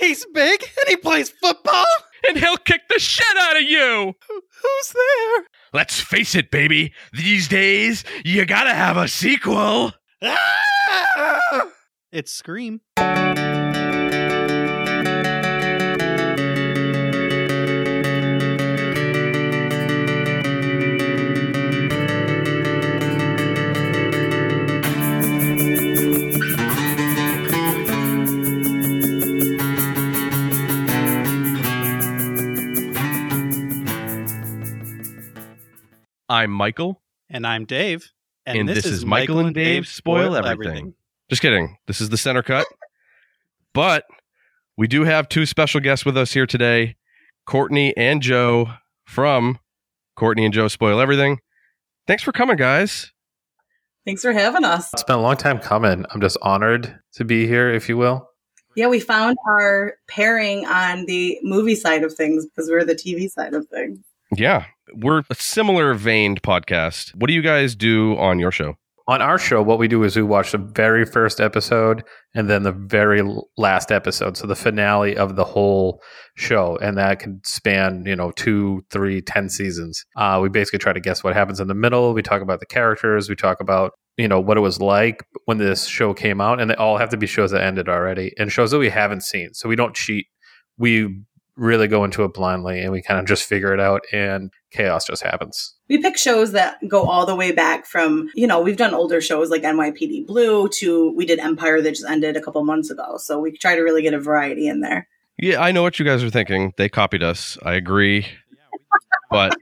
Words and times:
He's 0.00 0.24
big 0.32 0.62
and 0.62 0.88
he 0.88 0.96
plays 0.96 1.28
football. 1.30 1.84
And 2.28 2.36
he'll 2.38 2.56
kick 2.56 2.82
the 2.88 2.98
shit 2.98 3.36
out 3.38 3.56
of 3.56 3.62
you. 3.62 4.14
Who's 4.28 4.92
there? 4.92 5.44
Let's 5.72 6.00
face 6.00 6.34
it, 6.34 6.50
baby. 6.50 6.92
These 7.12 7.48
days, 7.48 8.04
you 8.24 8.44
gotta 8.46 8.74
have 8.74 8.96
a 8.96 9.08
sequel. 9.08 9.92
Ah! 10.22 11.68
It's 12.12 12.32
Scream. 12.32 12.80
I'm 36.30 36.52
Michael. 36.52 37.02
And 37.28 37.44
I'm 37.44 37.64
Dave. 37.64 38.12
And 38.46 38.68
this 38.68 38.86
is 38.86 39.04
Michael 39.04 39.40
and 39.40 39.52
Dave 39.52 39.88
Spoil 39.88 40.36
Everything. 40.36 40.94
Just 41.28 41.42
kidding. 41.42 41.76
This 41.88 42.00
is 42.00 42.10
the 42.10 42.16
center 42.16 42.44
cut. 42.44 42.68
but 43.74 44.04
we 44.76 44.86
do 44.86 45.02
have 45.02 45.28
two 45.28 45.44
special 45.44 45.80
guests 45.80 46.06
with 46.06 46.16
us 46.16 46.32
here 46.32 46.46
today 46.46 46.94
Courtney 47.46 47.96
and 47.96 48.22
Joe 48.22 48.68
from 49.04 49.58
Courtney 50.14 50.44
and 50.44 50.54
Joe 50.54 50.68
Spoil 50.68 51.00
Everything. 51.00 51.40
Thanks 52.06 52.22
for 52.22 52.30
coming, 52.30 52.56
guys. 52.56 53.10
Thanks 54.04 54.22
for 54.22 54.32
having 54.32 54.64
us. 54.64 54.92
It's 54.92 55.02
been 55.02 55.16
a 55.16 55.22
long 55.22 55.36
time 55.36 55.58
coming. 55.58 56.06
I'm 56.10 56.20
just 56.20 56.38
honored 56.42 56.96
to 57.14 57.24
be 57.24 57.48
here, 57.48 57.72
if 57.72 57.88
you 57.88 57.96
will. 57.96 58.30
Yeah, 58.76 58.86
we 58.86 59.00
found 59.00 59.36
our 59.48 59.94
pairing 60.06 60.64
on 60.66 61.06
the 61.06 61.40
movie 61.42 61.74
side 61.74 62.04
of 62.04 62.14
things 62.14 62.46
because 62.46 62.70
we're 62.70 62.84
the 62.84 62.94
TV 62.94 63.28
side 63.28 63.52
of 63.52 63.66
things. 63.66 63.98
Yeah, 64.36 64.66
we're 64.94 65.22
a 65.28 65.34
similar 65.34 65.94
veined 65.94 66.42
podcast. 66.42 67.14
What 67.14 67.28
do 67.28 67.34
you 67.34 67.42
guys 67.42 67.74
do 67.74 68.16
on 68.16 68.38
your 68.38 68.50
show? 68.50 68.76
On 69.08 69.20
our 69.20 69.38
show, 69.38 69.60
what 69.60 69.80
we 69.80 69.88
do 69.88 70.04
is 70.04 70.14
we 70.14 70.22
watch 70.22 70.52
the 70.52 70.58
very 70.58 71.04
first 71.04 71.40
episode 71.40 72.04
and 72.32 72.48
then 72.48 72.62
the 72.62 72.70
very 72.70 73.22
last 73.56 73.90
episode. 73.90 74.36
So 74.36 74.46
the 74.46 74.54
finale 74.54 75.16
of 75.16 75.34
the 75.34 75.42
whole 75.44 76.00
show. 76.36 76.78
And 76.80 76.96
that 76.96 77.18
can 77.18 77.40
span, 77.44 78.04
you 78.06 78.14
know, 78.14 78.30
two, 78.30 78.84
three, 78.90 79.20
ten 79.20 79.48
seasons. 79.48 80.04
Uh, 80.14 80.38
we 80.40 80.48
basically 80.48 80.78
try 80.78 80.92
to 80.92 81.00
guess 81.00 81.24
what 81.24 81.34
happens 81.34 81.58
in 81.58 81.66
the 81.66 81.74
middle. 81.74 82.14
We 82.14 82.22
talk 82.22 82.40
about 82.40 82.60
the 82.60 82.66
characters. 82.66 83.28
We 83.28 83.34
talk 83.34 83.60
about, 83.60 83.92
you 84.16 84.28
know, 84.28 84.38
what 84.38 84.56
it 84.56 84.60
was 84.60 84.80
like 84.80 85.24
when 85.46 85.58
this 85.58 85.86
show 85.86 86.14
came 86.14 86.40
out. 86.40 86.60
And 86.60 86.70
they 86.70 86.76
all 86.76 86.96
have 86.98 87.08
to 87.08 87.16
be 87.16 87.26
shows 87.26 87.50
that 87.50 87.64
ended 87.64 87.88
already 87.88 88.32
and 88.38 88.52
shows 88.52 88.70
that 88.70 88.78
we 88.78 88.90
haven't 88.90 89.24
seen. 89.24 89.54
So 89.54 89.68
we 89.68 89.74
don't 89.74 89.96
cheat. 89.96 90.26
We 90.78 91.22
really 91.60 91.86
go 91.86 92.04
into 92.04 92.24
it 92.24 92.32
blindly 92.32 92.80
and 92.80 92.90
we 92.90 93.02
kind 93.02 93.20
of 93.20 93.26
just 93.26 93.44
figure 93.44 93.74
it 93.74 93.80
out 93.80 94.02
and 94.12 94.50
chaos 94.70 95.06
just 95.06 95.22
happens. 95.22 95.74
We 95.90 95.98
pick 95.98 96.16
shows 96.16 96.52
that 96.52 96.78
go 96.88 97.02
all 97.02 97.26
the 97.26 97.36
way 97.36 97.52
back 97.52 97.84
from, 97.84 98.30
you 98.34 98.46
know, 98.46 98.60
we've 98.60 98.78
done 98.78 98.94
older 98.94 99.20
shows 99.20 99.50
like 99.50 99.62
NYPD 99.62 100.26
Blue 100.26 100.68
to 100.78 101.12
we 101.14 101.26
did 101.26 101.38
Empire 101.38 101.82
that 101.82 101.90
just 101.90 102.08
ended 102.08 102.36
a 102.36 102.40
couple 102.40 102.64
months 102.64 102.90
ago. 102.90 103.18
So 103.18 103.38
we 103.38 103.52
try 103.52 103.76
to 103.76 103.82
really 103.82 104.00
get 104.02 104.14
a 104.14 104.18
variety 104.18 104.68
in 104.68 104.80
there. 104.80 105.06
Yeah, 105.38 105.60
I 105.60 105.70
know 105.72 105.82
what 105.82 105.98
you 105.98 106.04
guys 106.04 106.24
are 106.24 106.30
thinking. 106.30 106.72
They 106.78 106.88
copied 106.88 107.22
us. 107.22 107.58
I 107.62 107.74
agree. 107.74 108.26
but 109.30 109.54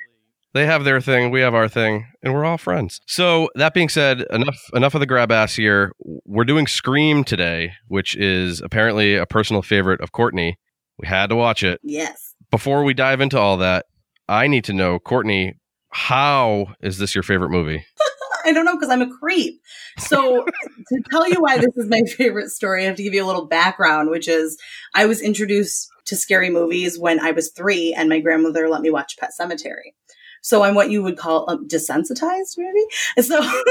they 0.54 0.66
have 0.66 0.84
their 0.84 1.00
thing, 1.00 1.30
we 1.30 1.40
have 1.40 1.54
our 1.54 1.68
thing, 1.68 2.06
and 2.22 2.32
we're 2.32 2.44
all 2.44 2.58
friends. 2.58 3.00
So 3.06 3.48
that 3.56 3.74
being 3.74 3.88
said, 3.88 4.24
enough 4.30 4.70
enough 4.72 4.94
of 4.94 5.00
the 5.00 5.06
grab 5.06 5.32
ass 5.32 5.56
here. 5.56 5.92
We're 6.24 6.44
doing 6.44 6.68
Scream 6.68 7.24
today, 7.24 7.72
which 7.88 8.16
is 8.16 8.60
apparently 8.60 9.16
a 9.16 9.26
personal 9.26 9.62
favorite 9.62 10.00
of 10.00 10.12
Courtney. 10.12 10.58
We 10.98 11.08
had 11.08 11.28
to 11.28 11.36
watch 11.36 11.62
it. 11.62 11.80
Yes. 11.82 12.34
Before 12.50 12.84
we 12.84 12.94
dive 12.94 13.20
into 13.20 13.38
all 13.38 13.58
that, 13.58 13.86
I 14.28 14.46
need 14.46 14.64
to 14.64 14.72
know, 14.72 14.98
Courtney, 14.98 15.54
how 15.90 16.74
is 16.80 16.98
this 16.98 17.14
your 17.14 17.22
favorite 17.22 17.50
movie? 17.50 17.84
I 18.44 18.52
don't 18.52 18.64
know 18.64 18.76
because 18.76 18.88
I'm 18.88 19.02
a 19.02 19.10
creep. 19.10 19.60
So 19.98 20.44
to 20.44 21.02
tell 21.10 21.28
you 21.28 21.40
why 21.40 21.58
this 21.58 21.76
is 21.76 21.88
my 21.88 22.02
favorite 22.02 22.48
story, 22.48 22.82
I 22.82 22.86
have 22.86 22.96
to 22.96 23.02
give 23.02 23.14
you 23.14 23.24
a 23.24 23.26
little 23.26 23.46
background, 23.46 24.10
which 24.10 24.28
is 24.28 24.58
I 24.94 25.06
was 25.06 25.20
introduced 25.20 25.88
to 26.06 26.16
scary 26.16 26.48
movies 26.48 26.98
when 26.98 27.20
I 27.20 27.32
was 27.32 27.50
three, 27.50 27.92
and 27.94 28.08
my 28.08 28.20
grandmother 28.20 28.68
let 28.68 28.80
me 28.80 28.90
watch 28.90 29.18
Pet 29.18 29.30
Sematary. 29.38 29.92
So 30.40 30.62
I'm 30.62 30.74
what 30.74 30.90
you 30.90 31.02
would 31.02 31.18
call 31.18 31.50
um, 31.50 31.68
desensitized, 31.68 32.56
maybe. 32.56 32.84
So, 33.22 33.62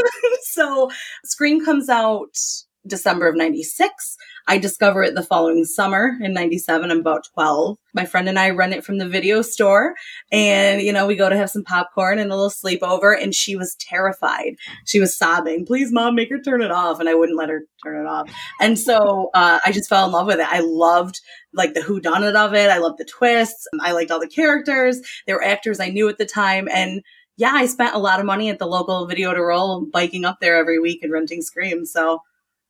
so 0.44 0.92
Scream 1.26 1.64
comes 1.64 1.90
out 1.90 2.38
December 2.86 3.28
of 3.28 3.36
'96. 3.36 4.18
I 4.48 4.58
discover 4.58 5.04
it 5.04 5.14
the 5.14 5.24
following 5.24 5.66
summer 5.66 6.18
in 6.22 6.34
97. 6.34 6.90
I'm 6.90 7.00
about 7.00 7.28
12. 7.34 7.78
My 7.94 8.06
friend 8.06 8.30
and 8.30 8.40
I 8.40 8.52
rent 8.52 8.74
it 8.74 8.86
from 8.86 8.98
the 8.98 9.08
video 9.08 9.42
store 9.42 9.94
and, 10.32 10.82
you 10.82 10.94
know, 10.94 11.06
we 11.06 11.18
go 11.18 11.28
to 11.28 11.36
have 11.36 11.50
some 11.50 11.66
popcorn 11.66 12.18
and 12.18 12.32
a 12.32 12.36
little 12.36 12.50
sleepover 12.50 13.22
and 13.22 13.36
she 13.36 13.58
was 13.58 13.76
terrified. 13.76 14.56
She 14.86 15.02
was 15.02 15.18
sobbing, 15.18 15.66
please 15.66 15.92
mom, 15.92 16.16
make 16.16 16.30
her 16.30 16.40
turn 16.40 16.62
it 16.62 16.72
off. 16.72 17.02
And 17.02 17.10
I 17.10 17.14
wouldn't 17.16 17.38
let 17.38 17.50
her 17.50 17.64
turn 17.84 18.06
it 18.06 18.08
off. 18.08 18.32
And 18.62 18.80
so, 18.80 19.32
uh, 19.34 19.60
I 19.66 19.72
just 19.74 19.90
fell 19.90 20.06
in 20.06 20.14
love 20.14 20.28
with 20.28 20.40
it. 20.40 20.48
I 20.50 20.62
loved 20.62 21.20
like 21.54 21.74
the 21.74 21.82
who 21.82 22.00
done 22.00 22.24
it 22.24 22.36
of 22.36 22.54
it. 22.54 22.70
I 22.70 22.78
loved 22.78 23.00
the 23.00 23.06
twists. 23.06 23.68
I 23.82 23.92
liked 23.92 24.12
all 24.12 24.20
the 24.20 24.28
characters. 24.28 25.02
There 25.26 25.36
were 25.36 25.44
actors 25.44 25.82
I 25.82 25.90
knew 25.90 26.08
at 26.08 26.18
the 26.18 26.26
time 26.26 26.70
and 26.74 27.04
yeah, 27.36 27.52
I 27.54 27.68
spent 27.68 27.94
a 27.94 28.00
lot 28.00 28.20
of 28.20 28.26
money 28.26 28.50
at 28.50 28.58
the 28.58 28.66
local 28.66 29.06
video 29.06 29.34
to 29.34 29.44
roll, 29.44 29.86
biking 29.86 30.26
up 30.26 30.40
there 30.42 30.56
every 30.56 30.80
week 30.80 31.04
and 31.04 31.12
renting 31.12 31.44
Scream. 31.44 31.86
So 31.86 32.22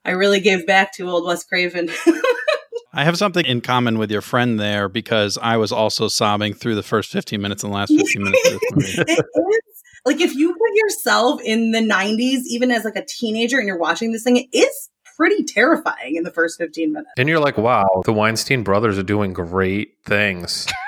I 0.05 0.11
really 0.11 0.39
gave 0.39 0.65
back 0.65 0.93
to 0.93 1.09
old 1.09 1.25
Wes 1.25 1.43
Craven. 1.43 1.89
I 2.93 3.03
have 3.03 3.17
something 3.17 3.45
in 3.45 3.61
common 3.61 3.99
with 3.99 4.09
your 4.09 4.21
friend 4.21 4.59
there 4.59 4.89
because 4.89 5.37
I 5.39 5.57
was 5.57 5.71
also 5.71 6.07
sobbing 6.07 6.53
through 6.53 6.75
the 6.75 6.83
first 6.83 7.11
15 7.11 7.39
minutes 7.39 7.63
and 7.63 7.71
the 7.71 7.75
last 7.75 7.93
15 7.95 8.23
minutes 8.23 8.47
of 8.47 8.59
this 8.59 8.97
movie. 8.97 9.11
it 9.11 9.19
is 9.19 9.83
like 10.05 10.21
if 10.21 10.33
you 10.33 10.53
put 10.53 10.73
yourself 10.73 11.41
in 11.43 11.71
the 11.71 11.79
90s, 11.79 12.43
even 12.47 12.71
as 12.71 12.85
like 12.85 12.95
a 12.95 13.05
teenager, 13.05 13.57
and 13.59 13.67
you're 13.67 13.77
watching 13.77 14.13
this 14.13 14.23
thing, 14.23 14.37
it 14.37 14.47
is 14.53 14.89
pretty 15.17 15.43
terrifying 15.43 16.15
in 16.15 16.23
the 16.23 16.31
first 16.31 16.57
15 16.57 16.93
minutes. 16.93 17.11
And 17.17 17.27
you're 17.27 17.39
like, 17.39 17.57
wow, 17.57 18.01
the 18.05 18.13
Weinstein 18.13 18.63
brothers 18.63 18.97
are 18.97 19.03
doing 19.03 19.33
great 19.33 19.97
things. 20.05 20.67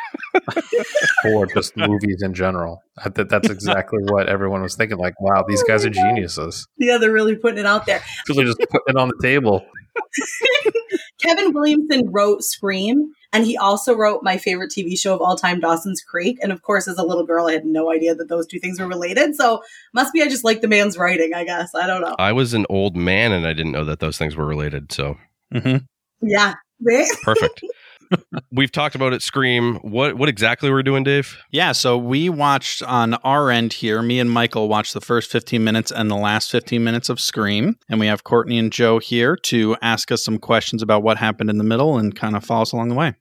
for 1.21 1.45
just 1.47 1.75
movies 1.77 2.21
in 2.21 2.33
general. 2.33 2.83
I, 3.03 3.09
that, 3.09 3.29
that's 3.29 3.49
exactly 3.49 3.99
what 4.03 4.27
everyone 4.29 4.61
was 4.61 4.75
thinking. 4.75 4.97
Like, 4.97 5.19
wow, 5.19 5.43
these 5.47 5.63
guys 5.63 5.85
are 5.85 5.89
geniuses. 5.89 6.67
Yeah, 6.77 6.97
they're 6.97 7.11
really 7.11 7.35
putting 7.35 7.59
it 7.59 7.65
out 7.65 7.85
there. 7.85 8.01
They're 8.27 8.45
just 8.45 8.59
putting 8.59 8.81
it 8.87 8.97
on 8.97 9.09
the 9.09 9.19
table. 9.21 9.65
Kevin 11.21 11.53
Williamson 11.53 12.09
wrote 12.11 12.43
Scream, 12.43 13.13
and 13.33 13.45
he 13.45 13.57
also 13.57 13.93
wrote 13.93 14.23
my 14.23 14.37
favorite 14.37 14.71
TV 14.71 14.97
show 14.97 15.13
of 15.13 15.21
all 15.21 15.35
time, 15.35 15.59
Dawson's 15.59 16.01
Creek. 16.01 16.37
And 16.41 16.51
of 16.51 16.61
course, 16.61 16.87
as 16.87 16.97
a 16.97 17.03
little 17.03 17.25
girl, 17.25 17.47
I 17.47 17.53
had 17.53 17.65
no 17.65 17.91
idea 17.91 18.15
that 18.15 18.29
those 18.29 18.47
two 18.47 18.59
things 18.59 18.79
were 18.79 18.87
related. 18.87 19.35
So 19.35 19.61
must 19.93 20.13
be 20.13 20.21
I 20.21 20.27
just 20.27 20.43
like 20.43 20.61
the 20.61 20.67
man's 20.67 20.97
writing, 20.97 21.33
I 21.33 21.43
guess. 21.43 21.75
I 21.75 21.87
don't 21.87 22.01
know. 22.01 22.15
I 22.17 22.31
was 22.31 22.53
an 22.53 22.65
old 22.69 22.95
man 22.95 23.31
and 23.31 23.45
I 23.45 23.53
didn't 23.53 23.73
know 23.73 23.85
that 23.85 23.99
those 23.99 24.17
things 24.17 24.35
were 24.35 24.45
related. 24.45 24.91
So, 24.91 25.17
mm-hmm. 25.53 25.77
yeah. 26.21 26.55
Perfect. 27.23 27.61
We've 28.51 28.71
talked 28.71 28.95
about 28.95 29.13
it. 29.13 29.21
Scream. 29.21 29.75
What 29.75 30.15
what 30.15 30.29
exactly 30.29 30.69
were 30.69 30.83
doing, 30.83 31.03
Dave? 31.03 31.37
Yeah, 31.51 31.71
so 31.71 31.97
we 31.97 32.29
watched 32.29 32.81
on 32.83 33.15
our 33.15 33.51
end 33.51 33.73
here. 33.73 34.01
Me 34.01 34.19
and 34.19 34.29
Michael 34.29 34.67
watched 34.67 34.93
the 34.93 35.01
first 35.01 35.31
15 35.31 35.63
minutes 35.63 35.91
and 35.91 36.09
the 36.09 36.15
last 36.15 36.51
15 36.51 36.83
minutes 36.83 37.09
of 37.09 37.19
Scream, 37.19 37.77
and 37.89 37.99
we 37.99 38.07
have 38.07 38.23
Courtney 38.23 38.57
and 38.57 38.71
Joe 38.71 38.99
here 38.99 39.35
to 39.35 39.75
ask 39.81 40.11
us 40.11 40.23
some 40.23 40.39
questions 40.39 40.81
about 40.81 41.03
what 41.03 41.17
happened 41.17 41.49
in 41.49 41.57
the 41.57 41.63
middle 41.63 41.97
and 41.97 42.15
kind 42.15 42.35
of 42.35 42.43
follow 42.43 42.63
us 42.63 42.71
along 42.71 42.89
the 42.89 42.95
way. 42.95 43.13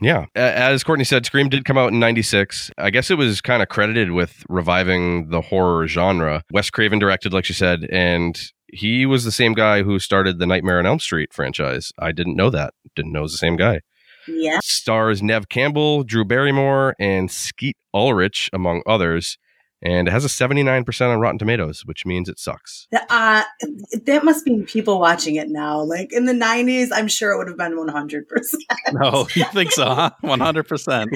Yeah. 0.00 0.26
As 0.34 0.84
Courtney 0.84 1.04
said, 1.04 1.26
Scream 1.26 1.48
did 1.48 1.64
come 1.64 1.76
out 1.76 1.92
in 1.92 1.98
96. 1.98 2.70
I 2.78 2.90
guess 2.90 3.10
it 3.10 3.18
was 3.18 3.40
kind 3.40 3.62
of 3.62 3.68
credited 3.68 4.12
with 4.12 4.44
reviving 4.48 5.30
the 5.30 5.40
horror 5.40 5.88
genre. 5.88 6.42
Wes 6.52 6.70
Craven 6.70 6.98
directed, 6.98 7.32
like 7.32 7.44
she 7.44 7.52
said, 7.52 7.84
and 7.90 8.40
he 8.72 9.06
was 9.06 9.24
the 9.24 9.32
same 9.32 9.54
guy 9.54 9.82
who 9.82 9.98
started 9.98 10.38
the 10.38 10.46
Nightmare 10.46 10.78
on 10.78 10.86
Elm 10.86 11.00
Street 11.00 11.32
franchise. 11.32 11.90
I 11.98 12.12
didn't 12.12 12.36
know 12.36 12.50
that. 12.50 12.74
Didn't 12.94 13.12
know 13.12 13.20
it 13.20 13.22
was 13.22 13.32
the 13.32 13.38
same 13.38 13.56
guy. 13.56 13.80
Yeah. 14.28 14.58
Stars 14.62 15.22
Neve 15.22 15.48
Campbell, 15.48 16.04
Drew 16.04 16.24
Barrymore, 16.24 16.94
and 16.98 17.30
Skeet 17.30 17.76
Ulrich, 17.94 18.50
among 18.52 18.82
others. 18.86 19.38
And 19.80 20.08
it 20.08 20.10
has 20.10 20.24
a 20.24 20.28
79% 20.28 21.08
on 21.08 21.20
Rotten 21.20 21.38
Tomatoes, 21.38 21.82
which 21.84 22.04
means 22.04 22.28
it 22.28 22.40
sucks. 22.40 22.88
Uh, 22.92 23.44
that 24.06 24.24
must 24.24 24.44
be 24.44 24.62
people 24.62 24.98
watching 24.98 25.36
it 25.36 25.48
now. 25.50 25.80
Like 25.80 26.12
in 26.12 26.24
the 26.24 26.32
90s, 26.32 26.88
I'm 26.92 27.06
sure 27.06 27.32
it 27.32 27.38
would 27.38 27.46
have 27.46 27.56
been 27.56 27.76
100%. 27.76 28.24
No, 28.92 29.28
you 29.34 29.44
think 29.52 29.70
so, 29.70 29.84
huh? 29.84 30.10
100%. 30.24 31.06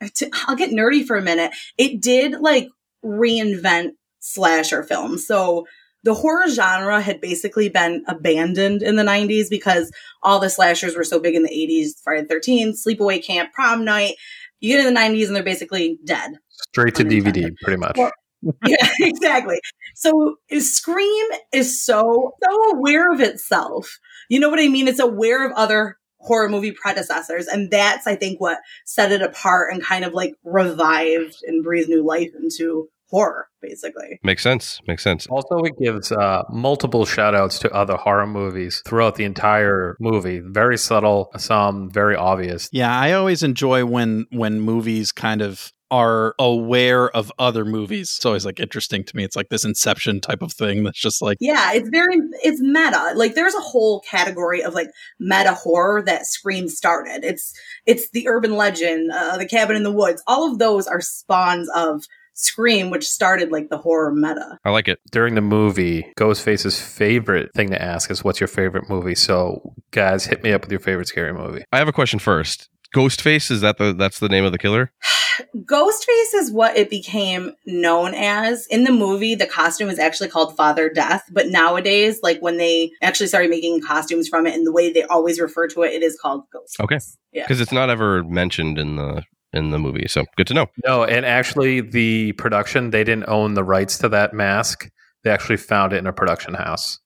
I'll 0.46 0.56
get 0.56 0.70
nerdy 0.70 1.04
for 1.04 1.16
a 1.16 1.22
minute. 1.22 1.52
It 1.76 2.00
did 2.00 2.40
like 2.40 2.68
reinvent 3.04 3.90
slasher 4.20 4.84
films. 4.84 5.26
So 5.26 5.66
the 6.04 6.14
horror 6.14 6.48
genre 6.48 7.00
had 7.00 7.20
basically 7.20 7.68
been 7.68 8.04
abandoned 8.08 8.82
in 8.82 8.96
the 8.96 9.02
90s 9.02 9.48
because 9.48 9.90
all 10.22 10.40
the 10.40 10.50
slashers 10.50 10.96
were 10.96 11.04
so 11.04 11.20
big 11.20 11.34
in 11.34 11.42
the 11.42 11.48
80s 11.48 12.02
Friday 12.02 12.26
the 12.26 12.34
13th, 12.34 12.76
Sleepaway 12.86 13.24
Camp, 13.24 13.52
Prom 13.52 13.84
Night. 13.84 14.14
You 14.60 14.76
get 14.76 14.86
in 14.86 14.92
the 14.92 15.00
90s 15.00 15.26
and 15.26 15.36
they're 15.36 15.42
basically 15.42 15.98
dead. 16.04 16.32
Straight 16.50 16.94
to 16.96 17.04
DVD, 17.04 17.50
pretty 17.62 17.78
much. 17.78 17.96
Well, 17.96 18.12
yeah, 18.66 18.88
exactly. 19.00 19.60
So 19.94 20.36
Scream 20.58 21.26
is 21.52 21.84
so 21.84 22.32
so 22.42 22.70
aware 22.72 23.12
of 23.12 23.20
itself. 23.20 23.98
You 24.28 24.40
know 24.40 24.50
what 24.50 24.58
I 24.58 24.68
mean? 24.68 24.88
It's 24.88 24.98
aware 24.98 25.46
of 25.46 25.52
other 25.52 25.96
horror 26.22 26.48
movie 26.48 26.72
predecessors. 26.72 27.46
And 27.46 27.70
that's, 27.70 28.06
I 28.06 28.16
think, 28.16 28.40
what 28.40 28.58
set 28.84 29.12
it 29.12 29.22
apart 29.22 29.72
and 29.72 29.82
kind 29.82 30.04
of 30.04 30.14
like 30.14 30.34
revived 30.44 31.36
and 31.46 31.62
breathed 31.62 31.88
new 31.88 32.04
life 32.04 32.30
into 32.40 32.88
horror, 33.12 33.48
basically. 33.60 34.18
Makes 34.24 34.42
sense. 34.42 34.80
Makes 34.88 35.04
sense. 35.04 35.26
Also, 35.28 35.58
it 35.58 35.78
gives 35.78 36.10
uh, 36.10 36.42
multiple 36.50 37.04
shout 37.04 37.34
outs 37.34 37.58
to 37.60 37.70
other 37.70 37.96
horror 37.96 38.26
movies 38.26 38.82
throughout 38.86 39.14
the 39.14 39.24
entire 39.24 39.96
movie. 40.00 40.40
Very 40.44 40.78
subtle, 40.78 41.30
some 41.36 41.90
very 41.90 42.16
obvious. 42.16 42.68
Yeah, 42.72 42.98
I 42.98 43.12
always 43.12 43.42
enjoy 43.42 43.84
when 43.84 44.26
when 44.30 44.60
movies 44.60 45.12
kind 45.12 45.42
of 45.42 45.72
are 45.92 46.34
aware 46.38 47.10
of 47.14 47.30
other 47.38 47.66
movies. 47.66 48.14
It's 48.16 48.24
always 48.24 48.46
like 48.46 48.58
interesting 48.58 49.04
to 49.04 49.14
me. 49.14 49.24
It's 49.24 49.36
like 49.36 49.50
this 49.50 49.66
inception 49.66 50.22
type 50.22 50.40
of 50.40 50.50
thing 50.50 50.84
that's 50.84 50.98
just 50.98 51.20
like 51.20 51.36
Yeah, 51.38 51.74
it's 51.74 51.90
very 51.90 52.16
it's 52.42 52.62
meta. 52.62 53.12
Like 53.14 53.34
there's 53.34 53.54
a 53.54 53.60
whole 53.60 54.00
category 54.00 54.62
of 54.62 54.72
like 54.72 54.88
meta 55.20 55.52
horror 55.52 56.02
that 56.06 56.24
Scream 56.24 56.68
started. 56.68 57.24
It's 57.24 57.52
it's 57.84 58.08
the 58.12 58.26
urban 58.26 58.56
legend, 58.56 59.12
uh, 59.12 59.36
the 59.36 59.46
cabin 59.46 59.76
in 59.76 59.82
the 59.82 59.92
woods. 59.92 60.22
All 60.26 60.50
of 60.50 60.58
those 60.58 60.86
are 60.86 61.02
spawns 61.02 61.68
of 61.76 62.04
Scream, 62.34 62.90
which 62.90 63.06
started 63.06 63.50
like 63.52 63.68
the 63.68 63.78
horror 63.78 64.12
meta. 64.14 64.58
I 64.64 64.70
like 64.70 64.88
it. 64.88 65.00
During 65.10 65.34
the 65.34 65.40
movie, 65.40 66.12
Ghostface's 66.18 66.80
favorite 66.80 67.50
thing 67.54 67.70
to 67.70 67.80
ask 67.80 68.10
is, 68.10 68.24
What's 68.24 68.40
your 68.40 68.48
favorite 68.48 68.88
movie? 68.88 69.14
So, 69.14 69.74
guys, 69.90 70.24
hit 70.24 70.42
me 70.42 70.52
up 70.52 70.62
with 70.62 70.70
your 70.70 70.80
favorite 70.80 71.08
scary 71.08 71.32
movie. 71.32 71.64
I 71.72 71.78
have 71.78 71.88
a 71.88 71.92
question 71.92 72.18
first. 72.18 72.68
Ghostface 72.94 73.50
is 73.50 73.62
that 73.62 73.78
the 73.78 73.94
that's 73.94 74.18
the 74.18 74.28
name 74.28 74.44
of 74.44 74.52
the 74.52 74.58
killer? 74.58 74.92
Ghostface 75.56 76.34
is 76.34 76.52
what 76.52 76.76
it 76.76 76.90
became 76.90 77.52
known 77.64 78.12
as. 78.14 78.66
In 78.66 78.84
the 78.84 78.92
movie, 78.92 79.34
the 79.34 79.46
costume 79.46 79.88
is 79.88 79.98
actually 79.98 80.28
called 80.28 80.56
Father 80.56 80.90
Death, 80.90 81.24
but 81.32 81.48
nowadays, 81.48 82.20
like 82.22 82.40
when 82.40 82.58
they 82.58 82.92
actually 83.00 83.28
started 83.28 83.50
making 83.50 83.80
costumes 83.80 84.28
from 84.28 84.46
it 84.46 84.54
and 84.54 84.66
the 84.66 84.72
way 84.72 84.92
they 84.92 85.04
always 85.04 85.40
refer 85.40 85.68
to 85.68 85.82
it, 85.82 85.94
it 85.94 86.02
is 86.02 86.18
called 86.20 86.44
Ghost. 86.52 86.78
Okay. 86.80 86.98
Yeah. 87.32 87.44
Because 87.44 87.62
it's 87.62 87.72
not 87.72 87.88
ever 87.88 88.22
mentioned 88.24 88.78
in 88.78 88.96
the 88.96 89.22
in 89.52 89.70
the 89.70 89.78
movie. 89.78 90.06
So 90.08 90.24
good 90.36 90.46
to 90.48 90.54
know. 90.54 90.66
No, 90.84 91.04
and 91.04 91.24
actually, 91.26 91.80
the 91.80 92.32
production, 92.32 92.90
they 92.90 93.04
didn't 93.04 93.28
own 93.28 93.54
the 93.54 93.64
rights 93.64 93.98
to 93.98 94.08
that 94.10 94.32
mask. 94.34 94.88
They 95.24 95.30
actually 95.30 95.58
found 95.58 95.92
it 95.92 95.96
in 95.98 96.06
a 96.06 96.12
production 96.12 96.54
house. 96.54 96.98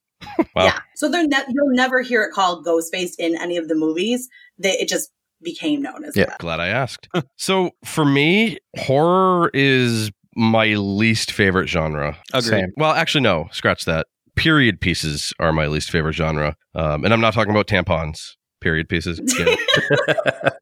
Wow. 0.54 0.64
Yeah. 0.64 0.78
So 0.94 1.10
they're 1.10 1.26
ne- 1.26 1.44
you'll 1.48 1.75
never 1.75 2.00
hear 2.00 2.22
it 2.22 2.32
called 2.32 2.64
Ghostface 2.64 3.12
in 3.19 3.37
any 3.40 3.56
of 3.58 3.69
the 3.69 3.75
movies. 3.75 4.28
They, 4.58 4.70
it 4.72 4.88
just 4.88 5.10
became 5.43 5.82
known 5.82 6.04
as 6.04 6.16
Yeah. 6.16 6.26
that. 6.26 6.38
Glad 6.38 6.60
I 6.60 6.69
asked. 6.69 7.08
so 7.37 7.72
for 7.84 8.04
me, 8.06 8.56
horror 8.78 9.50
is 9.52 10.10
my 10.34 10.69
least 10.75 11.32
favorite 11.32 11.69
genre. 11.69 12.16
agreed. 12.32 12.44
Same. 12.48 12.69
Well, 12.78 12.93
actually, 12.93 13.20
no. 13.22 13.48
Scratch 13.52 13.84
that. 13.84 14.06
Period 14.37 14.81
pieces 14.81 15.32
are 15.38 15.52
my 15.52 15.66
least 15.66 15.90
favorite 15.90 16.12
genre, 16.14 16.56
um, 16.75 17.04
and 17.04 17.12
I'm 17.14 17.20
not 17.22 17.32
talking 17.34 17.50
about 17.50 17.66
tampons. 17.66 18.32
Period 18.67 18.89
pieces. 18.89 19.21
Get 19.39 19.47
it? 19.49 20.53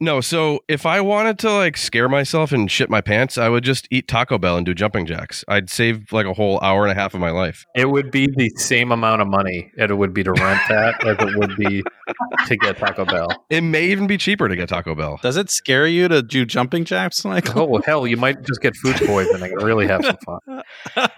no. 0.00 0.20
So 0.20 0.58
if 0.66 0.86
I 0.86 1.00
wanted 1.00 1.38
to 1.40 1.52
like 1.52 1.76
scare 1.76 2.08
myself 2.08 2.50
and 2.50 2.68
shit 2.68 2.90
my 2.90 3.00
pants, 3.00 3.38
I 3.38 3.48
would 3.48 3.62
just 3.62 3.86
eat 3.92 4.08
Taco 4.08 4.38
Bell 4.38 4.56
and 4.56 4.66
do 4.66 4.74
jumping 4.74 5.06
jacks. 5.06 5.44
I'd 5.46 5.70
save 5.70 6.12
like 6.12 6.26
a 6.26 6.32
whole 6.32 6.58
hour 6.62 6.82
and 6.82 6.90
a 6.90 7.00
half 7.00 7.14
of 7.14 7.20
my 7.20 7.30
life. 7.30 7.64
It 7.76 7.88
would 7.90 8.10
be 8.10 8.26
the 8.36 8.50
same 8.56 8.90
amount 8.90 9.22
of 9.22 9.28
money 9.28 9.70
it 9.76 9.96
would 9.96 10.12
be 10.12 10.24
to 10.24 10.32
rent 10.32 10.60
that 10.68 11.04
as 11.06 11.16
it 11.20 11.38
would 11.38 11.56
be 11.56 11.84
to 12.48 12.56
get 12.56 12.76
Taco 12.76 13.04
Bell. 13.04 13.28
It 13.50 13.60
may 13.60 13.84
even 13.86 14.08
be 14.08 14.16
cheaper 14.18 14.48
to 14.48 14.56
get 14.56 14.68
Taco 14.68 14.96
Bell. 14.96 15.20
Does 15.22 15.36
it 15.36 15.48
scare 15.48 15.86
you 15.86 16.08
to 16.08 16.22
do 16.22 16.44
jumping 16.44 16.84
jacks, 16.84 17.24
Like, 17.24 17.54
Oh, 17.56 17.80
hell, 17.86 18.04
you 18.04 18.16
might 18.16 18.42
just 18.42 18.60
get 18.62 18.74
food 18.74 18.96
poisoning 18.96 19.52
and 19.52 19.62
really 19.62 19.86
have 19.86 20.04
some 20.04 20.16
fun. 20.26 20.62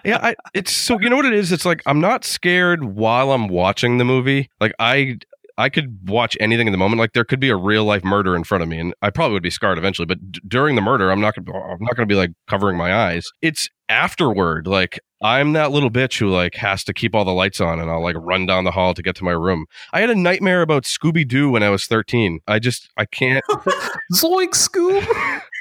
yeah, 0.05 0.19
I, 0.21 0.35
it's 0.53 0.71
so 0.71 0.99
you 0.99 1.09
know 1.09 1.15
what 1.15 1.25
it 1.25 1.33
is. 1.33 1.51
It's 1.51 1.65
like 1.65 1.81
I'm 1.87 1.99
not 1.99 2.23
scared 2.23 2.83
while 2.83 3.31
I'm 3.31 3.47
watching 3.47 3.97
the 3.97 4.05
movie. 4.05 4.49
Like 4.61 4.73
I, 4.77 5.17
I 5.57 5.69
could 5.69 5.97
watch 6.07 6.37
anything 6.39 6.67
in 6.67 6.71
the 6.71 6.77
moment. 6.77 6.99
Like 6.99 7.13
there 7.13 7.23
could 7.25 7.39
be 7.39 7.49
a 7.49 7.55
real 7.55 7.83
life 7.83 8.03
murder 8.03 8.35
in 8.35 8.43
front 8.43 8.61
of 8.63 8.69
me, 8.69 8.79
and 8.79 8.93
I 9.01 9.09
probably 9.09 9.33
would 9.33 9.43
be 9.43 9.49
scarred 9.49 9.77
eventually. 9.77 10.05
But 10.05 10.31
d- 10.31 10.41
during 10.47 10.75
the 10.75 10.81
murder, 10.81 11.11
I'm 11.11 11.19
not 11.21 11.35
gonna, 11.35 11.57
I'm 11.57 11.77
not 11.81 11.95
gonna 11.95 12.05
be 12.05 12.15
like 12.15 12.31
covering 12.47 12.77
my 12.77 12.93
eyes. 12.93 13.27
It's 13.41 13.69
afterward, 13.89 14.67
like. 14.67 14.99
I'm 15.19 15.53
that 15.53 15.71
little 15.71 15.89
bitch 15.89 16.19
who 16.19 16.29
like 16.29 16.53
has 16.53 16.83
to 16.83 16.93
keep 16.93 17.15
all 17.15 17.25
the 17.25 17.31
lights 17.33 17.59
on 17.59 17.79
and 17.79 17.89
I'll 17.89 18.03
like 18.03 18.15
run 18.19 18.45
down 18.45 18.65
the 18.65 18.69
hall 18.71 18.93
to 18.93 19.01
get 19.01 19.15
to 19.15 19.23
my 19.23 19.31
room. 19.31 19.65
I 19.91 19.99
had 19.99 20.11
a 20.11 20.15
nightmare 20.15 20.61
about 20.61 20.83
Scooby 20.83 21.27
Doo 21.27 21.49
when 21.49 21.63
I 21.63 21.69
was 21.71 21.85
13. 21.87 22.39
I 22.45 22.59
just 22.59 22.87
I 22.97 23.05
can't 23.05 23.43
Zoink, 24.13 24.49
Scoob! 24.51 25.41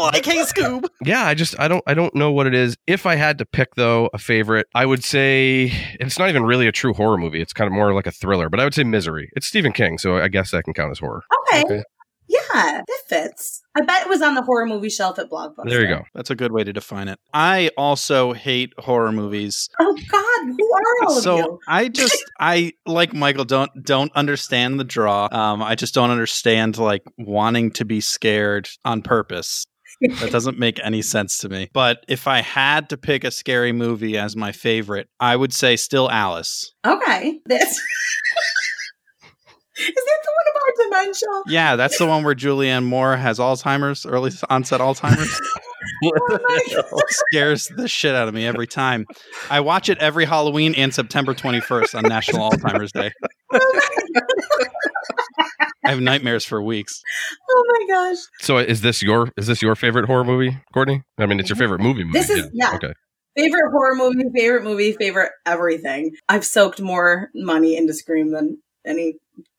like 0.00 0.24
hey 0.24 0.38
Scoob. 0.38 0.86
yeah 1.04 1.24
i 1.26 1.34
just 1.34 1.58
i 1.60 1.68
don't 1.68 1.82
i 1.86 1.94
don't 1.94 2.14
know 2.14 2.30
what 2.32 2.46
it 2.46 2.54
is 2.54 2.76
if 2.86 3.06
i 3.06 3.14
had 3.16 3.38
to 3.38 3.44
pick 3.44 3.74
though 3.74 4.08
a 4.14 4.18
favorite 4.18 4.66
i 4.74 4.86
would 4.86 5.04
say 5.04 5.70
it's 6.00 6.18
not 6.18 6.28
even 6.28 6.44
really 6.44 6.66
a 6.66 6.72
true 6.72 6.92
horror 6.94 7.18
movie 7.18 7.40
it's 7.40 7.52
kind 7.52 7.66
of 7.66 7.72
more 7.72 7.92
like 7.94 8.06
a 8.06 8.10
thriller 8.12 8.48
but 8.48 8.60
i 8.60 8.64
would 8.64 8.74
say 8.74 8.84
misery 8.84 9.30
it's 9.34 9.46
stephen 9.46 9.72
king 9.72 9.98
so 9.98 10.16
i 10.18 10.28
guess 10.28 10.50
that 10.50 10.64
can 10.64 10.72
count 10.72 10.90
as 10.90 10.98
horror 10.98 11.22
Okay. 11.52 11.64
Okay. 11.64 11.82
Yeah, 12.30 12.82
that 12.86 13.00
fits. 13.08 13.60
I 13.76 13.80
bet 13.82 14.02
it 14.02 14.08
was 14.08 14.22
on 14.22 14.34
the 14.34 14.42
horror 14.42 14.66
movie 14.66 14.88
shelf 14.88 15.18
at 15.18 15.28
Blockbuster. 15.28 15.68
there 15.68 15.82
you 15.82 15.88
go 15.88 16.02
That's 16.14 16.30
a 16.30 16.36
good 16.36 16.52
way 16.52 16.62
to 16.62 16.72
define 16.72 17.08
it. 17.08 17.18
I 17.34 17.70
also 17.76 18.32
hate 18.32 18.72
horror 18.78 19.10
movies. 19.10 19.68
Oh 19.80 19.96
God, 20.08 20.54
who 20.56 20.72
are 20.72 21.06
all 21.08 21.16
of 21.16 21.22
so 21.22 21.36
you? 21.36 21.58
I 21.66 21.88
just 21.88 22.16
I 22.40 22.72
like 22.86 23.12
Michael 23.12 23.44
don't 23.44 23.70
don't 23.82 24.12
understand 24.14 24.78
the 24.78 24.84
draw. 24.84 25.28
Um 25.32 25.60
I 25.62 25.74
just 25.74 25.92
don't 25.92 26.10
understand 26.10 26.78
like 26.78 27.02
wanting 27.18 27.72
to 27.72 27.84
be 27.84 28.00
scared 28.00 28.68
on 28.84 29.02
purpose. 29.02 29.66
That 30.20 30.30
doesn't 30.32 30.58
make 30.58 30.78
any 30.84 31.02
sense 31.02 31.38
to 31.38 31.48
me. 31.48 31.68
But 31.72 32.04
if 32.08 32.28
I 32.28 32.42
had 32.42 32.88
to 32.90 32.96
pick 32.96 33.24
a 33.24 33.30
scary 33.30 33.72
movie 33.72 34.16
as 34.16 34.36
my 34.36 34.52
favorite, 34.52 35.08
I 35.18 35.34
would 35.34 35.52
say 35.52 35.76
still 35.76 36.08
Alice. 36.10 36.72
Okay, 36.86 37.40
this 37.46 37.80
is 39.88 39.94
that 39.94 40.18
the 40.24 40.32
one 40.32 40.90
about 40.90 41.04
dementia? 41.04 41.42
Yeah, 41.46 41.76
that's 41.76 41.98
the 41.98 42.06
one 42.06 42.24
where 42.24 42.34
Julianne 42.34 42.84
Moore 42.84 43.16
has 43.16 43.38
Alzheimer's, 43.38 44.04
early 44.06 44.30
onset 44.48 44.80
Alzheimer's. 44.80 45.40
Oh 46.04 46.38
scares 47.08 47.66
the 47.76 47.88
shit 47.88 48.14
out 48.14 48.28
of 48.28 48.34
me 48.34 48.46
every 48.46 48.66
time. 48.66 49.06
I 49.50 49.60
watch 49.60 49.88
it 49.88 49.96
every 49.98 50.26
Halloween 50.26 50.74
and 50.74 50.94
September 50.94 51.32
21st 51.34 51.94
on 51.94 52.02
National 52.08 52.50
Alzheimer's 52.50 52.92
Day. 52.92 53.10
I 55.84 55.90
have 55.90 56.00
nightmares 56.00 56.44
for 56.44 56.60
weeks. 56.62 57.00
Oh 57.50 57.64
my 57.66 57.86
gosh, 57.94 58.18
so 58.40 58.58
is 58.58 58.82
this 58.82 59.02
your 59.02 59.30
is 59.36 59.46
this 59.46 59.62
your 59.62 59.74
favorite 59.74 60.04
horror 60.06 60.24
movie 60.24 60.58
courtney 60.74 61.02
i 61.18 61.26
mean 61.26 61.40
it's 61.40 61.48
your 61.48 61.56
favorite 61.56 61.80
movie 61.80 62.04
movie 62.04 62.18
This 62.18 62.30
is- 62.30 62.48
yeah. 62.52 62.72
okay 62.74 62.92
favorite 63.36 63.70
horror 63.70 63.94
movie, 63.94 64.24
favorite 64.36 64.64
movie, 64.64 64.92
favorite 64.92 65.30
everything. 65.46 66.12
I've 66.28 66.44
soaked 66.44 66.80
more 66.80 67.30
money 67.34 67.76
into 67.76 67.94
Scream 67.94 68.32
than 68.32 68.58
any 68.84 69.14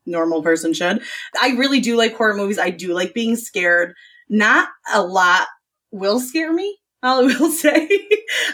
normal 0.06 0.42
person 0.44 0.74
should. 0.74 1.02
I 1.42 1.50
really 1.52 1.80
do 1.80 1.96
like 1.96 2.16
horror 2.16 2.36
movies. 2.36 2.60
I 2.60 2.70
do 2.70 2.94
like 2.94 3.14
being 3.14 3.36
scared. 3.36 3.94
Not 4.30 4.70
a 4.94 5.04
lot 5.04 5.48
will 5.92 6.20
scare 6.20 6.54
me. 6.54 6.78
I 7.04 7.22
will 7.22 7.52
say. 7.52 7.90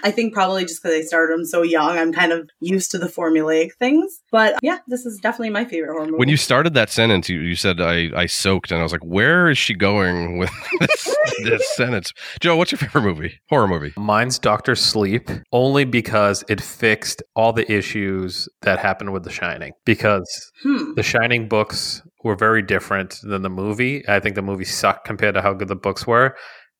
I 0.03 0.11
think 0.11 0.33
probably 0.33 0.63
just 0.63 0.81
because 0.81 0.97
I 0.97 1.01
started 1.01 1.37
them 1.37 1.45
so 1.45 1.61
young, 1.61 1.97
I'm 1.97 2.13
kind 2.13 2.31
of 2.31 2.49
used 2.59 2.91
to 2.91 2.97
the 2.97 3.07
formulaic 3.07 3.73
things. 3.79 4.21
But 4.31 4.57
yeah, 4.61 4.79
this 4.87 5.05
is 5.05 5.19
definitely 5.21 5.51
my 5.51 5.65
favorite 5.65 5.91
horror 5.91 6.05
movie. 6.05 6.17
when 6.17 6.29
you 6.29 6.37
started 6.37 6.73
that 6.73 6.89
sentence 6.89 7.29
you, 7.29 7.39
you 7.39 7.55
said 7.55 7.81
i 7.81 8.09
i 8.15 8.25
soaked 8.25 8.71
and 8.71 8.79
i 8.79 8.83
was 8.83 8.91
like 8.91 9.03
where 9.03 9.49
is 9.49 9.57
she 9.57 9.73
going 9.73 10.37
with 10.37 10.51
this, 10.79 11.15
this 11.43 11.75
sentence 11.75 12.13
joe 12.39 12.55
what's 12.55 12.71
your 12.71 12.79
favorite 12.79 13.01
movie 13.01 13.39
horror 13.49 13.67
movie 13.67 13.93
Mine's 13.97 14.39
Doctor 14.39 14.75
Sleep, 14.75 15.29
only 15.51 15.83
because 15.83 16.43
it 16.47 16.61
fixed 16.61 17.21
all 17.35 17.51
the 17.51 17.69
issues 17.71 18.47
that 18.61 18.79
happened 18.79 19.11
with 19.11 19.23
The 19.23 19.31
Shining. 19.31 19.73
Because 19.85 20.51
hmm. 20.63 20.93
the 20.95 21.03
Shining 21.03 21.47
books 21.47 22.01
were 22.23 22.35
very 22.35 22.61
different 22.61 23.19
than 23.23 23.41
the 23.41 23.49
movie. 23.49 24.07
I 24.07 24.19
think 24.19 24.35
the 24.35 24.41
movie 24.41 24.65
sucked 24.65 25.05
compared 25.05 25.35
to 25.35 25.41
how 25.41 25.53
good 25.53 25.67
the 25.67 25.75
books 25.75 26.05
were. 26.07 26.35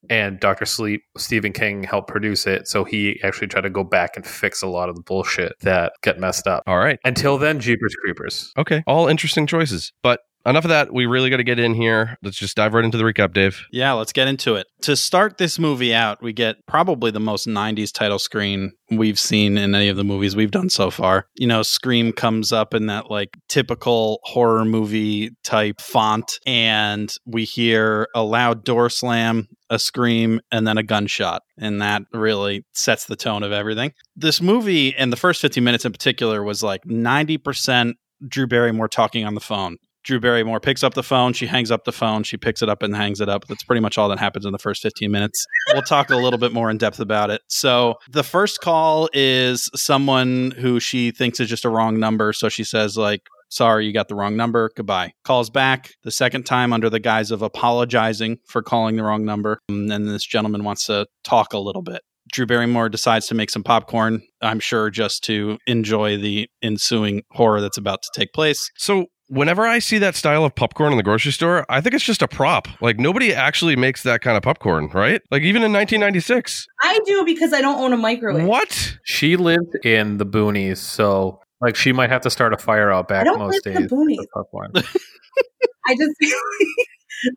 And 0.10 0.40
Doctor 0.40 0.66
Sleep, 0.66 1.04
Stephen 1.18 1.54
King 1.54 1.84
helped 1.84 2.08
produce 2.08 2.48
it, 2.48 2.68
so 2.68 2.84
he 2.84 3.20
actually 3.24 3.48
tried 3.48 3.62
to 3.62 3.70
go 3.70 3.84
back 3.84 4.16
and 4.16 4.26
fix 4.26 4.62
a 4.62 4.68
lot 4.68 4.90
of 4.90 4.96
the 4.96 5.02
bullshit 5.02 5.54
that 5.62 5.94
got 6.02 6.20
messed 6.20 6.48
up. 6.48 6.64
all 6.68 6.78
right 6.78 7.00
Until 7.04 7.38
then, 7.38 7.60
Jeepers 7.60 7.96
Creepers. 7.96 8.54
Okay, 8.58 8.84
all 8.88 9.08
interesting 9.08 9.48
choices. 9.48 9.92
But 10.04 10.20
enough 10.48 10.66
of 10.66 10.70
that. 10.70 10.94
We 10.94 11.06
really 11.06 11.30
got 11.30 11.38
to 11.38 11.44
get 11.44 11.60
in 11.60 11.74
here. 11.74 12.18
Let's 12.24 12.38
just 12.38 12.56
dive 12.56 12.74
right 12.74 12.86
into 12.86 12.98
the 12.98 13.04
recap, 13.04 13.34
Dave. 13.34 13.66
Yeah, 13.72 13.94
let's 13.94 14.14
get 14.14 14.28
into 14.28 14.56
it. 14.56 14.68
To 14.82 14.96
start 14.96 15.38
this 15.38 15.60
movie 15.60 15.94
out, 15.94 16.22
we 16.22 16.34
get 16.34 16.66
probably 16.68 17.12
the 17.12 17.20
most 17.20 17.48
90s 17.48 17.92
title 17.92 18.20
screen 18.20 18.72
we've 18.90 19.20
seen 19.20 19.58
in 19.58 19.76
any 19.76 19.90
of 19.90 19.98
the 19.98 20.04
movies 20.04 20.36
we've 20.36 20.52
done 20.52 20.70
so 20.70 20.90
far. 20.90 21.28
You 21.36 21.48
know, 21.48 21.64
Scream 21.64 22.14
comes 22.14 22.52
up 22.52 22.74
in 22.74 22.86
that 22.88 23.12
like 23.12 23.38
typical 23.50 24.20
horror 24.24 24.66
movie 24.66 25.32
type 25.44 25.82
font, 25.82 26.40
and 26.46 27.14
we 27.26 27.44
hear 27.44 28.08
a 28.16 28.24
loud 28.24 28.64
door 28.64 28.90
slam, 28.90 29.48
a 29.70 29.80
scream, 29.80 30.40
and 30.52 30.68
then 30.68 30.78
a 30.78 30.84
gunshot. 30.84 31.42
And 31.58 31.82
that 31.82 32.04
really 32.14 32.66
sets 32.74 33.06
the 33.06 33.16
tone 33.16 33.44
of 33.44 33.52
everything. 33.52 33.94
This 34.16 34.42
movie, 34.42 34.96
and 34.96 35.12
the 35.12 35.18
first 35.18 35.42
15 35.42 35.64
minutes 35.64 35.86
in 35.86 35.92
particular, 35.92 36.44
was 36.44 36.64
like 36.64 36.84
90% 36.84 37.94
Drew 38.28 38.48
Barrymore 38.48 38.88
talking 38.88 39.26
on 39.26 39.36
the 39.36 39.42
phone. 39.42 39.78
Drew 40.08 40.22
Barrymore 40.22 40.62
picks 40.62 40.84
up 40.84 40.94
the 40.94 41.04
phone. 41.04 41.34
She 41.34 41.48
hangs 41.48 41.70
up 41.70 41.84
the 41.84 41.92
phone. 41.92 42.24
She 42.24 42.38
picks 42.38 42.62
it 42.62 42.70
up 42.70 42.82
and 42.82 42.96
hangs 42.96 43.20
it 43.20 43.28
up. 43.28 43.46
That's 43.48 43.64
pretty 43.64 43.82
much 43.82 43.98
all 43.98 44.08
that 44.08 44.20
happens 44.20 44.46
in 44.46 44.54
the 44.54 44.58
first 44.58 44.82
15 44.82 45.12
minutes. 45.12 45.46
We'll 45.74 45.82
talk 45.82 46.10
a 46.10 46.16
little 46.16 46.40
bit 46.40 46.54
more 46.54 46.70
in 46.70 46.78
depth 46.78 47.02
about 47.02 47.30
it. 47.30 47.42
So, 47.50 47.96
the 48.10 48.24
first 48.24 48.62
call 48.62 49.10
is 49.12 49.70
someone 49.76 50.52
who 50.52 50.80
she 50.80 51.12
thinks 51.12 51.42
is 51.42 51.50
just 51.50 51.66
a 51.66 51.70
wrong 51.70 52.00
number. 52.00 52.32
So, 52.32 52.48
she 52.48 52.64
says, 52.64 52.96
like, 52.96 53.24
Sorry, 53.50 53.86
you 53.86 53.94
got 53.94 54.08
the 54.08 54.16
wrong 54.16 54.36
number. 54.36 54.72
Goodbye. 54.76 55.14
Calls 55.24 55.50
back 55.50 55.92
the 56.04 56.12
second 56.12 56.46
time 56.46 56.74
under 56.74 56.90
the 56.90 57.00
guise 57.00 57.32
of 57.32 57.42
apologizing 57.42 58.38
for 58.48 58.62
calling 58.62 58.96
the 58.96 59.04
wrong 59.04 59.26
number. 59.26 59.60
Um, 59.70 59.82
and 59.82 59.92
then 59.92 60.06
this 60.06 60.26
gentleman 60.26 60.64
wants 60.64 60.86
to 60.88 61.08
talk 61.24 61.54
a 61.54 61.60
little 61.60 61.82
bit. 61.82 62.02
Drew 62.32 62.46
Barrymore 62.46 62.90
decides 62.90 63.28
to 63.28 63.36
make 63.36 63.50
some 63.50 63.64
popcorn, 63.64 64.22
I'm 64.42 64.60
sure 64.60 64.90
just 64.90 65.24
to 65.26 65.58
enjoy 65.66 66.18
the 66.18 66.50
ensuing 66.62 67.24
horror 67.32 67.62
that's 67.62 67.78
about 67.78 68.02
to 68.04 68.10
take 68.14 68.34
place. 68.34 68.70
So 68.78 69.06
whenever 69.30 69.66
I 69.66 69.80
see 69.80 69.98
that 70.00 70.16
style 70.16 70.44
of 70.44 70.56
popcorn 70.56 70.92
in 70.92 70.98
the 70.98 71.04
grocery 71.04 71.32
store, 71.32 71.66
I 71.70 71.82
think 71.82 71.96
it's 71.96 72.04
just 72.04 72.22
a 72.22 72.28
prop. 72.28 72.68
Like 72.82 73.00
nobody 73.00 73.34
actually 73.34 73.76
makes 73.76 74.04
that 74.04 74.22
kind 74.22 74.38
of 74.38 74.44
popcorn, 74.44 74.90
right? 74.94 75.22
Like 75.32 75.44
even 75.44 75.64
in 75.64 75.72
1996. 75.74 76.66
I 76.82 77.00
do 77.06 77.24
because 77.26 77.54
I 77.54 77.62
don't 77.62 77.80
own 77.80 77.94
a 77.94 77.98
microwave. 77.98 78.46
What? 78.46 78.98
She 79.04 79.38
lived 79.38 79.76
in 79.86 80.18
the 80.18 80.26
boonies, 80.26 80.78
so 80.78 81.40
like 81.62 81.76
she 81.76 81.92
might 81.92 82.10
have 82.10 82.22
to 82.22 82.30
start 82.30 82.54
a 82.54 82.58
fire 82.58 82.92
out 82.92 83.08
back 83.08 83.22
I 83.22 83.24
don't 83.26 83.40
most 83.40 83.66
live 83.66 83.76
in 83.76 83.82
days. 83.84 83.90
the 83.90 84.28
popcorn. 84.34 84.72
I 84.76 85.96
just 85.96 86.12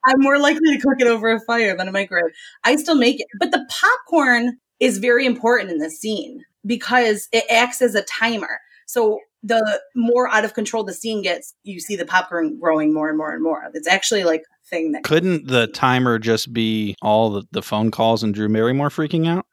I'm 0.07 0.21
more 0.21 0.39
likely 0.39 0.77
to 0.77 0.81
cook 0.81 1.01
it 1.01 1.07
over 1.07 1.31
a 1.31 1.41
fire 1.41 1.77
than 1.77 1.89
a 1.89 1.93
microwave. 1.93 2.33
I 2.65 2.77
still 2.77 2.97
make 2.97 3.21
it. 3.21 3.27
But 3.39 3.51
the 3.51 3.67
popcorn 3.71 4.59
is 4.79 4.99
very 4.99 5.27
important 5.27 5.71
in 5.71 5.79
this 5.79 5.99
scene 5.99 6.45
because 6.67 7.29
it 7.33 7.45
acts 7.51 7.81
as 7.81 7.95
a 7.95 8.03
timer. 8.03 8.61
So 8.87 9.21
the 9.43 9.81
more 9.95 10.29
out 10.29 10.45
of 10.45 10.55
control 10.55 10.85
the 10.85 10.93
scene 10.93 11.23
gets, 11.23 11.55
you 11.63 11.81
see 11.81 11.97
the 11.97 12.05
popcorn 12.05 12.59
growing 12.59 12.93
more 12.93 13.09
and 13.09 13.17
more 13.17 13.33
and 13.33 13.43
more. 13.43 13.71
It's 13.73 13.89
actually 13.89 14.25
like 14.25 14.41
a 14.41 14.69
thing 14.69 14.93
that 14.93 15.05
Couldn't 15.05 15.47
the 15.47 15.67
timer 15.69 16.19
just 16.19 16.53
be 16.53 16.97
all 17.01 17.31
the, 17.31 17.45
the 17.53 17.63
phone 17.63 17.91
calls 17.91 18.23
and 18.23 18.35
Drew 18.35 18.49
Barrymore 18.49 18.91
freaking 18.91 19.27
out? 19.27 19.47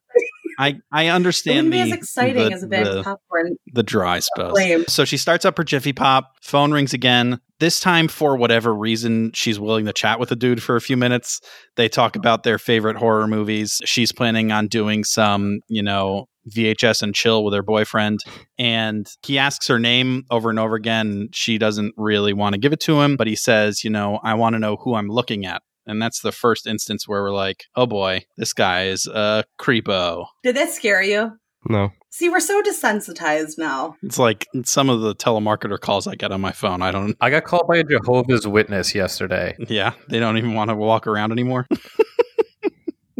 I, 0.58 0.80
I 0.92 1.04
it 1.04 1.10
understand 1.10 1.72
be 1.72 1.78
the, 1.78 1.84
as 1.84 1.92
exciting 1.92 2.44
the- 2.50 2.54
as 2.54 2.64
a 2.64 2.68
bag 2.68 2.86
the- 2.86 3.00
of 3.00 3.06
popcorn. 3.06 3.58
the 3.74 3.84
I 4.06 4.20
suppose. 4.20 4.54
So 4.88 5.06
she 5.06 5.18
starts 5.18 5.46
up 5.46 5.58
her 5.58 5.64
Jiffy 5.64 5.94
Pop. 5.94 6.34
Phone 6.42 6.72
rings 6.72 6.94
again. 6.94 7.40
This 7.60 7.80
time, 7.80 8.08
for 8.08 8.36
whatever 8.38 8.74
reason, 8.74 9.32
she's 9.34 9.60
willing 9.60 9.86
to 9.86 9.94
chat 9.94 10.20
with 10.20 10.30
the 10.30 10.36
dude 10.36 10.62
for 10.62 10.76
a 10.76 10.82
few 10.82 10.96
minutes. 10.98 11.42
They 11.76 11.90
talk 11.90 12.16
about 12.16 12.44
their 12.44 12.60
favorite 12.60 12.98
horror 12.98 13.28
movies. 13.28 13.82
She's 13.86 14.12
planning 14.12 14.52
on 14.52 14.68
doing 14.68 15.04
some, 15.04 15.62
you 15.68 15.82
know, 15.82 16.28
VHS 16.50 17.02
and 17.02 17.14
chill 17.16 17.44
with 17.44 17.54
her 17.54 17.64
boyfriend. 17.64 18.20
And 18.58 19.08
he 19.26 19.38
asks 19.38 19.68
her 19.68 19.80
name 19.80 20.24
over 20.32 20.50
and 20.50 20.60
over 20.60 20.76
again. 20.76 21.30
She 21.34 21.58
doesn't 21.58 21.94
really 21.98 22.34
want 22.34 22.54
to 22.54 22.60
give 22.60 22.74
it 22.74 22.80
to 22.82 23.02
him, 23.02 23.18
but 23.18 23.28
he 23.28 23.36
says, 23.36 23.84
you 23.84 23.90
know, 23.90 24.20
I 24.24 24.36
want 24.36 24.54
to 24.54 24.60
know 24.60 24.78
who 24.78 24.96
I'm 24.96 25.10
looking 25.10 25.46
at. 25.46 25.62
And 25.88 26.02
that's 26.02 26.22
the 26.22 26.32
first 26.32 26.68
instance 26.68 27.08
where 27.08 27.24
we're 27.24 27.34
like, 27.34 27.66
oh 27.76 27.86
boy, 27.86 28.26
this 28.38 28.54
guy 28.54 28.88
is 28.88 29.08
a 29.08 29.46
creepo. 29.60 30.26
Did 30.44 30.56
that 30.56 30.70
scare 30.72 31.02
you? 31.02 31.32
No. 31.70 31.92
See, 32.10 32.30
we're 32.30 32.40
so 32.40 32.62
desensitized 32.62 33.58
now. 33.58 33.96
It's 34.04 34.20
like 34.20 34.48
some 34.64 34.90
of 34.90 35.02
the 35.02 35.16
telemarketer 35.16 35.80
calls 35.80 36.08
I 36.08 36.16
get 36.16 36.32
on 36.32 36.42
my 36.42 36.52
phone. 36.52 36.82
I 36.82 36.92
don't, 36.92 37.16
I 37.22 37.30
got 37.30 37.44
called 37.44 37.68
by 37.68 37.78
a 37.78 37.84
Jehovah's 37.84 38.48
Witness 38.48 38.96
yesterday. 38.96 39.56
yeah, 39.68 39.94
they 40.10 40.20
don't 40.20 40.38
even 40.38 40.54
want 40.54 40.70
to 40.70 40.76
walk 40.76 41.08
around 41.08 41.32
anymore. 41.32 41.68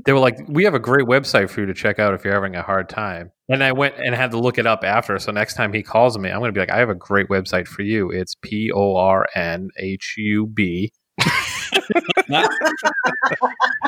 They 0.08 0.14
were 0.14 0.20
like, 0.20 0.38
"We 0.48 0.64
have 0.64 0.74
a 0.74 0.80
great 0.80 1.06
website 1.06 1.50
for 1.50 1.60
you 1.60 1.66
to 1.66 1.74
check 1.74 2.00
out 2.00 2.14
if 2.14 2.24
you're 2.24 2.34
having 2.34 2.56
a 2.56 2.62
hard 2.62 2.88
time." 2.88 3.30
And 3.50 3.62
I 3.62 3.74
went 3.74 3.96
and 3.98 4.16
had 4.16 4.32
to 4.32 4.40
look 4.40 4.58
it 4.58 4.66
up 4.66 4.86
after. 4.86 5.20
So 5.20 5.34
next 5.34 5.56
time 5.56 5.74
he 5.74 5.84
calls 5.84 6.18
me, 6.18 6.30
I'm 6.30 6.40
going 6.40 6.48
to 6.48 6.54
be 6.54 6.62
like, 6.62 6.72
"I 6.72 6.78
have 6.78 6.90
a 6.90 6.96
great 6.96 7.28
website 7.28 7.68
for 7.68 7.82
you. 7.82 8.10
It's 8.10 8.34
P 8.42 8.72
O 8.74 8.96
R 8.96 9.28
N 9.36 9.68
H 9.78 10.16
U 10.18 10.48
B." 10.48 10.94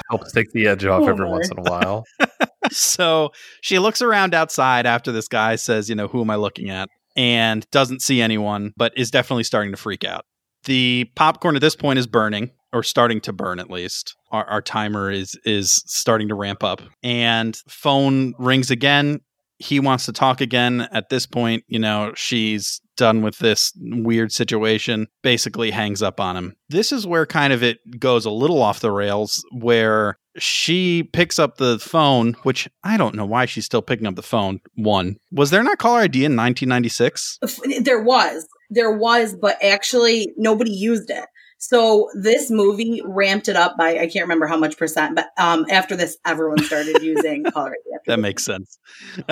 Helps 0.09 0.31
take 0.31 0.51
the 0.51 0.67
edge 0.67 0.85
off 0.85 1.03
Oh, 1.03 1.07
every 1.07 1.25
my. 1.25 1.31
once 1.31 1.49
in 1.49 1.59
a 1.59 1.63
while. 1.63 2.05
so 2.71 3.31
she 3.61 3.79
looks 3.79 4.01
around 4.01 4.33
outside 4.33 4.85
after 4.85 5.11
this 5.11 5.27
guy 5.27 5.55
says, 5.55 5.89
you 5.89 5.95
know, 5.95 6.07
who 6.07 6.21
am 6.21 6.29
I 6.29 6.35
looking 6.35 6.69
at? 6.69 6.89
And 7.15 7.69
doesn't 7.71 8.01
see 8.01 8.21
anyone, 8.21 8.73
but 8.77 8.93
is 8.97 9.11
definitely 9.11 9.43
starting 9.43 9.71
to 9.71 9.77
freak 9.77 10.03
out. 10.03 10.25
The 10.65 11.09
popcorn 11.15 11.55
at 11.55 11.61
this 11.61 11.75
point 11.75 11.99
is 11.99 12.07
burning, 12.07 12.51
or 12.71 12.83
starting 12.83 13.19
to 13.21 13.33
burn 13.33 13.59
at 13.59 13.69
least. 13.69 14.15
Our, 14.31 14.45
our 14.45 14.61
timer 14.61 15.09
is 15.09 15.37
is 15.43 15.81
starting 15.87 16.27
to 16.29 16.35
ramp 16.35 16.63
up. 16.63 16.81
And 17.01 17.57
phone 17.67 18.33
rings 18.37 18.69
again. 18.71 19.21
He 19.59 19.79
wants 19.79 20.05
to 20.05 20.13
talk 20.13 20.41
again. 20.41 20.87
At 20.91 21.09
this 21.09 21.25
point, 21.25 21.63
you 21.67 21.79
know, 21.79 22.13
she's 22.15 22.81
done 22.95 23.21
with 23.21 23.37
this 23.37 23.71
weird 23.77 24.31
situation, 24.31 25.07
basically 25.21 25.71
hangs 25.71 26.01
up 26.01 26.19
on 26.19 26.35
him. 26.35 26.55
This 26.69 26.91
is 26.91 27.05
where 27.05 27.25
kind 27.25 27.53
of 27.53 27.61
it 27.61 27.77
goes 27.99 28.25
a 28.25 28.31
little 28.31 28.61
off 28.61 28.79
the 28.79 28.91
rails, 28.91 29.43
where 29.51 30.17
she 30.37 31.03
picks 31.03 31.39
up 31.39 31.57
the 31.57 31.79
phone, 31.79 32.35
which 32.43 32.69
I 32.83 32.97
don't 32.97 33.15
know 33.15 33.25
why 33.25 33.45
she's 33.45 33.65
still 33.65 33.81
picking 33.81 34.07
up 34.07 34.15
the 34.15 34.21
phone. 34.21 34.61
One, 34.75 35.17
was 35.31 35.49
there 35.49 35.63
not 35.63 35.77
caller 35.77 36.01
ID 36.01 36.25
in 36.25 36.35
1996? 36.35 37.39
There 37.81 38.01
was, 38.01 38.47
there 38.69 38.91
was, 38.91 39.35
but 39.35 39.57
actually 39.63 40.31
nobody 40.37 40.71
used 40.71 41.09
it. 41.09 41.25
So 41.61 42.09
this 42.13 42.49
movie 42.49 43.01
ramped 43.05 43.49
it 43.49 43.57
up 43.57 43.75
by 43.77 43.99
I 43.99 44.07
can't 44.07 44.23
remember 44.23 44.47
how 44.47 44.57
much 44.57 44.77
percent, 44.77 45.13
but 45.13 45.27
um, 45.37 45.65
after 45.69 45.93
this, 45.93 46.17
everyone 46.25 46.63
started 46.63 47.03
using 47.03 47.45
ID. 47.55 47.75
That 48.07 48.19
makes 48.19 48.45
sense. 48.45 48.79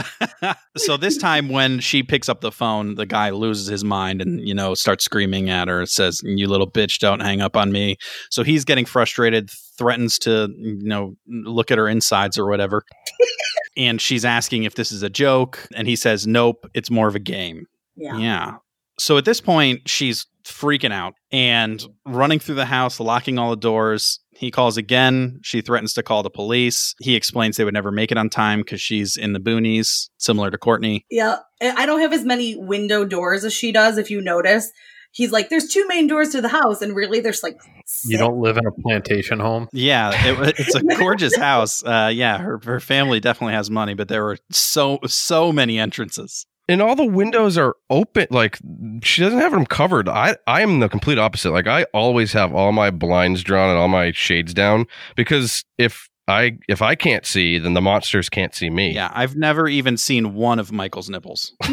so 0.77 0.97
this 0.97 1.17
time 1.17 1.47
when 1.47 1.79
she 1.79 2.03
picks 2.03 2.27
up 2.27 2.41
the 2.41 2.51
phone, 2.51 2.95
the 2.95 3.05
guy 3.05 3.29
loses 3.29 3.67
his 3.67 3.85
mind 3.85 4.21
and, 4.21 4.45
you 4.45 4.53
know, 4.53 4.73
starts 4.73 5.05
screaming 5.05 5.49
at 5.49 5.69
her, 5.69 5.85
says, 5.85 6.19
You 6.21 6.49
little 6.49 6.69
bitch, 6.69 6.99
don't 6.99 7.21
hang 7.21 7.39
up 7.39 7.55
on 7.55 7.71
me. 7.71 7.95
So 8.29 8.43
he's 8.43 8.65
getting 8.65 8.85
frustrated, 8.85 9.49
threatens 9.77 10.19
to, 10.19 10.49
you 10.57 10.83
know, 10.83 11.15
look 11.27 11.71
at 11.71 11.77
her 11.77 11.87
insides 11.87 12.37
or 12.37 12.49
whatever. 12.49 12.83
and 13.77 14.01
she's 14.01 14.25
asking 14.25 14.63
if 14.63 14.75
this 14.75 14.91
is 14.91 15.01
a 15.01 15.09
joke. 15.09 15.65
And 15.75 15.87
he 15.87 15.95
says, 15.95 16.27
Nope, 16.27 16.69
it's 16.73 16.91
more 16.91 17.07
of 17.07 17.15
a 17.15 17.19
game. 17.19 17.67
yeah. 17.95 18.17
Yeah. 18.17 18.55
So 18.99 19.17
at 19.17 19.25
this 19.25 19.41
point, 19.41 19.87
she's 19.87 20.25
freaking 20.47 20.93
out 20.93 21.13
and 21.31 21.85
running 22.05 22.39
through 22.39 22.55
the 22.55 22.65
house, 22.65 22.99
locking 22.99 23.37
all 23.37 23.49
the 23.49 23.57
doors. 23.57 24.19
He 24.31 24.49
calls 24.49 24.77
again. 24.77 25.39
She 25.43 25.61
threatens 25.61 25.93
to 25.93 26.03
call 26.03 26.23
the 26.23 26.29
police. 26.29 26.95
He 26.99 27.15
explains 27.15 27.57
they 27.57 27.63
would 27.63 27.73
never 27.73 27.91
make 27.91 28.11
it 28.11 28.17
on 28.17 28.29
time 28.29 28.59
because 28.59 28.81
she's 28.81 29.17
in 29.17 29.33
the 29.33 29.39
boonies, 29.39 30.09
similar 30.17 30.49
to 30.51 30.57
Courtney. 30.57 31.05
Yeah, 31.09 31.37
I 31.61 31.85
don't 31.85 32.01
have 32.01 32.13
as 32.13 32.23
many 32.23 32.55
window 32.55 33.03
doors 33.03 33.43
as 33.43 33.53
she 33.53 33.71
does. 33.71 33.97
If 33.97 34.09
you 34.09 34.21
notice, 34.21 34.71
he's 35.11 35.31
like, 35.31 35.49
"There's 35.49 35.67
two 35.67 35.85
main 35.87 36.07
doors 36.07 36.29
to 36.29 36.41
the 36.41 36.49
house," 36.49 36.81
and 36.81 36.95
really, 36.95 37.19
there's 37.19 37.41
like 37.43 37.57
You 38.05 38.17
don't 38.17 38.39
live 38.39 38.57
in 38.57 38.65
a 38.65 38.71
plantation 38.83 39.39
home. 39.39 39.67
Yeah, 39.73 40.11
it, 40.13 40.59
it's 40.59 40.75
a 40.75 40.83
gorgeous 40.97 41.35
house. 41.35 41.83
Uh, 41.83 42.11
yeah, 42.13 42.37
her 42.37 42.59
her 42.63 42.79
family 42.79 43.19
definitely 43.19 43.53
has 43.53 43.69
money, 43.71 43.95
but 43.95 44.07
there 44.07 44.23
were 44.23 44.37
so 44.51 44.99
so 45.07 45.51
many 45.51 45.79
entrances. 45.79 46.45
And 46.69 46.81
all 46.81 46.95
the 46.95 47.05
windows 47.05 47.57
are 47.57 47.75
open. 47.89 48.27
Like 48.29 48.59
she 49.01 49.21
doesn't 49.21 49.39
have 49.39 49.53
them 49.53 49.65
covered. 49.65 50.09
I 50.09 50.35
I 50.47 50.61
am 50.61 50.79
the 50.79 50.89
complete 50.89 51.17
opposite. 51.17 51.51
Like 51.51 51.67
I 51.67 51.83
always 51.93 52.33
have 52.33 52.53
all 52.53 52.71
my 52.73 52.89
blinds 52.91 53.41
drawn 53.43 53.69
and 53.69 53.79
all 53.79 53.87
my 53.87 54.11
shades 54.11 54.53
down 54.53 54.85
because 55.15 55.63
if 55.77 56.09
I 56.27 56.57
if 56.67 56.81
I 56.81 56.95
can't 56.95 57.25
see, 57.25 57.57
then 57.57 57.73
the 57.73 57.81
monsters 57.81 58.27
can't 58.29 58.53
see 58.53 58.69
me. 58.69 58.93
Yeah, 58.93 59.09
I've 59.13 59.37
never 59.37 59.69
even 59.69 59.95
seen 59.95 60.33
one 60.33 60.59
of 60.59 60.71
Michael's 60.73 61.09
nipples. 61.09 61.53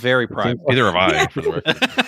Very 0.00 0.26
private. 0.26 0.58
Neither 0.68 0.86
have 0.86 0.96
I. 0.96 1.26
For 1.28 1.40
the 1.40 1.50
record. 1.52 2.06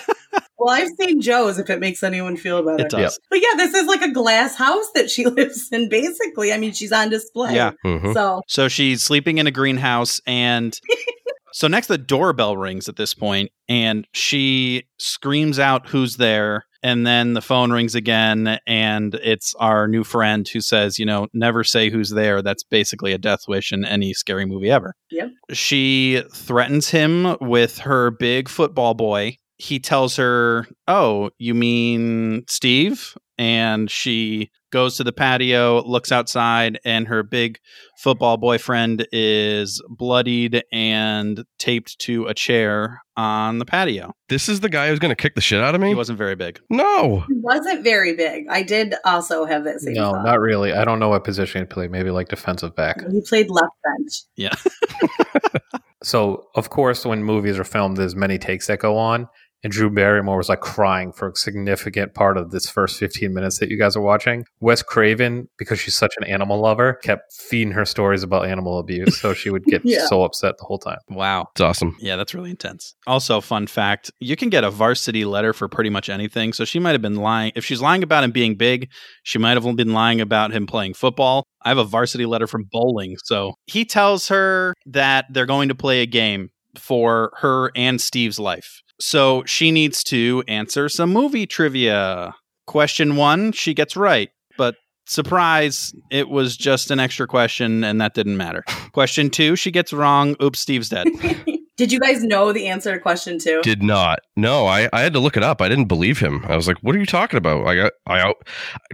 Well, 0.59 0.75
I've 0.75 0.89
seen 0.99 1.21
Joe's. 1.21 1.57
If 1.57 1.69
it 1.69 1.79
makes 1.79 2.03
anyone 2.03 2.35
feel 2.35 2.61
better, 2.63 2.83
It 2.85 2.89
does. 2.89 3.17
But 3.29 3.39
yeah, 3.41 3.55
this 3.55 3.73
is 3.73 3.87
like 3.87 4.01
a 4.01 4.11
glass 4.11 4.55
house 4.55 4.91
that 4.93 5.09
she 5.09 5.25
lives 5.25 5.69
in. 5.71 5.87
Basically, 5.87 6.51
I 6.51 6.57
mean, 6.57 6.73
she's 6.73 6.91
on 6.91 7.09
display. 7.09 7.55
Yeah. 7.55 7.71
Mhm. 7.85 8.13
So 8.13 8.41
So 8.47 8.67
she's 8.67 9.01
sleeping 9.01 9.37
in 9.37 9.47
a 9.47 9.51
greenhouse 9.51 10.19
and 10.27 10.77
so 11.53 11.67
next 11.67 11.87
the 11.87 11.97
doorbell 11.97 12.57
rings 12.57 12.89
at 12.89 12.95
this 12.95 13.13
point 13.13 13.51
and 13.67 14.07
she 14.13 14.83
screams 14.97 15.59
out 15.59 15.87
who's 15.87 16.17
there 16.17 16.65
and 16.81 17.05
then 17.05 17.33
the 17.33 17.41
phone 17.41 17.71
rings 17.71 17.95
again 17.95 18.59
and 18.65 19.15
it's 19.15 19.53
our 19.55 19.87
new 19.87 20.03
friend 20.03 20.47
who 20.47 20.61
says, 20.61 20.97
you 20.97 21.05
know, 21.05 21.27
never 21.33 21.63
say 21.63 21.89
who's 21.89 22.11
there. 22.11 22.41
That's 22.41 22.63
basically 22.63 23.11
a 23.11 23.17
death 23.17 23.41
wish 23.47 23.71
in 23.71 23.85
any 23.85 24.13
scary 24.13 24.45
movie 24.45 24.71
ever. 24.71 24.95
Yep. 25.11 25.29
She 25.51 26.23
threatens 26.33 26.89
him 26.89 27.35
with 27.41 27.79
her 27.79 28.11
big 28.11 28.47
football 28.47 28.93
boy. 28.93 29.37
He 29.57 29.77
tells 29.77 30.15
her, 30.15 30.67
"Oh, 30.87 31.31
you 31.37 31.53
mean 31.53 32.45
Steve?" 32.47 33.17
And 33.39 33.89
she 33.89 34.51
goes 34.71 34.97
to 34.97 35.03
the 35.05 35.13
patio, 35.13 35.81
looks 35.83 36.11
outside, 36.11 36.77
and 36.83 37.07
her 37.07 37.23
big 37.23 37.57
football 37.97 38.35
boyfriend 38.35 39.07
is 39.13 39.81
bloodied 39.89 40.61
and 40.73 41.45
taped 41.57 41.97
to 41.99 42.27
a 42.27 42.33
chair 42.33 43.01
on 43.15 43.57
the 43.59 43.65
patio. 43.65 44.11
This 44.27 44.49
is 44.49 44.59
the 44.59 44.67
guy 44.67 44.89
who's 44.89 44.99
going 44.99 45.09
to 45.09 45.15
kick 45.15 45.35
the 45.35 45.41
shit 45.41 45.63
out 45.63 45.73
of 45.73 45.79
me. 45.79 45.87
He 45.87 45.95
wasn't 45.95 46.17
very 46.17 46.35
big. 46.35 46.59
no. 46.69 47.23
he 47.29 47.35
wasn't 47.35 47.81
very 47.81 48.13
big. 48.13 48.45
I 48.49 48.61
did 48.61 48.93
also 49.05 49.45
have 49.45 49.63
that 49.63 49.79
same. 49.79 49.93
No, 49.93 50.11
thought. 50.11 50.25
not 50.25 50.39
really. 50.41 50.73
I 50.73 50.83
don't 50.83 50.99
know 50.99 51.09
what 51.09 51.23
position 51.23 51.61
he 51.61 51.65
played. 51.65 51.91
Maybe 51.91 52.11
like 52.11 52.27
defensive 52.27 52.75
back. 52.75 53.01
He 53.09 53.21
played 53.21 53.49
left 53.49 53.73
bench. 53.85 54.23
Yeah. 54.35 54.53
So, 56.01 56.47
of 56.55 56.69
course, 56.69 57.05
when 57.05 57.23
movies 57.23 57.59
are 57.59 57.65
filmed, 57.65 57.97
there's 57.97 58.15
many 58.15 58.37
takes 58.37 58.67
that 58.67 58.79
go 58.79 58.97
on. 58.97 59.27
And 59.63 59.73
Drew 59.73 59.89
Barrymore 59.89 60.37
was 60.37 60.49
like 60.49 60.61
crying 60.61 61.11
for 61.11 61.29
a 61.29 61.35
significant 61.35 62.13
part 62.13 62.37
of 62.37 62.51
this 62.51 62.69
first 62.69 62.97
15 62.97 63.33
minutes 63.33 63.59
that 63.59 63.69
you 63.69 63.77
guys 63.77 63.95
are 63.95 64.01
watching. 64.01 64.45
Wes 64.61 64.81
Craven, 64.81 65.49
because 65.57 65.79
she's 65.79 65.95
such 65.95 66.13
an 66.17 66.23
animal 66.25 66.59
lover, 66.61 66.93
kept 67.03 67.33
feeding 67.33 67.71
her 67.73 67.85
stories 67.85 68.23
about 68.23 68.45
animal 68.45 68.79
abuse. 68.79 69.19
So 69.19 69.33
she 69.33 69.49
would 69.49 69.65
get 69.65 69.81
Yeah. 69.85 70.05
so 70.07 70.23
upset 70.23 70.55
the 70.59 70.65
whole 70.65 70.77
time. 70.79 70.99
Wow. 71.09 71.47
It's 71.53 71.61
awesome. 71.61 71.95
Yeah, 71.99 72.15
that's 72.15 72.33
really 72.33 72.51
intense. 72.51 72.95
Also, 73.07 73.41
fun 73.41 73.67
fact 73.67 74.11
you 74.19 74.35
can 74.35 74.49
get 74.49 74.63
a 74.63 74.69
varsity 74.71 75.25
letter 75.25 75.53
for 75.53 75.67
pretty 75.67 75.89
much 75.89 76.09
anything. 76.09 76.53
So 76.53 76.63
she 76.65 76.79
might 76.79 76.91
have 76.91 77.01
been 77.01 77.15
lying. 77.15 77.51
If 77.55 77.65
she's 77.65 77.81
lying 77.81 78.03
about 78.03 78.23
him 78.23 78.31
being 78.31 78.55
big, 78.55 78.89
she 79.23 79.39
might 79.39 79.57
have 79.61 79.75
been 79.75 79.93
lying 79.93 80.21
about 80.21 80.51
him 80.51 80.67
playing 80.67 80.93
football. 80.93 81.45
I 81.63 81.69
have 81.69 81.77
a 81.77 81.83
varsity 81.83 82.25
letter 82.25 82.47
from 82.47 82.65
bowling. 82.71 83.17
So 83.25 83.53
he 83.65 83.83
tells 83.83 84.29
her 84.29 84.73
that 84.85 85.25
they're 85.31 85.45
going 85.45 85.67
to 85.69 85.75
play 85.75 86.01
a 86.01 86.05
game 86.05 86.49
for 86.77 87.31
her 87.37 87.71
and 87.75 87.99
Steve's 87.99 88.39
life. 88.39 88.81
So 88.99 89.43
she 89.45 89.71
needs 89.71 90.03
to 90.05 90.43
answer 90.47 90.89
some 90.89 91.11
movie 91.11 91.47
trivia. 91.47 92.35
Question 92.67 93.15
one, 93.15 93.51
she 93.51 93.73
gets 93.73 93.95
right. 93.95 94.29
But 94.57 94.75
surprise, 95.07 95.93
it 96.11 96.29
was 96.29 96.57
just 96.57 96.91
an 96.91 96.99
extra 96.99 97.27
question 97.27 97.83
and 97.83 97.99
that 98.01 98.13
didn't 98.13 98.37
matter. 98.37 98.63
Question 98.91 99.29
two, 99.29 99.55
she 99.55 99.71
gets 99.71 99.93
wrong. 99.93 100.35
Oops, 100.41 100.59
Steve's 100.59 100.89
dead. 100.89 101.07
Did 101.79 101.93
you 101.93 101.99
guys 102.01 102.25
know 102.25 102.51
the 102.51 102.67
answer 102.67 102.91
to 102.91 102.99
question 102.99 103.39
two? 103.39 103.61
Did 103.63 103.81
not. 103.81 104.19
No, 104.35 104.65
I, 104.67 104.89
I 104.91 104.99
had 104.99 105.13
to 105.13 105.19
look 105.21 105.37
it 105.37 105.43
up. 105.43 105.61
I 105.61 105.69
didn't 105.69 105.85
believe 105.85 106.19
him. 106.19 106.43
I 106.45 106.57
was 106.57 106.67
like, 106.67 106.75
"What 106.81 106.93
are 106.93 106.99
you 106.99 107.05
talking 107.05 107.37
about?" 107.37 107.63
Like, 107.63 107.93
I, 108.05 108.19
I 108.27 108.33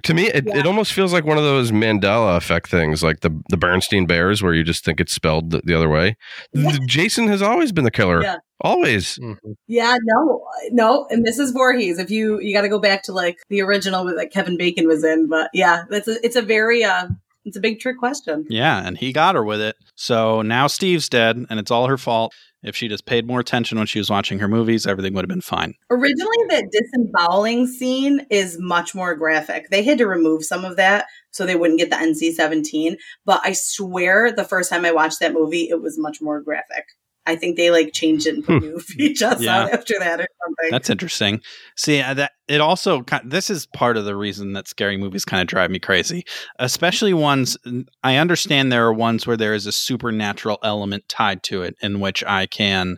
to 0.04 0.14
me, 0.14 0.28
it, 0.28 0.46
Yeah. 0.46 0.58
it 0.60 0.68
almost 0.68 0.94
feels 0.94 1.12
like 1.12 1.26
one 1.26 1.40
of 1.40 1.44
those 1.44 1.72
Mandela 1.72 2.38
effect 2.38 2.68
things, 2.70 3.02
like 3.02 3.22
the 3.22 3.32
the 3.50 3.58
Bernstein 3.58 4.06
Bears, 4.06 4.44
where 4.44 4.54
you 4.54 4.64
just 4.64 4.86
think 4.86 5.00
it's 5.00 5.14
spelled 5.14 5.50
the, 5.50 5.62
the 5.66 5.74
other 5.74 5.90
way. 5.90 6.16
Yeah. 6.54 6.78
Jason 6.86 7.28
has 7.28 7.42
always 7.42 7.72
been 7.72 7.86
the 7.86 7.90
killer. 7.92 8.22
Yeah. 8.22 8.36
Always. 8.62 9.20
Yeah, 9.66 9.98
no, 10.04 10.46
no, 10.70 11.08
and 11.10 11.26
Mrs. 11.26 11.54
Voorhees. 11.54 11.98
If 11.98 12.12
you 12.12 12.40
you 12.40 12.54
got 12.54 12.62
to 12.62 12.70
go 12.70 12.80
back 12.80 13.02
to 13.06 13.14
like 13.14 13.40
the 13.50 13.62
original 13.62 14.06
that 14.06 14.32
Kevin 14.32 14.58
Bacon 14.58 14.88
was 14.88 15.04
in, 15.04 15.28
but 15.28 15.50
yeah, 15.54 15.86
that's 15.90 16.08
a, 16.08 16.24
it's 16.24 16.36
a 16.36 16.42
very 16.44 16.84
uh, 16.84 17.08
it's 17.46 17.58
a 17.58 17.60
big 17.60 17.80
trick 17.80 17.98
question. 17.98 18.46
Yeah, 18.48 18.86
and 18.86 18.96
he 18.96 19.12
got 19.12 19.34
her 19.34 19.44
with 19.44 19.60
it. 19.60 19.76
So 19.96 20.44
now 20.44 20.68
Steve's 20.68 21.10
dead, 21.10 21.44
and 21.50 21.60
it's 21.60 21.72
all 21.72 21.88
her 21.88 21.98
fault. 21.98 22.34
If 22.66 22.76
she 22.76 22.88
just 22.88 23.06
paid 23.06 23.28
more 23.28 23.40
attention 23.40 23.78
when 23.78 23.88
she 23.88 24.00
was 24.00 24.10
watching 24.10 24.40
her 24.40 24.48
movies, 24.48 24.88
everything 24.88 25.14
would 25.14 25.24
have 25.24 25.30
been 25.30 25.42
fine. 25.42 25.76
Originally, 25.92 26.38
the 26.50 26.68
disemboweling 26.72 27.68
scene 27.68 28.26
is 28.32 28.58
much 28.60 28.96
more 28.96 29.16
graphic. 29.16 29.70
They 29.70 29.84
had 29.84 30.00
to 30.00 30.08
remove 30.08 30.44
some 30.44 30.66
of 30.66 30.76
that 30.78 31.06
so 31.30 31.46
they 31.46 31.56
wouldn't 31.56 31.80
get 31.80 31.92
the 31.92 31.96
NC 31.98 32.34
seventeen. 32.34 32.98
But 33.24 33.42
I 33.44 33.54
swear, 33.54 34.32
the 34.32 34.44
first 34.44 34.70
time 34.70 34.84
I 34.84 34.92
watched 34.92 35.20
that 35.20 35.34
movie, 35.34 35.70
it 35.70 35.82
was 35.82 36.00
much 36.00 36.18
more 36.22 36.42
graphic. 36.42 36.86
I 37.28 37.36
think 37.36 37.58
they 37.58 37.72
like 37.72 37.92
changed 37.94 38.28
it 38.28 38.36
and 38.36 38.44
put 38.46 38.62
new 38.62 38.78
VHS 38.80 39.42
Yeah. 39.42 39.64
out 39.64 39.72
after 39.74 39.96
that 40.00 40.20
or 40.20 40.28
something. 40.44 40.70
That's 40.72 40.90
interesting. 40.90 41.42
See, 41.76 42.02
uh, 42.02 42.14
that 42.14 42.34
it 42.48 42.62
also 42.62 43.04
this 43.24 43.50
is 43.50 43.66
part 43.68 43.98
of 43.98 44.06
the 44.06 44.16
reason 44.16 44.54
that 44.54 44.68
scary 44.68 44.98
movies 44.98 45.26
kind 45.26 45.42
of 45.42 45.48
drive 45.48 45.72
me 45.72 45.80
crazy, 45.80 46.24
especially 46.60 47.14
ones. 47.14 47.58
I 48.04 48.18
understand 48.18 48.72
there 48.72 48.86
are 48.86 48.94
ones 48.94 49.26
where 49.26 49.38
there 49.38 49.54
is 49.54 49.66
a 49.66 49.72
supernatural 49.72 50.60
element 50.64 51.10
tied 51.10 51.42
to 51.44 51.64
it, 51.64 51.76
in 51.82 52.00
which 52.00 52.24
I 52.24 52.46
can 52.46 52.98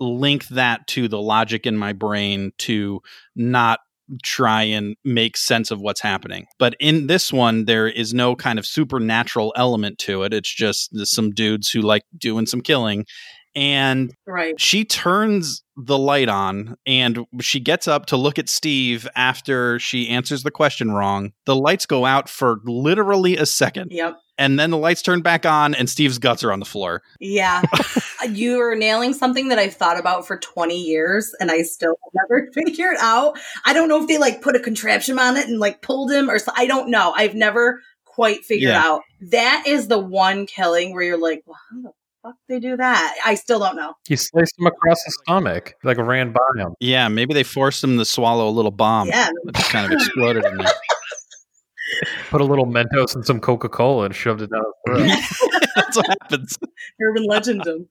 link 0.00 0.46
that 0.48 0.86
to 0.86 1.08
the 1.08 1.20
logic 1.20 1.66
in 1.66 1.76
my 1.76 1.92
brain 1.92 2.52
to 2.58 3.00
not 3.36 3.80
try 4.24 4.62
and 4.62 4.96
make 5.04 5.36
sense 5.36 5.70
of 5.70 5.80
what's 5.80 6.00
happening. 6.00 6.46
But 6.58 6.74
in 6.80 7.08
this 7.08 7.30
one, 7.30 7.66
there 7.66 7.86
is 7.86 8.14
no 8.14 8.34
kind 8.34 8.58
of 8.58 8.64
supernatural 8.64 9.52
element 9.54 9.98
to 9.98 10.22
it. 10.22 10.32
It's 10.32 10.54
just 10.54 10.96
some 11.06 11.30
dudes 11.30 11.68
who 11.70 11.82
like 11.82 12.04
doing 12.16 12.46
some 12.46 12.62
killing. 12.62 13.04
And 13.58 14.14
right. 14.24 14.58
she 14.60 14.84
turns 14.84 15.64
the 15.76 15.98
light 15.98 16.28
on 16.28 16.76
and 16.86 17.26
she 17.40 17.58
gets 17.58 17.88
up 17.88 18.06
to 18.06 18.16
look 18.16 18.38
at 18.38 18.48
Steve 18.48 19.08
after 19.16 19.78
she 19.80 20.08
answers 20.08 20.44
the 20.44 20.50
question 20.52 20.92
wrong. 20.92 21.32
The 21.44 21.56
lights 21.56 21.84
go 21.84 22.04
out 22.04 22.28
for 22.28 22.60
literally 22.64 23.36
a 23.36 23.46
second. 23.46 23.90
Yep. 23.90 24.16
And 24.38 24.60
then 24.60 24.70
the 24.70 24.78
lights 24.78 25.02
turn 25.02 25.20
back 25.22 25.44
on 25.44 25.74
and 25.74 25.90
Steve's 25.90 26.18
guts 26.18 26.44
are 26.44 26.52
on 26.52 26.60
the 26.60 26.64
floor. 26.64 27.02
Yeah. 27.18 27.62
You're 28.30 28.76
nailing 28.76 29.12
something 29.12 29.48
that 29.48 29.58
I've 29.58 29.74
thought 29.74 29.98
about 29.98 30.26
for 30.26 30.38
20 30.38 30.80
years 30.80 31.34
and 31.40 31.50
I 31.50 31.62
still 31.62 31.96
never 32.14 32.48
figured 32.54 32.96
out. 33.00 33.38
I 33.64 33.72
don't 33.72 33.88
know 33.88 34.00
if 34.00 34.06
they 34.06 34.18
like 34.18 34.40
put 34.40 34.54
a 34.54 34.60
contraption 34.60 35.18
on 35.18 35.36
it 35.36 35.48
and 35.48 35.58
like 35.58 35.82
pulled 35.82 36.12
him 36.12 36.30
or 36.30 36.38
so, 36.38 36.52
I 36.54 36.66
don't 36.66 36.90
know. 36.90 37.12
I've 37.16 37.34
never 37.34 37.80
quite 38.04 38.44
figured 38.44 38.70
Yeah. 38.70 38.82
out. 38.84 39.02
That 39.30 39.64
is 39.66 39.88
the 39.88 39.98
one 39.98 40.46
killing 40.46 40.92
where 40.92 41.02
you're 41.02 41.20
like, 41.20 41.42
well, 41.46 41.58
how 41.70 41.82
the 41.82 41.92
fuck 42.28 42.36
they 42.48 42.60
do 42.60 42.76
that? 42.76 43.16
I 43.24 43.34
still 43.34 43.58
don't 43.58 43.76
know. 43.76 43.94
He 44.06 44.16
sliced 44.16 44.58
him 44.58 44.66
across 44.66 45.02
the 45.04 45.12
stomach, 45.22 45.74
like 45.82 45.98
ran 45.98 46.32
by 46.32 46.40
him. 46.56 46.74
Yeah, 46.80 47.08
maybe 47.08 47.34
they 47.34 47.42
forced 47.42 47.82
him 47.82 47.98
to 47.98 48.04
swallow 48.04 48.48
a 48.48 48.50
little 48.50 48.70
bomb. 48.70 49.08
yeah. 49.08 49.28
It 49.46 49.54
just 49.54 49.70
kind 49.70 49.86
of 49.86 49.92
exploded 49.92 50.44
in 50.44 50.56
there. 50.56 50.66
Put 52.28 52.40
a 52.40 52.44
little 52.44 52.66
Mentos 52.66 53.14
and 53.14 53.24
some 53.24 53.40
Coca 53.40 53.68
Cola 53.68 54.04
and 54.06 54.14
shoved 54.14 54.42
it 54.42 54.50
down 54.50 54.62
his 54.86 55.08
throat. 55.38 55.50
That's 55.76 55.96
what 55.96 56.06
happens. 56.22 56.58
Urban 57.02 57.24
legend. 57.24 57.66
him. 57.66 57.88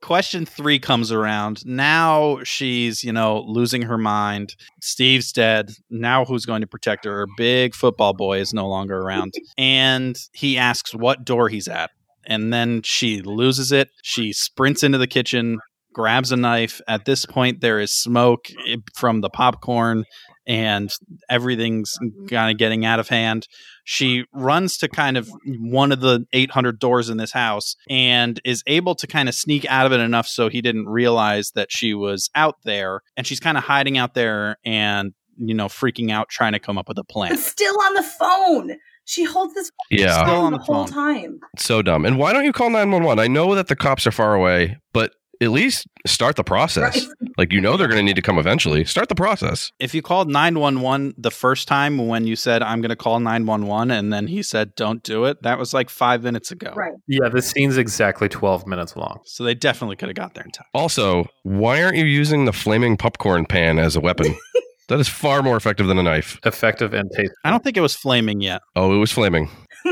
Question 0.00 0.46
three 0.46 0.78
comes 0.78 1.12
around. 1.12 1.66
Now 1.66 2.42
she's, 2.44 3.04
you 3.04 3.12
know, 3.12 3.40
losing 3.46 3.82
her 3.82 3.98
mind. 3.98 4.54
Steve's 4.80 5.32
dead. 5.32 5.72
Now 5.90 6.24
who's 6.24 6.46
going 6.46 6.62
to 6.62 6.66
protect 6.66 7.04
her? 7.04 7.12
Her 7.12 7.26
big 7.36 7.74
football 7.74 8.14
boy 8.14 8.38
is 8.38 8.54
no 8.54 8.66
longer 8.68 8.98
around. 8.98 9.34
And 9.58 10.16
he 10.32 10.56
asks 10.56 10.94
what 10.94 11.24
door 11.26 11.48
he's 11.50 11.68
at. 11.68 11.90
And 12.30 12.52
then 12.52 12.82
she 12.82 13.20
loses 13.20 13.72
it. 13.72 13.90
She 14.02 14.32
sprints 14.32 14.84
into 14.84 14.98
the 14.98 15.08
kitchen, 15.08 15.58
grabs 15.92 16.30
a 16.30 16.36
knife. 16.36 16.80
At 16.86 17.04
this 17.04 17.26
point, 17.26 17.60
there 17.60 17.80
is 17.80 17.92
smoke 17.92 18.46
eh, 18.68 18.76
from 18.94 19.20
the 19.20 19.28
popcorn, 19.28 20.04
and 20.46 20.92
everything's 21.28 21.92
kind 22.28 22.52
of 22.52 22.56
getting 22.56 22.84
out 22.84 23.00
of 23.00 23.08
hand. 23.08 23.48
She 23.84 24.24
runs 24.32 24.78
to 24.78 24.88
kind 24.88 25.16
of 25.16 25.28
one 25.44 25.90
of 25.90 26.00
the 26.00 26.24
800 26.32 26.78
doors 26.78 27.10
in 27.10 27.16
this 27.16 27.32
house 27.32 27.74
and 27.88 28.40
is 28.44 28.62
able 28.68 28.94
to 28.94 29.08
kind 29.08 29.28
of 29.28 29.34
sneak 29.34 29.66
out 29.66 29.86
of 29.86 29.92
it 29.92 30.00
enough 30.00 30.28
so 30.28 30.48
he 30.48 30.62
didn't 30.62 30.88
realize 30.88 31.50
that 31.56 31.72
she 31.72 31.94
was 31.94 32.30
out 32.36 32.56
there. 32.64 33.00
And 33.16 33.26
she's 33.26 33.40
kind 33.40 33.58
of 33.58 33.64
hiding 33.64 33.98
out 33.98 34.14
there 34.14 34.56
and, 34.64 35.14
you 35.36 35.54
know, 35.54 35.66
freaking 35.66 36.12
out, 36.12 36.28
trying 36.28 36.52
to 36.52 36.60
come 36.60 36.78
up 36.78 36.88
with 36.88 36.98
a 36.98 37.04
plan. 37.04 37.36
Still 37.36 37.80
on 37.82 37.94
the 37.94 38.02
phone. 38.02 38.76
She 39.04 39.24
holds 39.24 39.54
this 39.54 39.70
Yeah. 39.90 40.22
Still 40.22 40.36
on 40.36 40.52
the, 40.52 40.58
the 40.58 40.64
whole 40.64 40.84
time. 40.84 41.40
So 41.58 41.82
dumb. 41.82 42.04
And 42.04 42.18
why 42.18 42.32
don't 42.32 42.44
you 42.44 42.52
call 42.52 42.70
911? 42.70 43.18
I 43.18 43.26
know 43.26 43.54
that 43.54 43.68
the 43.68 43.76
cops 43.76 44.06
are 44.06 44.12
far 44.12 44.34
away, 44.34 44.78
but 44.92 45.12
at 45.42 45.50
least 45.50 45.86
start 46.06 46.36
the 46.36 46.44
process. 46.44 47.06
Right. 47.06 47.16
Like, 47.38 47.52
you 47.52 47.60
know, 47.60 47.76
they're 47.76 47.88
going 47.88 47.98
to 47.98 48.02
need 48.02 48.16
to 48.16 48.22
come 48.22 48.38
eventually. 48.38 48.84
Start 48.84 49.08
the 49.08 49.14
process. 49.14 49.72
If 49.78 49.94
you 49.94 50.02
called 50.02 50.28
911 50.28 51.14
the 51.16 51.30
first 51.30 51.66
time 51.66 52.06
when 52.08 52.26
you 52.26 52.36
said, 52.36 52.62
I'm 52.62 52.82
going 52.82 52.90
to 52.90 52.96
call 52.96 53.18
911, 53.20 53.90
and 53.90 54.12
then 54.12 54.26
he 54.26 54.42
said, 54.42 54.74
don't 54.74 55.02
do 55.02 55.24
it, 55.24 55.42
that 55.42 55.58
was 55.58 55.72
like 55.72 55.88
five 55.88 56.22
minutes 56.22 56.50
ago. 56.50 56.72
Right. 56.76 56.92
Yeah, 57.06 57.30
this 57.30 57.50
scene's 57.50 57.78
exactly 57.78 58.28
12 58.28 58.66
minutes 58.66 58.96
long. 58.96 59.20
So 59.24 59.42
they 59.44 59.54
definitely 59.54 59.96
could 59.96 60.08
have 60.08 60.16
got 60.16 60.34
there 60.34 60.44
in 60.44 60.50
time. 60.50 60.66
Also, 60.74 61.26
why 61.42 61.82
aren't 61.82 61.96
you 61.96 62.04
using 62.04 62.44
the 62.44 62.52
flaming 62.52 62.98
popcorn 62.98 63.46
pan 63.46 63.78
as 63.78 63.96
a 63.96 64.00
weapon? 64.00 64.36
that 64.90 65.00
is 65.00 65.08
far 65.08 65.42
more 65.42 65.56
effective 65.56 65.86
than 65.86 65.98
a 65.98 66.02
knife. 66.02 66.38
Effective 66.44 66.92
and 66.92 67.10
tasty. 67.16 67.34
I 67.44 67.50
don't 67.50 67.64
think 67.64 67.76
it 67.78 67.80
was 67.80 67.94
flaming 67.96 68.40
yet. 68.42 68.60
Oh, 68.76 68.94
it 68.94 68.98
was 68.98 69.10
flaming. 69.10 69.48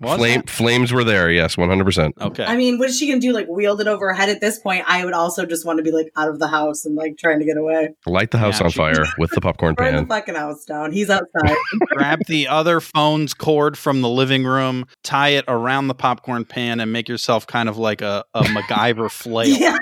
Was 0.00 0.18
Flame, 0.18 0.40
it? 0.40 0.50
flames 0.50 0.92
were 0.92 1.04
there. 1.04 1.30
Yes, 1.30 1.56
100%. 1.56 2.10
Okay. 2.20 2.44
I 2.44 2.56
mean, 2.56 2.78
what 2.78 2.90
is 2.90 2.98
she 2.98 3.06
gonna 3.06 3.20
do? 3.20 3.32
Like 3.32 3.46
wield 3.48 3.80
it 3.80 3.86
over 3.86 4.08
her 4.08 4.12
head 4.12 4.28
at 4.28 4.40
this 4.40 4.58
point? 4.58 4.84
I 4.86 5.02
would 5.04 5.14
also 5.14 5.46
just 5.46 5.64
want 5.64 5.78
to 5.78 5.82
be 5.82 5.92
like 5.92 6.10
out 6.16 6.28
of 6.28 6.40
the 6.40 6.48
house 6.48 6.84
and 6.84 6.94
like 6.94 7.16
trying 7.16 7.38
to 7.38 7.46
get 7.46 7.56
away. 7.56 7.90
Light 8.04 8.30
the 8.32 8.36
house 8.36 8.58
Yeah, 8.58 8.64
on 8.66 8.70
she- 8.72 8.76
fire 8.76 9.04
with 9.18 9.30
the 9.30 9.40
popcorn 9.40 9.76
pan. 9.76 9.92
Burn 9.94 10.02
the 10.02 10.08
fucking 10.14 10.34
house 10.34 10.64
down. 10.66 10.92
He's 10.92 11.08
outside. 11.08 11.56
grab 11.90 12.18
the 12.26 12.48
other 12.48 12.80
phone's 12.80 13.32
cord 13.32 13.78
from 13.78 14.02
the 14.02 14.08
living 14.10 14.44
room, 14.44 14.84
tie 15.04 15.28
it 15.30 15.44
around 15.48 15.86
the 15.86 15.94
popcorn 15.94 16.44
pan, 16.44 16.80
and 16.80 16.92
make 16.92 17.08
yourself 17.08 17.46
kind 17.46 17.68
of 17.68 17.78
like 17.78 18.02
a, 18.02 18.24
a 18.34 18.42
MacGyver 18.42 19.10
flail. 19.10 19.46
yeah. 19.46 19.78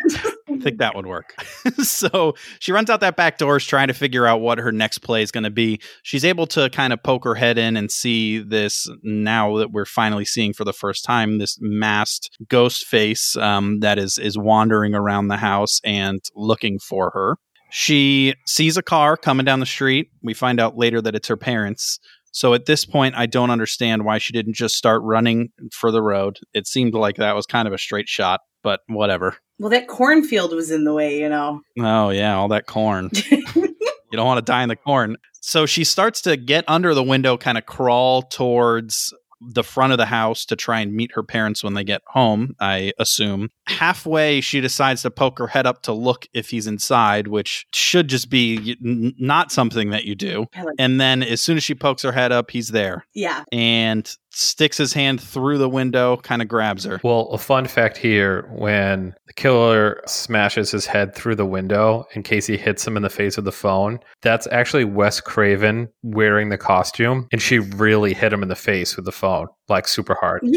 Think 0.63 0.79
that 0.79 0.95
would 0.95 1.07
work. 1.07 1.35
so 1.83 2.35
she 2.59 2.73
runs 2.73 2.91
out 2.91 3.01
that 3.01 3.17
back 3.17 3.39
door, 3.39 3.57
is 3.57 3.67
trying 3.67 3.89
to 3.89 3.95
figure 3.95 4.27
out 4.27 4.41
what 4.41 4.59
her 4.59 4.73
next 4.73 4.99
play 4.99 5.23
is 5.23 5.31
going 5.31 5.45
to 5.45 5.51
be. 5.51 5.81
She's 6.03 6.25
able 6.25 6.47
to 6.49 6.71
kind 6.71 6.93
of 6.93 7.03
poke 7.03 7.25
her 7.25 7.35
head 7.35 7.59
in 7.59 7.77
and 7.77 7.91
see 7.91 8.39
this 8.39 8.89
now 9.03 9.57
that 9.59 9.73
we're 9.73 9.85
finally 9.85 10.25
seeing 10.25 10.53
for 10.53 10.65
the 10.65 10.73
first 10.73 11.05
time 11.05 11.39
this 11.39 11.59
masked 11.61 12.31
ghost 12.49 12.87
face 12.87 13.37
um, 13.37 13.81
that 13.81 13.99
is 13.99 14.19
is 14.19 14.39
wandering 14.39 14.95
around 14.95 15.29
the 15.29 15.37
house 15.37 15.81
and 15.85 16.21
looking 16.35 16.79
for 16.79 17.11
her. 17.11 17.37
She 17.71 18.35
sees 18.47 18.77
a 18.77 18.83
car 18.83 19.17
coming 19.17 19.47
down 19.47 19.61
the 19.61 19.67
street. 19.67 20.11
We 20.23 20.35
find 20.35 20.61
out 20.61 20.77
later 20.77 21.01
that 21.01 21.15
it's 21.15 21.29
her 21.29 21.39
parents. 21.39 21.99
So 22.33 22.55
at 22.55 22.67
this 22.67 22.85
point, 22.85 23.15
I 23.17 23.27
don't 23.27 23.51
understand 23.51 24.05
why 24.05 24.19
she 24.19 24.33
didn't 24.33 24.55
just 24.55 24.75
start 24.75 25.03
running 25.03 25.51
for 25.71 25.91
the 25.91 26.03
road. 26.03 26.39
It 26.55 26.67
seemed 26.67 26.95
like 26.95 27.17
that 27.17 27.37
was 27.37 27.47
kind 27.47 27.69
of 27.69 27.75
a 27.75 27.79
straight 27.79 28.09
shot, 28.09 28.41
but 28.63 28.81
whatever. 28.89 29.37
Well, 29.59 29.71
that 29.71 29.87
cornfield 29.87 30.55
was 30.55 30.71
in 30.71 30.85
the 30.85 30.95
way, 30.95 31.21
you 31.21 31.29
know. 31.29 31.61
Oh 31.79 32.09
yeah, 32.11 32.37
all 32.37 32.49
that 32.49 32.67
corn. 32.67 33.11
you 33.31 33.77
don't 34.13 34.27
want 34.27 34.39
to 34.39 34.51
die 34.51 34.63
in 34.63 34.69
the 34.69 34.77
corn. 34.77 35.17
So 35.41 35.67
she 35.67 35.85
starts 35.85 36.23
to 36.23 36.37
get 36.37 36.65
under 36.69 36.95
the 36.95 37.03
window, 37.03 37.37
kind 37.37 37.59
of 37.59 37.67
crawl 37.67 38.23
towards 38.23 39.13
the 39.49 39.65
front 39.65 39.93
of 39.93 39.99
the 39.99 40.07
house 40.07 40.45
to 40.47 40.57
try 40.57 40.81
and 40.81 40.95
meet 40.95 41.13
her 41.15 41.23
parents 41.23 41.63
when 41.63 41.75
they 41.75 41.85
get 41.85 42.03
home, 42.07 42.55
I 42.61 42.93
assume. 42.99 43.51
Halfway, 43.67 44.41
she 44.41 44.61
decides 44.61 45.03
to 45.03 45.11
poke 45.11 45.39
her 45.39 45.47
head 45.47 45.67
up 45.67 45.83
to 45.83 45.93
look 45.93 46.27
if 46.33 46.51
he's 46.51 46.67
inside, 46.67 47.29
which 47.29 47.67
should 47.73 48.09
just 48.09 48.31
be 48.31 48.77
not 48.81 49.53
something 49.53 49.91
that 49.91 50.05
you 50.05 50.15
do. 50.15 50.47
And 50.79 51.01
then 51.01 51.23
as 51.23 51.43
soon 51.43 51.57
as 51.57 51.65
she 51.65 51.75
pokes 51.75 52.03
her 52.03 52.13
head 52.13 52.33
up, 52.33 52.51
he's 52.51 52.69
there 52.69 53.07
yeah. 53.15 53.45
and 53.53 54.17
sticks 54.35 54.77
his 54.79 54.93
hand 54.93 55.21
through 55.21 55.59
the 55.59 55.69
window, 55.69 56.17
kind 56.19 56.41
of 56.43 56.49
grabs 56.49 56.85
her. 56.85 57.01
Well, 57.05 57.29
a 57.33 57.39
fun 57.39 57.67
fact 57.67 57.97
here 57.97 58.49
when 58.53 59.15
the 59.27 59.33
killer 59.35 60.01
smashes 60.07 60.71
his 60.71 60.87
head 60.87 61.15
through 61.15 61.37
the 61.37 61.47
window 61.47 62.05
and 62.15 62.25
Casey 62.25 62.57
hits 62.57 62.87
him 62.87 62.97
in 62.97 63.03
the 63.03 63.11
face 63.11 63.37
with 63.37 63.45
the 63.45 63.53
phone, 63.53 63.99
that's 64.23 64.47
actually 64.51 64.85
Wes 64.85 65.21
Craven 65.21 65.89
wearing 66.03 66.49
the 66.49 66.59
costume. 66.59 67.29
And 67.33 67.41
she 67.43 67.59
really 67.59 68.15
hit 68.15 68.33
him 68.33 68.43
in 68.43 68.49
the 68.49 68.55
face 68.57 68.97
with 68.97 69.05
the 69.05 69.13
phone, 69.13 69.49
like 69.69 69.87
super 69.89 70.15
hard. 70.21 70.43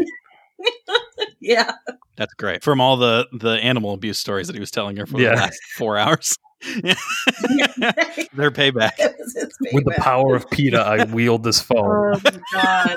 Yeah. 1.40 1.72
That's 2.16 2.32
great. 2.34 2.64
From 2.64 2.80
all 2.80 2.96
the 2.96 3.26
the 3.32 3.50
animal 3.62 3.92
abuse 3.92 4.18
stories 4.18 4.46
that 4.48 4.54
he 4.54 4.60
was 4.60 4.70
telling 4.70 4.96
her 4.96 5.06
for 5.06 5.20
Yeah. 5.20 5.30
the 5.30 5.36
last 5.36 5.60
four 5.76 5.96
hours. 5.98 6.36
Their 8.34 8.50
payback. 8.50 8.92
It 8.98 9.14
was 9.18 9.34
his 9.34 9.56
With 9.72 9.84
the 9.84 9.94
power 9.98 10.34
of 10.34 10.50
PETA, 10.50 10.80
I 10.80 11.04
wield 11.04 11.44
this 11.44 11.60
oh 11.70 11.74
phone. 11.74 12.20
Oh 12.24 12.30
god. 12.52 12.96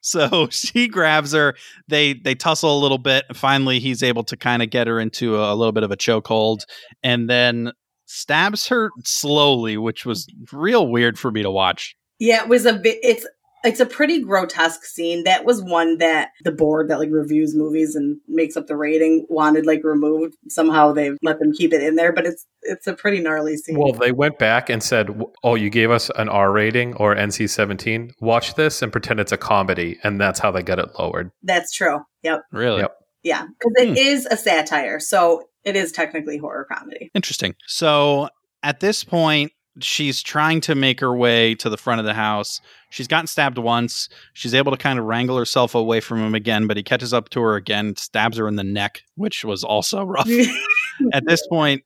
So 0.00 0.48
she 0.50 0.88
grabs 0.88 1.32
her. 1.32 1.54
They 1.88 2.14
they 2.14 2.34
tussle 2.34 2.76
a 2.76 2.80
little 2.80 2.98
bit. 2.98 3.24
Finally, 3.34 3.78
he's 3.78 4.02
able 4.02 4.24
to 4.24 4.36
kind 4.36 4.62
of 4.62 4.70
get 4.70 4.86
her 4.86 4.98
into 4.98 5.36
a, 5.36 5.54
little 5.54 5.72
bit 5.72 5.84
of 5.84 5.90
a 5.90 5.96
chokehold, 5.96 6.64
and 7.02 7.30
then 7.30 7.72
stabs 8.06 8.66
her 8.68 8.90
slowly, 9.04 9.76
which 9.76 10.04
was 10.04 10.26
real 10.52 10.88
weird 10.88 11.18
for 11.18 11.30
me 11.30 11.42
to 11.42 11.50
watch. 11.50 11.96
Yeah, 12.18 12.42
it 12.42 12.48
was 12.48 12.66
a 12.66 12.74
bit. 12.74 12.98
It's 13.02 13.26
it's 13.64 13.80
a 13.80 13.86
pretty 13.86 14.22
grotesque 14.22 14.84
scene. 14.84 15.24
That 15.24 15.44
was 15.44 15.62
one 15.62 15.98
that 15.98 16.30
the 16.44 16.52
board 16.52 16.88
that 16.88 16.98
like 16.98 17.10
reviews 17.10 17.54
movies 17.54 17.94
and 17.94 18.18
makes 18.28 18.56
up 18.56 18.66
the 18.66 18.76
rating 18.76 19.26
wanted 19.28 19.66
like 19.66 19.82
removed. 19.84 20.34
Somehow 20.48 20.92
they 20.92 21.12
let 21.22 21.38
them 21.38 21.52
keep 21.52 21.72
it 21.72 21.82
in 21.82 21.96
there, 21.96 22.12
but 22.12 22.26
it's 22.26 22.46
it's 22.62 22.86
a 22.86 22.94
pretty 22.94 23.20
gnarly 23.20 23.56
scene. 23.56 23.78
Well, 23.78 23.92
they 23.92 24.12
went 24.12 24.38
back 24.38 24.68
and 24.70 24.82
said, 24.82 25.08
"Oh, 25.42 25.54
you 25.54 25.70
gave 25.70 25.90
us 25.90 26.10
an 26.16 26.28
R 26.28 26.52
rating 26.52 26.94
or 26.96 27.14
NC-17. 27.14 28.10
Watch 28.20 28.54
this 28.54 28.82
and 28.82 28.90
pretend 28.92 29.20
it's 29.20 29.32
a 29.32 29.36
comedy," 29.36 29.98
and 30.02 30.20
that's 30.20 30.38
how 30.40 30.50
they 30.50 30.62
got 30.62 30.78
it 30.78 30.88
lowered. 30.98 31.30
That's 31.42 31.72
true. 31.72 32.00
Yep. 32.22 32.42
Really 32.52 32.80
Yep. 32.82 32.96
Yeah, 33.24 33.42
because 33.46 33.72
it 33.78 33.88
Hmm. 33.90 33.96
is 33.96 34.26
a 34.26 34.36
satire, 34.36 34.98
so 34.98 35.44
it 35.64 35.76
is 35.76 35.92
technically 35.92 36.38
horror 36.38 36.66
comedy. 36.70 37.10
interesting. 37.14 37.54
So 37.68 38.28
at 38.64 38.80
this 38.80 39.04
point, 39.04 39.52
she's 39.80 40.22
trying 40.22 40.60
to 40.62 40.74
make 40.74 41.00
her 41.00 41.14
way 41.14 41.54
to 41.56 41.70
the 41.70 41.76
front 41.76 42.00
of 42.00 42.06
the 42.06 42.14
house. 42.14 42.60
She's 42.90 43.08
gotten 43.08 43.26
stabbed 43.26 43.58
once. 43.58 44.08
She's 44.34 44.54
able 44.54 44.72
to 44.72 44.78
kind 44.78 44.98
of 44.98 45.06
wrangle 45.06 45.36
herself 45.36 45.74
away 45.74 46.00
from 46.00 46.18
him 46.18 46.34
again, 46.34 46.66
but 46.66 46.76
he 46.76 46.82
catches 46.82 47.14
up 47.14 47.30
to 47.30 47.40
her 47.40 47.56
again, 47.56 47.96
stabs 47.96 48.36
her 48.36 48.48
in 48.48 48.56
the 48.56 48.64
neck, 48.64 49.02
which 49.14 49.44
was 49.44 49.64
also 49.64 50.04
rough. 50.04 50.28
At 51.12 51.24
this 51.26 51.46
point, 51.46 51.82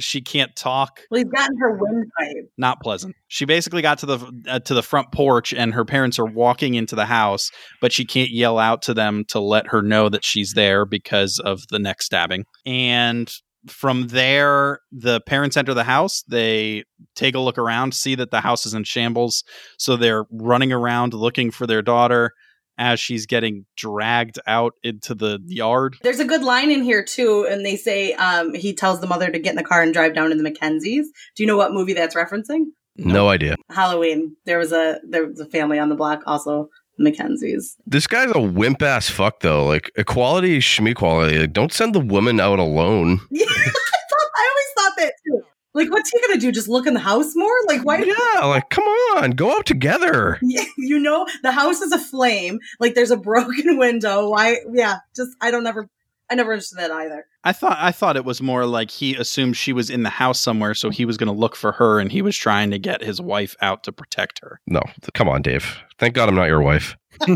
she 0.00 0.20
can't 0.20 0.54
talk. 0.56 1.00
well, 1.10 1.22
he's 1.22 1.30
gotten 1.30 1.56
her 1.58 1.78
windpipe. 1.78 2.50
Not 2.56 2.80
pleasant. 2.80 3.14
She 3.28 3.44
basically 3.44 3.82
got 3.82 3.98
to 3.98 4.06
the 4.06 4.42
uh, 4.48 4.58
to 4.60 4.74
the 4.74 4.82
front 4.82 5.12
porch, 5.12 5.52
and 5.52 5.74
her 5.74 5.84
parents 5.84 6.18
are 6.18 6.26
walking 6.26 6.74
into 6.74 6.96
the 6.96 7.06
house, 7.06 7.50
but 7.80 7.92
she 7.92 8.04
can't 8.04 8.30
yell 8.30 8.58
out 8.58 8.82
to 8.82 8.94
them 8.94 9.24
to 9.28 9.40
let 9.40 9.68
her 9.68 9.82
know 9.82 10.08
that 10.08 10.24
she's 10.24 10.54
there 10.54 10.84
because 10.84 11.38
of 11.38 11.60
the 11.68 11.78
neck 11.78 12.02
stabbing. 12.02 12.44
And 12.64 13.30
from 13.68 14.08
there, 14.08 14.80
the 14.90 15.20
parents 15.20 15.56
enter 15.56 15.74
the 15.74 15.84
house. 15.84 16.22
They 16.28 16.84
take 17.14 17.34
a 17.34 17.40
look 17.40 17.58
around, 17.58 17.94
see 17.94 18.14
that 18.14 18.30
the 18.30 18.40
house 18.40 18.66
is 18.66 18.74
in 18.74 18.84
shambles, 18.84 19.44
so 19.78 19.96
they're 19.96 20.24
running 20.30 20.72
around 20.72 21.14
looking 21.14 21.50
for 21.50 21.66
their 21.66 21.82
daughter 21.82 22.32
as 22.78 22.98
she's 22.98 23.26
getting 23.26 23.66
dragged 23.76 24.38
out 24.46 24.72
into 24.82 25.14
the 25.14 25.38
yard. 25.44 25.96
There's 26.02 26.18
a 26.18 26.24
good 26.24 26.42
line 26.42 26.70
in 26.70 26.82
here 26.82 27.04
too, 27.04 27.46
and 27.48 27.64
they 27.64 27.76
say 27.76 28.14
um, 28.14 28.54
he 28.54 28.72
tells 28.72 29.00
the 29.00 29.06
mother 29.06 29.30
to 29.30 29.38
get 29.38 29.50
in 29.50 29.56
the 29.56 29.62
car 29.62 29.82
and 29.82 29.92
drive 29.92 30.14
down 30.14 30.30
to 30.30 30.36
the 30.36 30.42
Mackenzies. 30.42 31.04
Do 31.36 31.42
you 31.42 31.46
know 31.46 31.58
what 31.58 31.72
movie 31.72 31.92
that's 31.92 32.14
referencing? 32.14 32.64
No 32.96 33.28
idea. 33.28 33.56
Halloween. 33.70 34.36
There 34.46 34.58
was 34.58 34.72
a 34.72 34.98
there 35.08 35.26
was 35.26 35.40
a 35.40 35.46
family 35.46 35.78
on 35.78 35.90
the 35.90 35.94
block, 35.94 36.22
also 36.26 36.68
the 36.79 36.79
Mackenzies. 37.00 37.76
This 37.86 38.06
guy's 38.06 38.30
a 38.34 38.40
wimp 38.40 38.82
ass 38.82 39.08
fuck 39.08 39.40
though. 39.40 39.64
Like 39.64 39.90
equality, 39.96 40.58
shme 40.58 40.94
quality. 40.94 41.38
Like, 41.38 41.52
don't 41.52 41.72
send 41.72 41.94
the 41.94 42.00
woman 42.00 42.40
out 42.40 42.58
alone. 42.58 43.20
Yeah, 43.30 43.46
I, 43.48 43.70
thought, 43.70 44.30
I 44.36 44.50
always 44.50 44.66
thought 44.76 44.96
that 44.98 45.12
too. 45.26 45.42
Like, 45.72 45.90
what's 45.90 46.10
he 46.10 46.20
gonna 46.20 46.40
do? 46.40 46.50
Just 46.52 46.68
look 46.68 46.86
in 46.86 46.94
the 46.94 47.00
house 47.00 47.34
more? 47.36 47.54
Like, 47.66 47.84
why? 47.84 47.98
Yeah, 48.02 48.44
like 48.46 48.68
come 48.70 48.84
on, 48.84 49.30
go 49.32 49.56
out 49.56 49.66
together. 49.66 50.38
Yeah, 50.42 50.64
you 50.78 50.98
know, 50.98 51.26
the 51.42 51.52
house 51.52 51.80
is 51.80 51.92
aflame. 51.92 52.58
Like, 52.80 52.94
there's 52.94 53.12
a 53.12 53.16
broken 53.16 53.78
window. 53.78 54.28
Why? 54.28 54.58
Yeah, 54.72 54.98
just 55.16 55.30
I 55.40 55.50
don't 55.50 55.66
ever, 55.66 55.88
I 56.30 56.34
never 56.34 56.52
understood 56.52 56.80
that 56.80 56.90
either. 56.90 57.24
I 57.42 57.52
thought 57.52 57.78
I 57.80 57.92
thought 57.92 58.16
it 58.16 58.24
was 58.24 58.42
more 58.42 58.66
like 58.66 58.90
he 58.90 59.16
assumed 59.16 59.56
she 59.56 59.72
was 59.72 59.88
in 59.88 60.02
the 60.02 60.10
house 60.10 60.38
somewhere, 60.38 60.74
so 60.74 60.90
he 60.90 61.04
was 61.04 61.16
going 61.16 61.32
to 61.32 61.38
look 61.38 61.56
for 61.56 61.72
her, 61.72 61.98
and 61.98 62.12
he 62.12 62.22
was 62.22 62.36
trying 62.36 62.70
to 62.70 62.78
get 62.78 63.02
his 63.02 63.20
wife 63.20 63.56
out 63.62 63.82
to 63.84 63.92
protect 63.92 64.40
her. 64.42 64.60
No, 64.66 64.82
come 65.14 65.28
on, 65.28 65.42
Dave. 65.42 65.78
Thank 65.98 66.14
God 66.14 66.28
I'm 66.28 66.34
not 66.34 66.48
your 66.48 66.62
wife. 66.62 66.96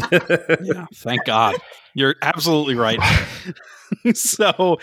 Yeah, 0.63 0.87
thank 0.95 1.25
God. 1.25 1.57
You're 1.95 2.17
absolutely 2.23 2.75
right. 2.75 2.99
so 4.15 4.79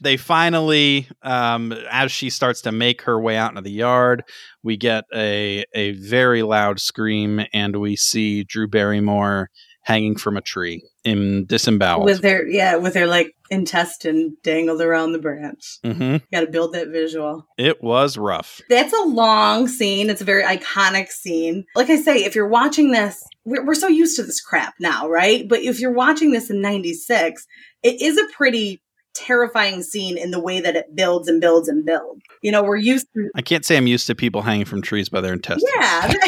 they 0.00 0.16
finally, 0.16 1.08
um, 1.22 1.72
as 1.90 2.12
she 2.12 2.30
starts 2.30 2.60
to 2.62 2.72
make 2.72 3.02
her 3.02 3.20
way 3.20 3.36
out 3.36 3.50
into 3.50 3.62
the 3.62 3.70
yard, 3.70 4.24
we 4.62 4.76
get 4.76 5.04
a 5.14 5.64
a 5.74 5.92
very 5.92 6.42
loud 6.42 6.80
scream, 6.80 7.44
and 7.52 7.76
we 7.76 7.96
see 7.96 8.44
Drew 8.44 8.68
Barrymore 8.68 9.50
hanging 9.84 10.16
from 10.16 10.36
a 10.36 10.40
tree 10.40 10.82
in 11.04 11.44
disemboweled. 11.46 12.04
With 12.04 12.22
their 12.22 12.46
yeah, 12.46 12.76
with 12.76 12.94
their 12.94 13.06
like 13.06 13.34
intestine 13.52 14.36
dangled 14.42 14.80
around 14.80 15.12
the 15.12 15.18
branch. 15.18 15.78
hmm 15.84 16.16
Got 16.32 16.40
to 16.40 16.46
build 16.46 16.72
that 16.72 16.88
visual. 16.88 17.46
It 17.58 17.82
was 17.82 18.16
rough. 18.16 18.60
That's 18.68 18.92
a 18.94 19.04
long 19.04 19.68
scene. 19.68 20.08
It's 20.08 20.22
a 20.22 20.24
very 20.24 20.42
iconic 20.42 21.08
scene. 21.08 21.64
Like 21.76 21.90
I 21.90 21.96
say, 21.96 22.24
if 22.24 22.34
you're 22.34 22.48
watching 22.48 22.90
this, 22.92 23.22
we're, 23.44 23.64
we're 23.64 23.74
so 23.74 23.88
used 23.88 24.16
to 24.16 24.22
this 24.22 24.40
crap 24.40 24.74
now, 24.80 25.08
right? 25.08 25.46
But 25.46 25.60
if 25.60 25.80
you're 25.80 25.92
watching 25.92 26.32
this 26.32 26.48
in 26.48 26.62
96, 26.62 27.46
it 27.82 28.00
is 28.00 28.16
a 28.16 28.26
pretty 28.34 28.80
terrifying 29.14 29.82
scene 29.82 30.16
in 30.16 30.30
the 30.30 30.40
way 30.40 30.58
that 30.60 30.74
it 30.74 30.96
builds 30.96 31.28
and 31.28 31.38
builds 31.38 31.68
and 31.68 31.84
builds. 31.84 32.22
You 32.42 32.50
know, 32.50 32.62
we're 32.62 32.76
used 32.76 33.06
to, 33.14 33.28
I 33.36 33.42
can't 33.42 33.64
say 33.66 33.76
I'm 33.76 33.86
used 33.86 34.06
to 34.06 34.14
people 34.14 34.40
hanging 34.40 34.64
from 34.64 34.80
trees 34.80 35.10
by 35.10 35.20
their 35.20 35.34
intestines. 35.34 35.70
yeah. 35.78 36.08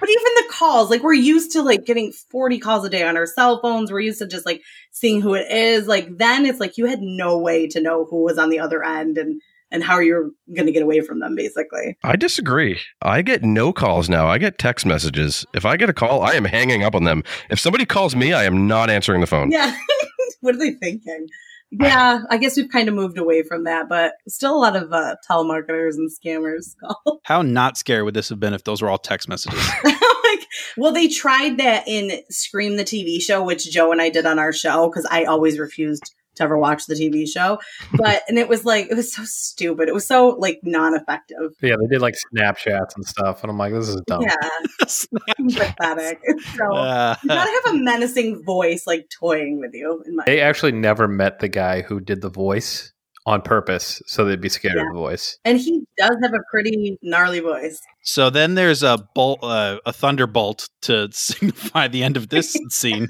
but 0.00 0.08
even 0.08 0.22
the 0.36 0.48
calls, 0.50 0.90
like 0.90 1.02
we're 1.02 1.12
used 1.12 1.52
to 1.52 1.62
like 1.62 1.84
getting 1.84 2.12
40 2.12 2.58
calls 2.58 2.84
a 2.84 2.90
day 2.90 3.02
on 3.02 3.16
our 3.16 3.26
cell 3.26 3.60
phones. 3.60 3.92
We're 3.92 4.00
used 4.00 4.18
to 4.18 4.26
just 4.26 4.46
like 4.46 4.62
seeing 4.90 5.20
who 5.20 5.34
it 5.34 5.50
is. 5.50 5.86
Like 5.86 6.18
then 6.18 6.46
it's 6.46 6.60
like 6.60 6.78
you 6.78 6.86
had 6.86 7.00
no 7.00 7.38
way 7.38 7.66
to 7.68 7.80
know 7.80 8.04
who 8.04 8.24
was 8.24 8.38
on 8.38 8.50
the 8.50 8.60
other 8.60 8.84
end 8.84 9.18
and 9.18 9.40
and 9.70 9.82
how 9.82 9.98
you're 9.98 10.30
going 10.54 10.66
to 10.66 10.72
get 10.72 10.82
away 10.82 11.00
from 11.00 11.20
them 11.20 11.34
basically. 11.34 11.96
I 12.04 12.16
disagree. 12.16 12.78
I 13.00 13.22
get 13.22 13.42
no 13.42 13.72
calls 13.72 14.08
now. 14.08 14.28
I 14.28 14.38
get 14.38 14.58
text 14.58 14.84
messages. 14.84 15.46
If 15.54 15.64
I 15.64 15.76
get 15.76 15.88
a 15.88 15.94
call, 15.94 16.22
I 16.22 16.32
am 16.32 16.44
hanging 16.44 16.84
up 16.84 16.94
on 16.94 17.04
them. 17.04 17.24
If 17.48 17.58
somebody 17.58 17.86
calls 17.86 18.14
me, 18.14 18.34
I 18.34 18.44
am 18.44 18.66
not 18.66 18.90
answering 18.90 19.22
the 19.22 19.26
phone. 19.26 19.50
Yeah. 19.50 19.74
what 20.40 20.54
are 20.54 20.58
they 20.58 20.72
thinking? 20.72 21.28
Yeah, 21.72 22.24
I 22.28 22.36
guess 22.36 22.56
we've 22.56 22.68
kind 22.68 22.88
of 22.88 22.94
moved 22.94 23.16
away 23.16 23.42
from 23.42 23.64
that, 23.64 23.88
but 23.88 24.12
still 24.28 24.54
a 24.54 24.60
lot 24.60 24.76
of 24.76 24.92
uh, 24.92 25.16
telemarketers 25.28 25.94
and 25.94 26.10
scammers 26.10 26.76
call. 26.80 27.20
How 27.24 27.40
not 27.40 27.78
scary 27.78 28.02
would 28.02 28.14
this 28.14 28.28
have 28.28 28.38
been 28.38 28.52
if 28.52 28.64
those 28.64 28.82
were 28.82 28.90
all 28.90 28.98
text 28.98 29.26
messages? 29.26 29.66
like, 29.84 30.46
well, 30.76 30.92
they 30.92 31.08
tried 31.08 31.56
that 31.58 31.84
in 31.88 32.20
Scream 32.28 32.76
the 32.76 32.84
TV 32.84 33.22
show, 33.22 33.42
which 33.42 33.70
Joe 33.70 33.90
and 33.90 34.02
I 34.02 34.10
did 34.10 34.26
on 34.26 34.38
our 34.38 34.52
show 34.52 34.88
because 34.88 35.06
I 35.10 35.24
always 35.24 35.58
refused 35.58 36.14
to 36.36 36.42
ever 36.44 36.56
watch 36.58 36.86
the 36.86 36.94
TV 36.94 37.28
show. 37.28 37.58
But 37.94 38.22
and 38.28 38.38
it 38.38 38.48
was 38.48 38.64
like 38.64 38.86
it 38.90 38.94
was 38.94 39.12
so 39.14 39.22
stupid. 39.24 39.88
It 39.88 39.94
was 39.94 40.06
so 40.06 40.28
like 40.38 40.60
non-effective. 40.62 41.52
yeah, 41.62 41.76
they 41.80 41.86
did 41.88 42.00
like 42.02 42.14
Snapchats 42.34 42.94
and 42.96 43.04
stuff, 43.04 43.42
and 43.42 43.50
I'm 43.50 43.58
like, 43.58 43.72
this 43.72 43.88
is 43.88 44.00
dumb. 44.06 44.22
Yeah, 44.22 44.78
pathetic. 45.56 46.20
So 46.56 46.74
Uh, 46.74 47.14
you 47.22 47.28
gotta 47.28 47.50
have 47.64 47.74
a 47.74 47.78
menacing 47.78 48.42
voice 48.44 48.84
like 48.86 49.06
toying 49.10 49.58
with 49.60 49.70
you. 49.74 50.02
In 50.06 50.16
my 50.16 50.24
They 50.26 50.40
actually 50.40 50.72
never 50.72 51.08
met 51.08 51.38
the 51.38 51.48
guy 51.48 51.82
who 51.82 52.00
did 52.00 52.20
the 52.20 52.28
voice 52.28 52.92
on 53.24 53.40
purpose, 53.40 54.02
so 54.06 54.24
they'd 54.24 54.40
be 54.40 54.48
scared 54.48 54.74
Yeah. 54.74 54.82
of 54.82 54.88
the 54.88 54.98
voice. 54.98 55.38
and 55.44 55.58
he 55.58 55.84
does 55.96 56.16
have 56.22 56.32
a 56.34 56.40
pretty 56.50 56.98
gnarly 57.02 57.40
voice. 57.40 57.80
So 58.02 58.30
then 58.30 58.54
there's 58.54 58.82
a 58.82 58.98
bolt, 59.14 59.38
uh, 59.42 59.78
a 59.86 59.92
thunderbolt 59.92 60.68
to 60.82 61.08
signify 61.12 61.88
the 61.88 62.02
end 62.02 62.16
of 62.16 62.28
this 62.30 62.56
scene. 62.70 63.06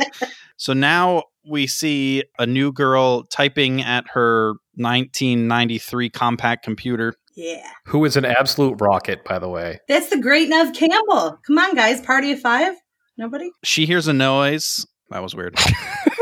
So 0.56 0.72
now 0.74 1.24
we 1.48 1.66
see 1.66 2.24
a 2.38 2.46
new 2.46 2.72
girl 2.72 3.24
typing 3.24 3.82
at 3.82 4.04
her 4.14 4.54
1993 4.76 6.10
Compaq 6.10 6.62
computer. 6.62 7.14
Yeah. 7.34 7.66
Who 7.86 8.04
is 8.04 8.16
an 8.16 8.24
absolute 8.24 8.80
rocket, 8.80 9.24
by 9.24 9.38
the 9.38 9.48
way. 9.48 9.80
That's 9.88 10.10
the 10.10 10.18
great 10.20 10.48
Neve 10.48 10.74
Campbell. 10.74 11.38
Come 11.46 11.58
on, 11.58 11.74
guys. 11.74 12.00
Party 12.00 12.32
of 12.32 12.40
five? 12.40 12.74
Nobody? 13.16 13.50
She 13.64 13.86
hears 13.86 14.08
a 14.08 14.12
noise. 14.12 14.86
That 15.10 15.22
was 15.22 15.34
weird. 15.34 15.58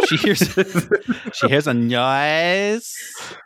she 0.09 0.17
hears 0.17 0.39
she 1.35 1.49
hears 1.49 1.67
a 1.67 1.75
noise. 1.75 2.93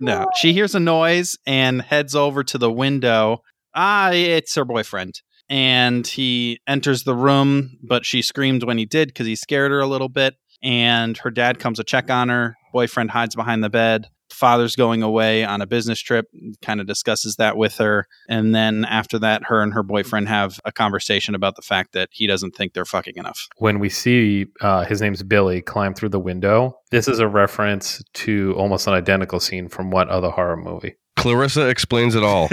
No, 0.00 0.26
she 0.37 0.52
hears 0.52 0.74
a 0.74 0.80
noise 0.80 1.37
and 1.46 1.82
heads 1.82 2.14
over 2.14 2.42
to 2.44 2.56
the 2.58 2.70
window. 2.72 3.38
Ah, 3.74 4.10
it's 4.12 4.54
her 4.54 4.64
boyfriend. 4.64 5.20
and 5.50 6.06
he 6.06 6.58
enters 6.66 7.04
the 7.04 7.14
room, 7.14 7.76
but 7.87 8.06
she 8.06 8.22
screamed 8.22 8.62
when 8.64 8.78
he 8.78 8.87
did 8.87 9.08
because 9.08 9.26
he 9.26 9.37
scared 9.37 9.70
her 9.70 9.80
a 9.80 9.87
little 9.87 10.08
bit. 10.08 10.34
And 10.64 11.16
her 11.18 11.31
dad 11.31 11.59
comes 11.59 11.79
to 11.79 11.85
check 11.85 12.11
on 12.11 12.31
her. 12.31 12.57
Boyfriend 12.72 13.11
hides 13.11 13.37
behind 13.37 13.62
the 13.62 13.70
bed. 13.70 14.09
Father's 14.31 14.74
going 14.74 15.03
away 15.03 15.44
on 15.44 15.62
a 15.62 15.66
business 15.66 16.00
trip, 16.00 16.27
kind 16.61 16.81
of 16.81 16.87
discusses 16.87 17.37
that 17.37 17.57
with 17.57 17.77
her. 17.77 18.09
And 18.29 18.55
then 18.55 18.85
after 18.85 19.18
that, 19.20 19.44
her 19.44 19.62
and 19.62 19.72
her 19.74 19.83
boyfriend 19.83 20.29
have 20.29 20.59
a 20.64 20.72
conversation 20.72 21.35
about 21.35 21.55
the 21.55 21.62
fact 21.62 21.92
that 21.92 22.09
he 22.11 22.27
doesn't 22.27 22.57
think 22.57 22.72
they're 22.72 22.85
fucking 22.85 23.14
enough. 23.16 23.46
When 23.59 23.79
we 23.79 23.88
see 23.88 24.46
uh, 24.61 24.85
his 24.87 25.00
name's 25.00 25.22
Billy 25.22 25.61
climb 25.62 25.94
through 25.94 26.09
the 26.09 26.18
window, 26.18 26.79
this 26.90 27.07
is 27.07 27.20
a 27.20 27.29
reference 27.29 28.03
to 28.14 28.55
almost 28.57 28.87
an 28.87 28.94
identical 28.94 29.38
scene 29.38 29.68
from 29.68 29.90
what 29.90 30.09
other 30.09 30.31
horror 30.31 30.57
movie? 30.57 30.96
Clarissa 31.16 31.68
explains 31.68 32.14
it 32.14 32.24
all. 32.24 32.48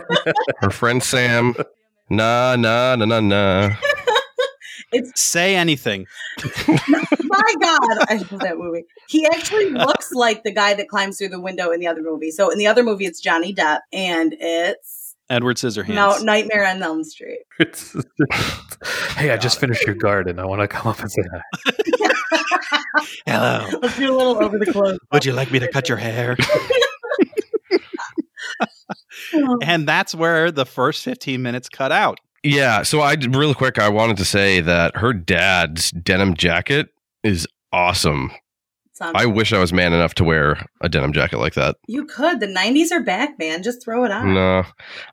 Her 0.58 0.70
friend 0.70 1.02
Sam, 1.02 1.54
nah, 2.08 2.56
nah, 2.56 2.96
nah, 2.96 3.04
nah, 3.04 3.20
nah. 3.20 3.74
It's 4.92 5.20
Say 5.20 5.54
anything. 5.56 6.06
my 6.68 7.54
God, 7.60 7.98
I 8.08 8.24
love 8.30 8.40
that 8.40 8.56
movie. 8.58 8.84
He 9.08 9.24
actually 9.26 9.70
looks 9.70 10.12
like 10.12 10.42
the 10.42 10.52
guy 10.52 10.74
that 10.74 10.88
climbs 10.88 11.18
through 11.18 11.28
the 11.28 11.40
window 11.40 11.70
in 11.70 11.80
the 11.80 11.86
other 11.86 12.02
movie. 12.02 12.30
So 12.30 12.50
in 12.50 12.58
the 12.58 12.66
other 12.66 12.82
movie, 12.82 13.06
it's 13.06 13.20
Johnny 13.20 13.54
Depp, 13.54 13.80
and 13.92 14.34
it's 14.40 15.14
Edward 15.28 15.56
Scissorhands. 15.58 15.94
no 15.94 16.18
Nightmare 16.18 16.66
on 16.66 16.82
Elm 16.82 17.04
Street. 17.04 17.40
Hey, 19.16 19.30
I 19.30 19.36
just 19.36 19.60
finished 19.60 19.84
your 19.84 19.94
garden. 19.94 20.38
I 20.38 20.46
want 20.46 20.62
to 20.62 20.68
come 20.68 20.86
up 20.90 20.98
and 21.00 21.10
say 21.12 21.20
hi. 21.30 21.42
Hello. 23.26 23.78
Let's 23.82 23.98
do 23.98 24.10
a 24.10 24.16
little 24.16 24.42
over 24.42 24.58
the 24.58 24.64
clothes. 24.72 24.98
Would 25.12 25.26
you 25.26 25.34
like 25.34 25.50
me 25.52 25.58
to 25.58 25.68
cut 25.68 25.90
your 25.90 25.98
hair? 25.98 26.38
and 29.62 29.86
that's 29.86 30.14
where 30.14 30.50
the 30.50 30.64
first 30.64 31.04
15 31.04 31.42
minutes 31.42 31.68
cut 31.68 31.92
out. 31.92 32.18
Yeah, 32.42 32.82
so 32.82 33.00
I 33.00 33.16
real 33.30 33.54
quick, 33.54 33.78
I 33.78 33.88
wanted 33.88 34.16
to 34.18 34.24
say 34.24 34.60
that 34.60 34.96
her 34.96 35.12
dad's 35.12 35.90
denim 35.90 36.34
jacket 36.34 36.88
is 37.22 37.46
awesome. 37.72 38.30
Sounds- 38.92 39.12
I 39.14 39.24
wish 39.26 39.52
I 39.52 39.58
was 39.58 39.72
man 39.72 39.92
enough 39.94 40.14
to 40.16 40.24
wear 40.24 40.66
a 40.82 40.88
denim 40.88 41.12
jacket 41.12 41.38
like 41.38 41.54
that. 41.54 41.76
you 41.88 42.04
could. 42.04 42.40
The 42.40 42.46
'90s 42.46 42.92
are 42.92 43.02
back, 43.02 43.38
man. 43.38 43.62
Just 43.62 43.82
throw 43.84 44.04
it 44.04 44.10
on. 44.10 44.34
No, 44.34 44.64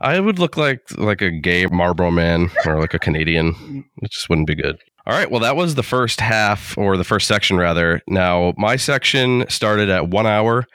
I 0.02 0.20
would 0.20 0.40
look 0.40 0.58
like 0.58 0.82
like 0.98 1.22
a 1.22 1.32
gay 1.32 1.66
Marlboro 1.68 2.12
man 2.12 2.50
or 2.66 2.80
like 2.80 2.94
a 2.94 3.00
Canadian. 3.00 3.86
It 4.02 4.12
just 4.12 4.30
wouldn't 4.30 4.48
be 4.48 4.56
good. 4.56 4.78
All 5.06 5.13
right, 5.13 5.32
well, 5.32 5.40
that 5.40 5.56
was 5.56 5.76
the 5.76 5.84
first 5.84 6.20
half 6.20 6.78
or 6.78 6.98
the 6.98 7.06
first 7.06 7.28
section 7.28 7.56
rather. 7.58 8.02
Now, 8.10 8.54
my 8.58 8.76
section 8.76 9.46
started 9.50 9.90
at 9.90 10.10
one 10.10 10.28
hour, 10.28 10.66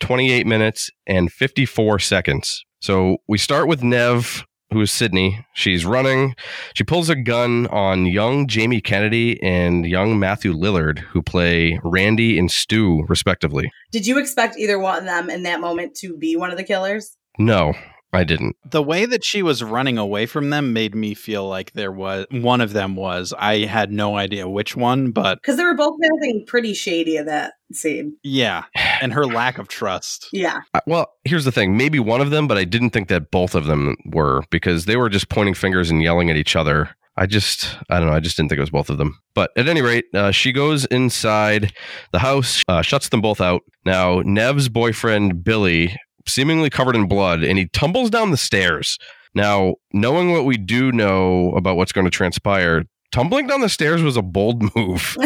twenty 0.00 0.32
eight 0.32 0.46
minutes, 0.46 0.90
and 1.06 1.30
fifty 1.30 1.66
four 1.66 1.98
seconds. 1.98 2.64
So 2.80 3.18
we 3.28 3.36
start 3.38 3.68
with 3.68 3.82
Neve, 3.82 4.44
who 4.74 4.80
is 4.80 4.90
Sidney. 4.90 5.46
She's 5.52 5.86
running. 5.86 6.34
She 6.74 6.82
pulls 6.82 7.08
a 7.08 7.14
gun 7.14 7.68
on 7.68 8.06
young 8.06 8.48
Jamie 8.48 8.80
Kennedy 8.80 9.40
and 9.40 9.86
young 9.86 10.18
Matthew 10.18 10.52
Lillard, 10.52 10.98
who 10.98 11.22
play 11.22 11.78
Randy 11.84 12.40
and 12.40 12.50
Stu, 12.50 13.04
respectively. 13.08 13.70
Did 13.92 14.04
you 14.04 14.18
expect 14.18 14.58
either 14.58 14.76
one 14.76 14.98
of 14.98 15.04
them 15.04 15.30
in 15.30 15.44
that 15.44 15.60
moment 15.60 15.94
to 15.98 16.16
be 16.16 16.34
one 16.36 16.50
of 16.50 16.56
the 16.56 16.64
killers? 16.64 17.16
No, 17.38 17.74
I 18.14 18.24
didn't. 18.24 18.56
The 18.64 18.82
way 18.82 19.04
that 19.06 19.24
she 19.24 19.42
was 19.42 19.62
running 19.62 19.98
away 19.98 20.26
from 20.26 20.50
them 20.50 20.72
made 20.72 20.94
me 20.94 21.14
feel 21.14 21.48
like 21.48 21.72
there 21.72 21.92
was 21.92 22.26
one 22.30 22.60
of 22.60 22.72
them 22.72 22.96
was. 22.96 23.34
I 23.38 23.66
had 23.66 23.90
no 23.92 24.16
idea 24.16 24.48
which 24.48 24.76
one, 24.76 25.10
but 25.10 25.40
Because 25.42 25.56
they 25.56 25.64
were 25.64 25.74
both 25.74 25.96
acting 26.04 26.44
pretty 26.46 26.74
shady 26.74 27.16
in 27.16 27.26
that 27.26 27.54
scene. 27.72 28.16
yeah. 28.22 28.64
And 29.02 29.12
her 29.12 29.26
lack 29.26 29.58
of 29.58 29.68
trust. 29.68 30.28
Yeah. 30.32 30.60
Well, 30.86 31.08
here's 31.24 31.44
the 31.44 31.52
thing. 31.52 31.76
Maybe 31.76 31.98
one 31.98 32.20
of 32.22 32.30
them, 32.30 32.46
but 32.46 32.56
I 32.56 32.64
didn't 32.64 32.90
think 32.90 33.08
that 33.08 33.30
both 33.30 33.54
of 33.54 33.66
them 33.66 33.96
were 34.06 34.42
because 34.50 34.86
they 34.86 34.96
were 34.96 35.10
just 35.10 35.28
pointing 35.28 35.52
fingers 35.52 35.90
and 35.90 36.00
yelling 36.02 36.30
at 36.30 36.36
each 36.36 36.56
other. 36.56 36.90
I 37.16 37.26
just, 37.26 37.76
I 37.90 37.98
don't 37.98 38.08
know. 38.08 38.14
I 38.14 38.20
just 38.20 38.36
didn't 38.36 38.48
think 38.48 38.58
it 38.58 38.62
was 38.62 38.70
both 38.70 38.88
of 38.90 38.96
them. 38.98 39.18
But 39.34 39.50
at 39.56 39.68
any 39.68 39.82
rate, 39.82 40.06
uh, 40.14 40.30
she 40.30 40.52
goes 40.52 40.84
inside 40.86 41.72
the 42.12 42.20
house, 42.20 42.62
uh, 42.66 42.82
shuts 42.82 43.08
them 43.10 43.20
both 43.20 43.40
out. 43.40 43.62
Now, 43.84 44.20
Neve's 44.24 44.68
boyfriend, 44.68 45.44
Billy, 45.44 45.96
seemingly 46.26 46.70
covered 46.70 46.96
in 46.96 47.06
blood, 47.06 47.42
and 47.42 47.58
he 47.58 47.66
tumbles 47.68 48.10
down 48.10 48.30
the 48.30 48.36
stairs. 48.36 48.98
Now, 49.34 49.74
knowing 49.92 50.30
what 50.32 50.44
we 50.44 50.56
do 50.56 50.92
know 50.92 51.52
about 51.56 51.76
what's 51.76 51.92
going 51.92 52.04
to 52.04 52.10
transpire, 52.10 52.84
tumbling 53.12 53.46
down 53.46 53.60
the 53.60 53.68
stairs 53.68 54.02
was 54.02 54.16
a 54.16 54.22
bold 54.22 54.62
move. 54.76 55.16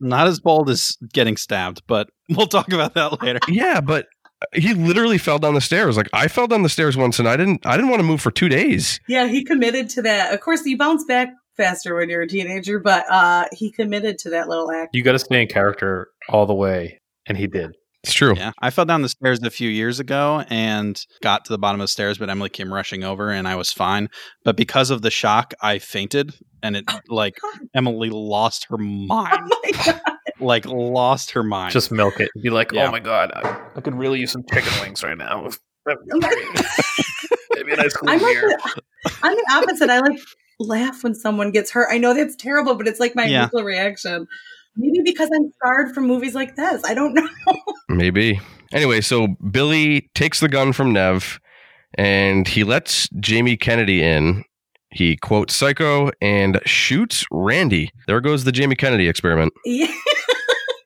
Not 0.00 0.28
as 0.28 0.38
bold 0.40 0.70
as 0.70 0.96
getting 1.12 1.36
stabbed, 1.36 1.82
but 1.86 2.08
we'll 2.30 2.46
talk 2.46 2.72
about 2.72 2.94
that 2.94 3.20
later. 3.20 3.40
yeah, 3.48 3.80
but 3.80 4.06
he 4.54 4.72
literally 4.72 5.18
fell 5.18 5.38
down 5.38 5.54
the 5.54 5.60
stairs. 5.60 5.96
Like 5.96 6.08
I 6.12 6.28
fell 6.28 6.46
down 6.46 6.62
the 6.62 6.68
stairs 6.68 6.96
once, 6.96 7.18
and 7.18 7.28
I 7.28 7.36
didn't. 7.36 7.66
I 7.66 7.76
didn't 7.76 7.90
want 7.90 8.00
to 8.00 8.06
move 8.06 8.20
for 8.20 8.30
two 8.30 8.48
days. 8.48 9.00
Yeah, 9.08 9.26
he 9.26 9.44
committed 9.44 9.88
to 9.90 10.02
that. 10.02 10.32
Of 10.32 10.40
course, 10.40 10.64
you 10.64 10.78
bounce 10.78 11.04
back 11.04 11.30
faster 11.56 11.96
when 11.96 12.08
you're 12.08 12.22
a 12.22 12.28
teenager, 12.28 12.78
but 12.78 13.04
uh, 13.10 13.46
he 13.52 13.72
committed 13.72 14.18
to 14.18 14.30
that 14.30 14.48
little 14.48 14.70
act. 14.70 14.94
You 14.94 15.02
got 15.02 15.12
to 15.12 15.18
stay 15.18 15.42
in 15.42 15.48
character 15.48 16.08
all 16.28 16.46
the 16.46 16.54
way, 16.54 17.00
and 17.26 17.36
he 17.36 17.48
did. 17.48 17.74
It's 18.04 18.14
true. 18.14 18.34
Yeah. 18.36 18.52
I 18.60 18.70
fell 18.70 18.84
down 18.84 19.02
the 19.02 19.08
stairs 19.08 19.40
a 19.42 19.50
few 19.50 19.68
years 19.68 19.98
ago 19.98 20.44
and 20.48 21.04
got 21.20 21.44
to 21.46 21.52
the 21.52 21.58
bottom 21.58 21.80
of 21.80 21.84
the 21.84 21.88
stairs, 21.88 22.16
but 22.18 22.30
Emily 22.30 22.48
came 22.48 22.72
rushing 22.72 23.02
over 23.04 23.30
and 23.30 23.48
I 23.48 23.56
was 23.56 23.72
fine. 23.72 24.08
But 24.44 24.56
because 24.56 24.90
of 24.90 25.02
the 25.02 25.10
shock, 25.10 25.52
I 25.60 25.78
fainted 25.78 26.34
and 26.62 26.76
it 26.76 26.84
oh 26.88 27.00
like 27.08 27.34
Emily 27.74 28.10
lost 28.10 28.66
her 28.70 28.76
Oh 28.76 28.84
mind. 28.84 29.50
my 29.64 29.70
god! 29.84 30.00
like 30.40 30.64
lost 30.66 31.32
her 31.32 31.42
mind. 31.42 31.72
Just 31.72 31.90
milk 31.90 32.20
it. 32.20 32.30
Be 32.40 32.50
like, 32.50 32.72
oh 32.72 32.76
Yeah. 32.76 32.88
oh 32.88 32.92
my 32.92 33.00
god, 33.00 33.32
I, 33.34 33.60
I 33.76 33.80
could 33.80 33.94
really 33.96 34.20
use 34.20 34.30
some 34.32 34.44
chicken 34.52 34.72
wings 34.80 35.02
right 35.02 35.18
now. 35.18 35.48
Maybe 35.86 37.72
a 37.72 37.76
nice 37.76 37.94
cool 37.94 38.08
I'm 38.10 38.20
like 38.22 38.34
beer. 38.34 38.48
the, 38.48 38.82
I'm 39.22 39.34
the 39.34 39.46
opposite. 39.52 39.90
I 39.90 39.98
like 40.00 40.18
laugh 40.60 41.02
when 41.02 41.14
someone 41.14 41.50
gets 41.50 41.70
hurt. 41.70 41.88
I 41.90 41.98
know 41.98 42.14
that's 42.14 42.36
terrible, 42.36 42.74
but 42.76 42.86
it's 42.86 43.00
like 43.00 43.14
my 43.16 43.26
Yeah. 43.26 43.42
initial 43.44 43.62
reaction. 43.62 44.26
Maybe 44.78 45.00
because 45.04 45.28
I'm 45.34 45.50
scarred 45.56 45.92
from 45.94 46.06
movies 46.06 46.34
like 46.34 46.56
this. 46.56 46.82
I 46.84 46.94
don't 46.94 47.12
know. 47.46 47.56
Maybe. 47.88 48.40
Anyway, 48.72 49.00
so 49.00 49.28
Billy 49.50 50.08
takes 50.14 50.40
the 50.40 50.48
gun 50.48 50.72
from 50.72 50.92
Neve, 50.92 51.40
and 51.94 52.46
he 52.48 52.64
lets 52.64 53.08
Jamie 53.20 53.56
Kennedy 53.56 54.02
in. 54.02 54.44
He 54.90 55.16
quotes 55.16 55.54
Psycho 55.54 56.10
and 56.22 56.60
shoots 56.64 57.24
Randy. 57.30 57.90
There 58.06 58.20
goes 58.22 58.44
the 58.44 58.52
Jamie 58.52 58.76
Kennedy 58.76 59.08
experiment. 59.08 59.52
Yeah. 59.66 59.92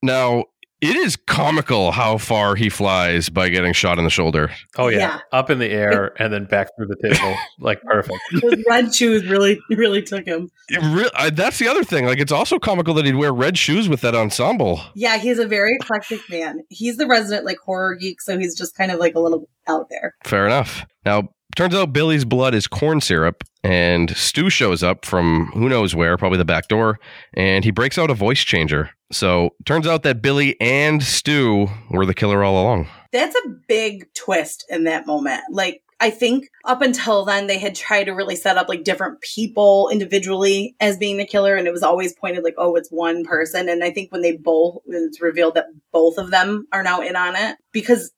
Now, 0.03 0.45
it 0.83 0.97
is 0.97 1.15
comical 1.15 1.93
how 1.93 2.19
far 2.19 2.57
he 2.57 2.69
flies 2.69 3.29
by 3.29 3.49
getting 3.49 3.73
shot 3.73 3.99
in 3.99 4.05
the 4.05 4.11
shoulder. 4.11 4.51
Oh 4.77 4.89
yeah. 4.89 4.99
Yeah. 4.99 5.19
up 5.31 5.49
in 5.49 5.61
the 5.61 5.71
air 5.71 6.13
and 6.21 6.33
then 6.33 6.45
back 6.45 6.69
through 6.77 6.89
the 6.89 7.09
table, 7.09 7.37
like 7.61 7.81
perfect. 7.83 8.19
Those 8.43 8.65
red 8.69 8.93
shoes 8.93 9.25
really, 9.27 9.61
really 9.71 10.03
took 10.03 10.27
him. 10.27 10.49
It 10.69 10.83
re- 10.83 11.11
I, 11.15 11.31
that's 11.31 11.59
the 11.61 11.69
other 11.69 11.85
thing. 11.85 12.05
Like, 12.05 12.19
it's 12.19 12.33
also 12.33 12.59
comical 12.59 12.95
that 12.95 13.05
he'd 13.05 13.15
wear 13.15 13.33
red 13.33 13.57
shoes 13.57 13.89
with 13.89 14.01
that 14.01 14.17
ensemble. 14.17 14.81
Yeah, 14.97 15.19
he's 15.19 15.39
a 15.39 15.47
very 15.47 15.77
eclectic 15.81 16.21
man. 16.29 16.59
He's 16.69 16.97
the 16.97 17.07
resident 17.07 17.47
like 17.47 17.59
horror 17.65 17.95
geek, 17.95 18.21
so 18.21 18.37
he's 18.37 18.57
just 18.57 18.75
kind 18.75 18.91
of 18.91 18.99
like 18.99 19.15
a 19.15 19.21
little 19.21 19.49
out 19.69 19.87
there. 19.89 20.17
Fair 20.25 20.47
enough. 20.47 20.85
Now, 21.05 21.29
turns 21.55 21.75
out 21.77 21.93
Billy's 21.93 22.25
blood 22.25 22.55
is 22.55 22.67
corn 22.67 23.01
syrup, 23.01 23.45
and 23.63 24.17
Stu 24.17 24.51
shows 24.51 24.83
up 24.83 25.05
from 25.05 25.47
who 25.55 25.69
knows 25.69 25.95
where, 25.95 26.17
probably 26.17 26.39
the 26.39 26.45
back 26.45 26.67
door, 26.67 26.99
and 27.35 27.65
he 27.65 27.71
breaks 27.71 27.99
out 27.99 28.11
a 28.11 28.15
voice 28.15 28.41
changer. 28.43 28.91
So, 29.13 29.51
turns 29.65 29.87
out 29.87 30.03
that 30.05 30.23
Billy 30.23 30.59
and 30.61 31.03
Stu 31.03 31.69
were 31.91 32.07
the 32.07 32.15
killer 32.15 32.43
all 32.43 32.63
along. 32.63 32.89
That's 33.13 33.37
a 33.45 33.49
big 33.69 34.13
twist 34.15 34.65
in 34.71 34.85
that 34.85 35.07
moment. 35.07 35.43
Like, 35.51 35.83
I 36.01 36.11
think 36.11 36.49
up 36.65 36.83
until 36.83 37.25
then, 37.25 37.47
they 37.47 37.59
had 37.59 37.75
tried 37.75 38.05
to 38.05 38.13
really 38.13 38.35
set 38.37 38.57
up 38.57 38.69
like 38.69 38.85
different 38.85 39.21
people 39.21 39.89
individually 39.91 40.75
as 40.81 40.97
being 40.97 41.19
the 41.19 41.27
killer, 41.27 41.55
and 41.55 41.69
it 41.69 41.73
was 41.73 41.83
always 41.83 42.15
pointed 42.15 42.43
like, 42.43 42.55
oh, 42.59 42.75
it's 42.75 42.91
one 42.91 43.25
person. 43.25 43.69
And 43.69 43.85
I 43.85 43.91
think 43.91 44.11
when 44.11 44.23
they 44.23 44.33
both, 44.33 44.81
when 44.85 45.05
it's 45.05 45.21
revealed 45.21 45.55
that 45.55 45.69
both 45.93 46.19
of 46.19 46.31
them 46.31 46.67
are 46.73 46.83
now 46.83 47.03
in 47.03 47.15
on 47.15 47.37
it, 47.37 47.57
because 47.71 48.13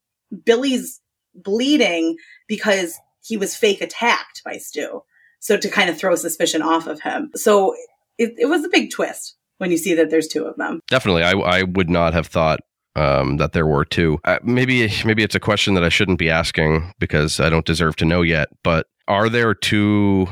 Billy's 0.44 1.00
bleeding 1.34 2.16
because 2.46 2.98
he 3.22 3.36
was 3.36 3.56
fake 3.56 3.80
attacked 3.80 4.42
by 4.44 4.56
Stu. 4.56 5.02
So 5.40 5.56
to 5.56 5.68
kind 5.68 5.90
of 5.90 5.98
throw 5.98 6.14
suspicion 6.14 6.62
off 6.62 6.86
of 6.86 7.00
him. 7.00 7.32
So 7.34 7.74
it, 8.16 8.34
it 8.38 8.46
was 8.46 8.64
a 8.64 8.70
big 8.70 8.90
twist 8.90 9.36
when 9.58 9.70
you 9.70 9.76
see 9.76 9.94
that 9.94 10.10
there's 10.10 10.28
two 10.28 10.44
of 10.44 10.56
them. 10.56 10.80
Definitely, 10.88 11.22
I, 11.22 11.32
I 11.32 11.62
would 11.62 11.90
not 11.90 12.12
have 12.14 12.26
thought 12.26 12.60
um, 12.96 13.36
that 13.38 13.52
there 13.52 13.66
were 13.66 13.84
two. 13.84 14.18
Uh, 14.24 14.38
maybe 14.42 14.90
maybe 15.04 15.22
it's 15.22 15.34
a 15.34 15.40
question 15.40 15.74
that 15.74 15.84
I 15.84 15.88
shouldn't 15.88 16.18
be 16.18 16.30
asking 16.30 16.92
because 16.98 17.40
I 17.40 17.50
don't 17.50 17.66
deserve 17.66 17.96
to 17.96 18.04
know 18.04 18.22
yet. 18.22 18.48
But 18.62 18.86
are 19.08 19.28
there 19.28 19.54
two 19.54 20.26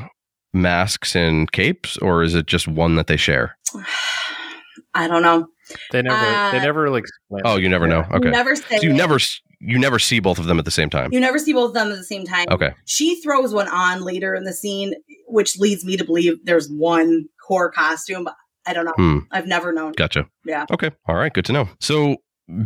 masks 0.55 1.15
and 1.17 1.51
capes, 1.51 1.97
or 1.99 2.23
is 2.23 2.35
it 2.35 2.47
just 2.47 2.69
one 2.69 2.95
that 2.97 3.07
they 3.07 3.17
share? 3.17 3.57
I 4.95 5.09
don't 5.09 5.23
know. 5.23 5.47
They 5.91 6.03
never 6.03 6.21
they 6.51 6.59
Uh, 6.59 6.63
never 6.65 6.83
really 6.83 6.99
explain. 7.01 7.43
Oh, 7.45 7.57
you 7.57 7.69
never 7.69 7.87
know. 7.87 8.05
You 8.11 8.17
Okay, 8.17 8.31
never 8.31 8.57
say 8.57 8.77
so 8.79 8.83
you 8.83 8.91
it. 8.91 8.95
never 8.95 9.19
you 9.61 9.79
never 9.79 9.99
see 9.99 10.19
both 10.21 10.39
of 10.39 10.47
them 10.47 10.59
at 10.59 10.65
the 10.65 10.71
same 10.71 10.91
time. 10.91 11.11
You 11.13 11.21
never 11.21 11.39
see 11.39 11.53
both 11.53 11.69
of 11.69 11.75
them 11.75 11.91
at 11.93 11.97
the 11.97 12.05
same 12.05 12.25
time. 12.27 12.47
Okay, 12.51 12.73
She 12.85 13.21
throws 13.23 13.55
one 13.55 13.69
on 13.69 14.03
later 14.03 14.35
in 14.35 14.45
the 14.45 14.53
scene, 14.53 14.95
which 15.29 15.59
leads 15.59 15.85
me 15.85 15.97
to 15.97 16.05
believe 16.05 16.35
there's 16.45 16.69
one 16.69 17.25
core 17.47 17.71
costume, 17.71 18.25
but 18.25 18.35
I 18.67 18.73
don't 18.73 18.85
know. 18.85 18.95
Hmm. 18.97 19.19
I've 19.31 19.47
never 19.47 19.73
known. 19.73 19.93
gotcha. 19.93 20.27
Yeah. 20.45 20.67
Okay. 20.71 20.91
All 21.09 21.17
right. 21.17 21.33
Good 21.33 21.45
to 21.47 21.53
know. 21.53 21.69
So 21.81 22.17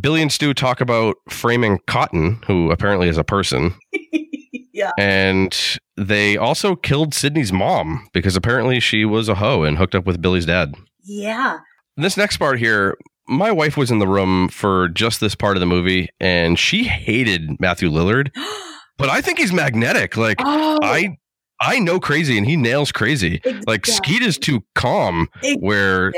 Billy 0.01 0.23
and 0.23 0.33
Stu 0.33 0.53
talk 0.55 0.81
about 0.81 1.17
framing 1.29 1.79
Cotton, 1.87 2.41
who 2.47 2.71
apparently 2.71 3.09
is 3.09 3.19
a 3.19 3.25
person. 3.25 3.75
Yeah. 4.77 4.91
And 4.99 5.59
they 5.97 6.37
also 6.37 6.77
killed 6.77 7.15
Sidney's 7.15 7.51
mom 7.51 8.07
because 8.13 8.37
apparently 8.37 8.79
she 8.79 9.07
was 9.07 9.27
a 9.27 9.37
hoe 9.37 9.63
and 9.63 9.79
hooked 9.79 9.95
up 9.95 10.05
with 10.05 10.21
Billy's 10.21 10.45
dad. 10.45 10.75
Yeah. 11.03 11.61
This 11.97 12.19
next 12.19 12.37
part 12.37 12.59
here, 12.59 12.99
my 13.27 13.51
wife 13.51 13.79
was 13.79 13.91
in 13.91 14.01
the 14.01 14.07
room 14.07 14.51
for 14.51 14.89
just 14.91 15.19
this 15.19 15.35
part 15.35 15.57
of 15.57 15.61
the 15.61 15.67
movie 15.67 16.11
and 16.21 16.59
she 16.59 16.85
hated 16.85 17.59
Matthew 17.59 17.89
Lillard, 17.89 18.31
but 18.99 19.09
I 19.09 19.23
think 19.23 19.39
he's 19.39 19.51
magnetic. 19.53 20.19
Like 20.19 20.43
oh, 20.45 20.79
I 20.83 21.17
I 21.61 21.79
know 21.79 21.99
crazy 22.01 22.37
and 22.37 22.47
he 22.47 22.57
nails 22.57 22.93
crazy. 22.93 23.41
Like. 23.67 23.87
Skeet 23.87 24.23
is 24.23 24.37
too 24.39 24.63
calm 24.75 25.29
where 25.59 26.13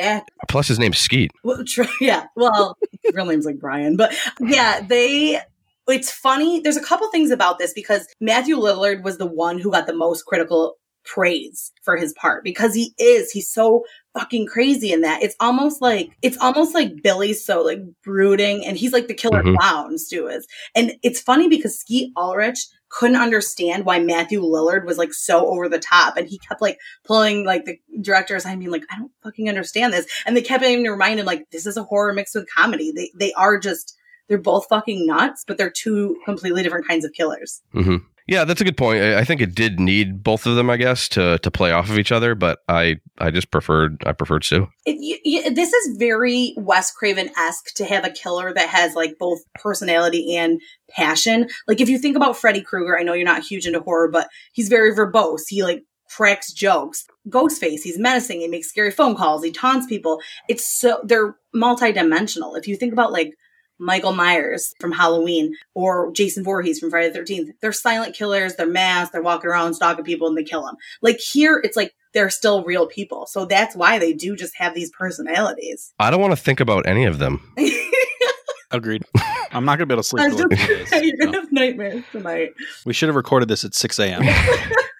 plus 0.48 0.68
his 0.68 0.78
name's 0.78 0.98
Skeet. 0.98 1.30
Well, 1.44 1.64
tr- 1.64 1.82
yeah. 2.00 2.26
Well, 2.36 2.76
his 3.02 3.14
real 3.14 3.26
name's 3.26 3.46
like 3.46 3.58
Brian, 3.58 3.96
but 3.96 4.14
yeah, 4.40 4.80
they. 4.80 5.40
It's 5.86 6.10
funny. 6.10 6.60
There's 6.60 6.76
a 6.76 6.82
couple 6.84 7.08
things 7.10 7.30
about 7.30 7.58
this 7.58 7.72
because 7.72 8.06
Matthew 8.20 8.56
Lillard 8.56 9.02
was 9.02 9.16
the 9.16 9.24
one 9.26 9.58
who 9.58 9.70
got 9.70 9.86
the 9.86 9.94
most 9.94 10.24
critical 10.26 10.74
praise 11.06 11.72
for 11.82 11.96
his 11.96 12.12
part 12.14 12.44
because 12.44 12.74
he 12.74 12.92
is. 12.98 13.30
He's 13.30 13.50
so 13.50 13.84
fucking 14.12 14.46
crazy 14.48 14.92
in 14.92 15.00
that. 15.00 15.22
It's 15.22 15.34
almost 15.40 15.80
like 15.80 16.10
it's 16.20 16.36
almost 16.38 16.74
like 16.74 17.02
Billy's 17.02 17.42
so 17.42 17.62
like 17.62 17.78
brooding, 18.04 18.66
and 18.66 18.76
he's 18.76 18.92
like 18.92 19.08
the 19.08 19.14
killer 19.14 19.42
Mhm. 19.42 19.56
clown. 19.56 19.96
Stu 19.96 20.28
is, 20.28 20.46
and 20.74 20.92
it's 21.02 21.20
funny 21.20 21.48
because 21.48 21.78
Skeet 21.80 22.12
Ulrich 22.16 22.66
couldn't 22.90 23.16
understand 23.16 23.84
why 23.84 24.00
Matthew 24.00 24.40
Lillard 24.40 24.84
was 24.84 24.98
like 24.98 25.12
so 25.12 25.46
over 25.46 25.68
the 25.68 25.78
top, 25.78 26.16
and 26.16 26.28
he 26.28 26.38
kept 26.38 26.62
like 26.62 26.78
pulling 27.04 27.44
like 27.44 27.64
the 27.64 27.78
director 28.00 28.36
aside, 28.36 28.58
being 28.58 28.70
like, 28.70 28.84
"I 28.90 28.98
don't 28.98 29.12
fucking 29.22 29.48
understand 29.48 29.92
this," 29.92 30.06
and 30.26 30.36
they 30.36 30.42
kept 30.42 30.62
having 30.62 30.84
to 30.84 30.90
remind 30.90 31.20
him 31.20 31.26
like, 31.26 31.50
"This 31.50 31.66
is 31.66 31.76
a 31.76 31.84
horror 31.84 32.12
mixed 32.12 32.34
with 32.34 32.48
comedy. 32.52 32.92
They 32.94 33.10
they 33.18 33.32
are 33.32 33.58
just." 33.58 33.94
They're 34.28 34.36
both 34.36 34.66
fucking 34.68 35.06
nuts, 35.06 35.42
but 35.48 35.56
they're 35.56 35.70
two 35.70 36.18
completely 36.26 36.62
different 36.62 36.86
kinds 36.86 37.06
of 37.06 37.14
killers. 37.14 37.62
hmm 37.72 37.96
Yeah, 38.28 38.44
that's 38.44 38.60
a 38.60 38.64
good 38.64 38.76
point. 38.76 39.02
I 39.02 39.24
think 39.24 39.40
it 39.40 39.54
did 39.54 39.80
need 39.80 40.22
both 40.22 40.44
of 40.44 40.54
them, 40.54 40.68
I 40.68 40.76
guess, 40.76 41.08
to 41.10 41.38
to 41.38 41.50
play 41.50 41.72
off 41.72 41.88
of 41.88 41.98
each 41.98 42.12
other. 42.12 42.34
But 42.34 42.58
I 42.68 42.96
I 43.16 43.30
just 43.30 43.50
preferred 43.50 44.02
I 44.06 44.12
preferred 44.12 44.44
Sue. 44.44 44.68
It, 44.84 44.98
y 45.00 45.18
y 45.24 45.50
this 45.50 45.72
is 45.72 45.96
very 45.96 46.52
Wes 46.58 46.92
Craven 46.92 47.30
esque 47.38 47.74
to 47.76 47.86
have 47.86 48.04
a 48.04 48.10
killer 48.10 48.52
that 48.52 48.68
has 48.68 48.94
like 48.94 49.16
both 49.18 49.40
personality 49.54 50.36
and 50.36 50.60
passion. 50.90 51.48
Like 51.66 51.80
if 51.80 51.88
you 51.88 51.98
think 51.98 52.16
about 52.16 52.36
Freddy 52.36 52.60
Krueger, 52.60 52.98
I 52.98 53.02
know 53.02 53.14
you're 53.14 53.24
not 53.24 53.44
huge 53.44 53.66
into 53.66 53.80
horror, 53.80 54.10
but 54.10 54.28
he's 54.52 54.68
very 54.68 54.94
verbose. 54.94 55.44
He 55.48 55.62
like 55.62 55.84
cracks 56.10 56.52
jokes. 56.52 57.06
Ghostface, 57.30 57.80
he's 57.80 57.98
menacing. 57.98 58.42
He 58.42 58.48
makes 58.48 58.68
scary 58.68 58.90
phone 58.90 59.16
calls. 59.16 59.42
He 59.42 59.52
taunts 59.52 59.86
people. 59.86 60.20
It's 60.50 60.68
so 60.80 61.00
they're 61.02 61.34
multidimensional. 61.56 62.58
If 62.58 62.68
you 62.68 62.76
think 62.76 62.92
about 62.92 63.10
like 63.10 63.32
Michael 63.78 64.12
Myers 64.12 64.74
from 64.80 64.92
Halloween 64.92 65.54
or 65.74 66.10
Jason 66.12 66.44
Voorhees 66.44 66.78
from 66.78 66.90
Friday 66.90 67.10
the 67.10 67.18
13th, 67.20 67.50
they're 67.60 67.72
silent 67.72 68.14
killers. 68.14 68.56
They're 68.56 68.66
masked. 68.66 69.12
They're 69.12 69.22
walking 69.22 69.50
around 69.50 69.74
stalking 69.74 70.04
people 70.04 70.28
and 70.28 70.36
they 70.36 70.44
kill 70.44 70.64
them. 70.64 70.76
Like 71.02 71.18
here, 71.18 71.60
it's 71.62 71.76
like 71.76 71.94
they're 72.14 72.30
still 72.30 72.64
real 72.64 72.86
people. 72.86 73.26
So 73.26 73.44
that's 73.44 73.76
why 73.76 73.98
they 73.98 74.12
do 74.12 74.36
just 74.36 74.56
have 74.56 74.74
these 74.74 74.90
personalities. 74.90 75.92
I 75.98 76.10
don't 76.10 76.20
want 76.20 76.32
to 76.32 76.36
think 76.42 76.60
about 76.60 76.86
any 76.86 77.04
of 77.04 77.18
them. 77.18 77.54
Agreed. 78.70 79.04
I'm 79.50 79.64
not 79.64 79.78
going 79.78 79.80
to 79.80 79.86
be 79.86 79.94
able 79.94 80.02
to 80.02 80.08
sleep. 80.08 80.24
I 80.24 80.30
for 80.30 80.48
like 80.48 80.58
just- 80.58 80.90
days, 80.90 81.02
You're 81.02 81.16
gonna 81.16 81.40
have 81.40 81.52
nightmares 81.52 82.04
tonight. 82.12 82.54
We 82.84 82.92
should 82.92 83.08
have 83.08 83.16
recorded 83.16 83.48
this 83.48 83.64
at 83.64 83.74
6 83.74 83.98
a.m. 83.98 84.22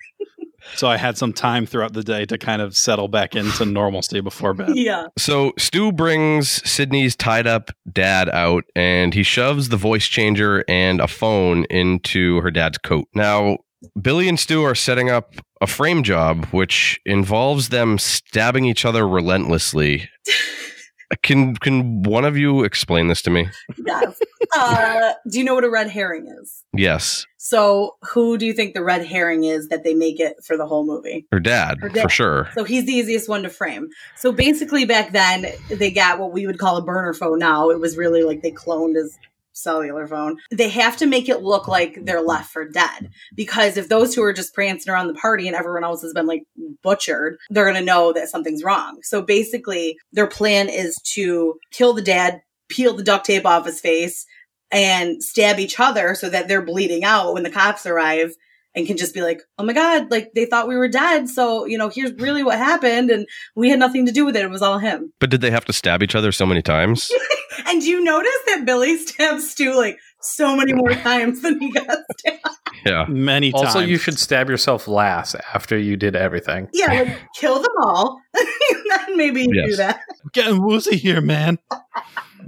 so 0.79 0.89
I 0.89 0.97
had 0.97 1.19
some 1.19 1.33
time 1.33 1.67
throughout 1.67 1.93
the 1.93 2.05
day 2.05 2.25
to 2.27 2.39
kind 2.39 2.63
of 2.63 2.77
settle 2.77 3.09
back 3.09 3.35
into 3.35 3.65
normalcy 3.65 4.21
before 4.21 4.55
bed. 4.55 4.69
Yeah. 4.79 5.07
So 5.19 5.53
Stu 5.59 5.91
brings 5.91 6.63
Sidney's 6.69 7.17
tied 7.17 7.49
up 7.49 7.73
dad 7.91 8.29
out 8.29 8.65
and 8.77 9.13
he 9.13 9.25
shoves 9.25 9.71
the 9.71 9.77
voice 9.77 10.07
changer 10.07 10.65
and 10.69 11.01
a 11.01 11.09
phone 11.09 11.65
into 11.65 12.41
her 12.43 12.51
dad's 12.53 12.79
coat. 12.79 13.07
Now, 13.13 13.59
Billy 14.01 14.29
and 14.29 14.39
Stu 14.39 14.63
are 14.63 14.77
setting 14.77 15.11
up 15.11 15.35
a 15.61 15.67
frame 15.67 16.05
job 16.05 16.47
which 16.53 17.01
involves 17.05 17.71
them 17.71 17.99
stabbing 17.99 18.65
each 18.67 18.85
other 18.85 19.07
relentlessly. 19.07 20.09
Can 21.23 21.57
can 21.57 22.03
one 22.03 22.25
of 22.25 22.37
you 22.37 22.65
explain 22.65 23.09
this 23.09 23.23
to 23.23 23.31
me? 23.31 23.49
Yes. 23.85 24.21
Uh, 24.55 25.13
do 25.31 25.39
you 25.39 25.45
know 25.45 25.55
what 25.55 25.65
a 25.65 25.71
red 25.71 25.89
herring 25.91 26.27
is? 26.41 26.65
Yes. 26.75 27.27
So, 27.37 27.97
who 28.03 28.37
do 28.39 28.45
you 28.47 28.53
think 28.53 28.75
the 28.75 28.83
red 28.83 29.05
herring 29.07 29.45
is 29.45 29.69
that 29.69 29.85
they 29.85 29.95
make 29.95 30.21
it 30.21 30.37
for 30.45 30.57
the 30.57 30.67
whole 30.67 30.85
movie? 30.87 31.27
Her 31.33 31.41
dad, 31.41 31.79
Her 31.81 31.89
dad. 31.89 32.03
for 32.03 32.09
sure. 32.09 32.49
So 32.55 32.65
he's 32.65 32.85
the 32.87 32.93
easiest 32.93 33.29
one 33.29 33.43
to 33.43 33.49
frame. 33.51 33.89
So 34.17 34.33
basically, 34.33 34.85
back 34.85 35.13
then 35.13 35.47
they 35.71 35.91
got 35.91 36.19
what 36.19 36.33
we 36.33 36.47
would 36.47 36.59
call 36.59 36.77
a 36.77 36.83
burner 36.83 37.15
phone. 37.15 37.39
Now 37.39 37.71
it 37.71 37.81
was 37.81 37.97
really 37.97 38.23
like 38.23 38.43
they 38.43 38.51
cloned 38.53 38.97
his 38.97 39.19
cellular 39.63 40.07
phone. 40.07 40.39
They 40.51 40.69
have 40.71 40.97
to 40.99 41.07
make 41.07 41.29
it 41.29 41.43
look 41.43 41.69
like 41.69 42.05
they're 42.05 42.23
left 42.23 42.53
for 42.53 42.69
dead 42.69 43.11
because 43.35 43.77
if 43.77 43.89
those 43.89 44.15
two 44.15 44.23
are 44.23 44.33
just 44.33 44.55
prancing 44.55 44.93
around 44.93 45.09
the 45.09 45.15
party 45.15 45.47
and 45.47 45.57
everyone 45.57 45.85
else 45.85 46.03
has 46.03 46.13
been 46.13 46.27
like 46.27 46.45
butchered, 46.83 47.39
they're 47.51 47.65
going 47.65 47.77
to 47.77 47.83
know 47.83 48.13
that 48.13 48.29
something's 48.29 48.65
wrong. 48.65 48.99
So 49.03 49.23
basically, 49.23 49.99
their 50.13 50.27
plan 50.27 50.69
is 50.69 50.97
to 51.15 51.59
kill 51.71 51.93
the 51.93 52.03
dad, 52.03 52.41
peel 52.69 52.95
the 52.95 53.03
duct 53.03 53.27
tape 53.27 53.47
off 53.47 53.67
his 53.67 53.81
face, 53.81 54.27
and 54.71 55.23
stab 55.23 55.59
each 55.59 55.81
other 55.81 56.15
so 56.15 56.29
that 56.29 56.49
they're 56.49 56.63
bleeding 56.63 57.05
out 57.05 57.35
when 57.35 57.43
the 57.43 57.51
cops 57.51 57.87
arrive 57.87 58.33
and 58.75 58.87
can 58.87 58.97
just 58.97 59.15
be 59.15 59.23
like, 59.23 59.41
oh 59.59 59.65
my 59.65 59.73
God, 59.73 60.11
like 60.11 60.31
they 60.35 60.45
thought 60.47 60.69
we 60.69 60.77
were 60.77 60.89
dead. 60.89 61.29
So, 61.29 61.65
you 61.65 61.77
know, 61.79 61.89
here's 61.89 62.13
really 62.15 62.43
what 62.43 62.59
happened. 62.59 63.11
And 63.11 63.27
we 63.57 63.71
had 63.71 63.79
nothing 63.79 64.07
to 64.07 64.13
do 64.13 64.25
with 64.25 64.37
it. 64.37 64.43
It 64.45 64.51
was 64.51 64.63
all 64.63 64.79
him. 64.79 65.13
But 65.21 65.31
did 65.31 65.41
they 65.41 65.51
have 65.51 65.65
to 65.67 65.73
stab 65.73 66.03
each 66.03 66.15
other 66.15 66.33
so 66.33 66.47
many 66.47 66.63
times? 66.63 67.11
And 67.67 67.83
do 67.83 67.89
you 67.91 68.03
notice 68.03 68.31
that 68.47 68.65
Billy 68.65 68.97
stabs 68.99 69.51
Stu 69.51 69.75
like 69.77 69.99
so 70.23 70.55
many 70.57 70.73
more 70.73 70.93
times 70.93 71.43
than 71.43 71.59
he 71.61 71.73
got 71.73 71.99
stabbed? 72.17 72.41
Yeah. 72.87 73.05
Many 73.09 73.51
times. 73.51 73.67
Also, 73.67 73.81
you 73.81 73.99
should 73.99 74.17
stab 74.19 74.49
yourself 74.49 74.87
last 74.87 75.35
after 75.53 75.77
you 75.77 75.97
did 75.97 76.15
everything. 76.15 76.69
Yeah, 76.73 76.87
like 76.87 77.19
kill 77.35 77.57
them 77.61 77.73
all. 77.83 78.21
and 78.33 78.47
then 78.91 79.17
maybe 79.17 79.43
you 79.43 79.53
do 79.53 79.71
Yes. 79.71 79.77
that. 79.79 80.01
getting 80.33 80.63
woozy 80.63 80.97
here, 80.97 81.21
man. 81.21 81.59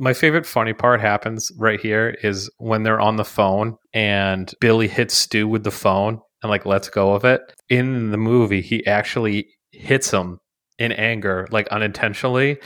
My 0.00 0.14
favorite 0.14 0.46
funny 0.46 0.72
part 0.72 1.02
happens 1.02 1.52
right 1.58 1.78
here 1.78 2.16
is 2.22 2.50
when 2.56 2.84
they're 2.84 3.00
on 3.00 3.16
the 3.16 3.24
phone 3.24 3.76
and 3.92 4.50
Billy 4.58 4.88
hits 4.88 5.12
Stu 5.12 5.46
with 5.46 5.62
the 5.62 5.70
phone 5.70 6.20
and 6.42 6.48
like 6.48 6.64
lets 6.64 6.88
go 6.88 7.12
of 7.12 7.26
it. 7.26 7.40
In 7.68 8.10
the 8.10 8.16
movie, 8.16 8.62
he 8.62 8.84
actually 8.86 9.48
hits 9.72 10.10
him 10.10 10.40
in 10.78 10.92
anger, 10.92 11.46
like 11.50 11.68
unintentionally. 11.68 12.58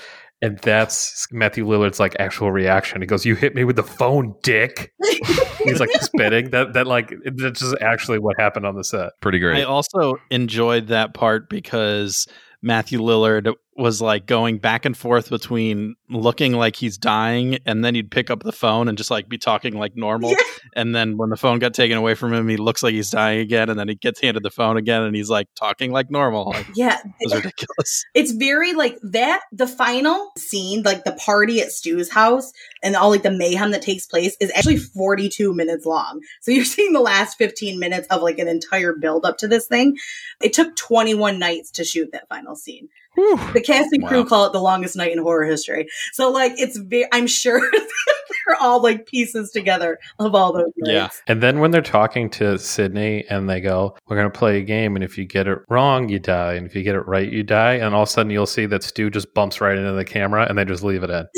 And 0.43 0.59
that's 0.59 1.27
Matthew 1.33 1.67
Lillard's 1.67 1.99
like 1.99 2.15
actual 2.21 2.53
reaction. 2.53 3.01
He 3.01 3.07
goes, 3.07 3.25
"You 3.25 3.35
hit 3.35 3.55
me 3.55 3.65
with 3.65 3.77
the 3.77 3.83
phone, 3.83 4.35
dick." 4.43 4.93
He's 5.65 5.81
like 5.81 5.91
spitting. 6.03 6.51
That 6.51 6.75
that 6.75 6.87
like 6.87 7.15
that's 7.25 7.61
just 7.61 7.77
actually 7.81 8.19
what 8.19 8.39
happened 8.39 8.67
on 8.67 8.77
the 8.77 8.85
set. 8.85 9.11
Pretty 9.21 9.39
great. 9.41 9.61
I 9.61 9.65
also 9.65 10.17
enjoyed 10.31 10.89
that 10.89 11.15
part 11.15 11.49
because 11.49 12.29
Matthew 12.63 13.01
Lillard 13.01 13.53
was 13.77 14.01
like 14.01 14.27
going 14.27 14.59
back 14.59 14.85
and 14.85 14.97
forth 14.97 15.31
between 15.31 15.97
looking 16.09 16.53
like 16.53 16.77
he's 16.77 16.97
dying 16.97 17.59
and 17.67 17.85
then 17.85 17.95
he'd 17.95 18.11
pick 18.11 18.31
up 18.31 18.43
the 18.43 18.53
phone 18.53 18.89
and 18.89 18.97
just 18.97 19.11
like 19.11 19.29
be 19.29 19.37
talking 19.39 19.77
like 19.77 19.97
normal. 19.97 20.31
Yeah. 20.31 20.37
And 20.77 20.95
then 20.95 21.17
when 21.17 21.31
the 21.31 21.37
phone 21.37 21.59
got 21.59 21.75
taken 21.75 21.97
away 21.97 22.15
from 22.15 22.33
him, 22.33 22.49
he 22.49 22.57
looks 22.57 22.83
like 22.83 22.95
he's 22.95 23.11
dying 23.11 23.41
again. 23.41 23.71
And 23.71 23.79
then 23.79 23.89
he 23.89 23.97
gets 23.97 24.21
handed 24.21 24.43
the 24.43 24.51
phone 24.51 24.77
again 24.77 25.03
and 25.03 25.15
he's 25.17 25.29
like 25.29 25.49
talking 25.57 25.93
like 25.93 26.11
normal. 26.11 26.45
Like, 26.55 26.67
Yeah, 26.77 26.99
it 27.21 27.25
was 27.25 27.35
ridiculous. 27.35 28.05
it's 28.15 28.31
very 28.33 28.75
like 28.75 28.97
that. 29.03 29.41
The 29.51 29.67
final 29.67 30.31
scene, 30.39 30.83
like 30.83 31.05
the 31.05 31.13
party 31.13 31.61
at 31.61 31.73
Stu's 31.73 32.11
house 32.11 32.53
and 32.83 32.95
all 32.95 33.11
like 33.11 33.23
the 33.25 33.31
mayhem 33.31 33.73
that 33.73 33.83
takes 33.83 34.07
place 34.07 34.37
is 34.41 34.53
actually 34.55 34.77
42 34.77 35.53
minutes 35.53 35.85
long. 35.85 36.21
So 36.43 36.53
you're 36.53 36.65
seeing 36.77 36.93
the 36.93 37.01
last 37.01 37.39
15 37.39 37.81
minutes 37.81 38.07
of 38.09 38.23
like 38.23 38.39
an 38.39 38.47
entire 38.47 38.93
build 38.95 39.25
up 39.27 39.39
to 39.39 39.49
this 39.49 39.67
thing. 39.67 39.97
It 40.41 40.53
took 40.53 40.77
21 40.77 41.39
nights 41.41 41.73
to 41.73 41.85
shoot 41.85 42.11
that 42.13 42.29
final 42.29 42.55
scene. 42.55 42.89
Whew. 43.15 43.39
The 43.53 43.61
casting 43.61 44.01
and 44.03 44.09
crew 44.09 44.23
Wow. 44.23 44.29
call 44.29 44.47
it 44.47 44.53
the 44.53 44.61
longest 44.61 44.97
night 44.97 45.13
in 45.13 45.19
horror 45.19 45.45
history. 45.45 45.87
So 46.13 46.31
like 46.31 46.53
it's 46.57 46.77
very, 46.79 47.07
I'm 47.13 47.27
sure 47.27 47.61
they're 47.73 48.57
all 48.61 48.83
like 48.83 49.07
pieces 49.07 49.51
together 49.51 49.99
of 50.19 50.35
all 50.35 50.53
those 50.53 50.73
nights. 50.79 50.93
Yeah. 50.93 51.09
And 51.33 51.43
then 51.43 51.61
when 51.61 51.71
they're 51.71 51.83
talking 51.83 52.29
to 52.31 52.59
Sidney 52.59 53.25
and 53.31 53.49
they 53.49 53.61
go, 53.61 53.97
We're 54.09 54.17
going 54.17 54.31
to 54.31 54.37
play 54.39 54.59
a 54.59 54.63
game. 54.63 54.97
And 54.97 55.05
if 55.05 55.17
you 55.17 55.25
get 55.25 55.47
it 55.47 55.59
wrong, 55.69 56.09
you 56.09 56.19
die. 56.19 56.55
And 56.55 56.67
if 56.67 56.75
you 56.75 56.83
get 56.83 56.95
it 56.95 57.07
right, 57.07 57.31
you 57.31 57.43
die. 57.43 57.75
And 57.75 57.95
all 57.95 58.03
of 58.03 58.09
a 58.09 58.11
sudden 58.11 58.31
you'll 58.31 58.47
see 58.47 58.67
that 58.67 58.83
Stu 58.83 59.11
just 59.11 59.33
bumps 59.35 59.61
right 59.61 59.77
into 59.77 59.93
the 59.93 60.05
camera 60.05 60.47
and 60.49 60.59
they 60.59 60.65
just 60.65 60.83
leave 60.83 61.03
it 61.03 61.11
in. 61.11 61.27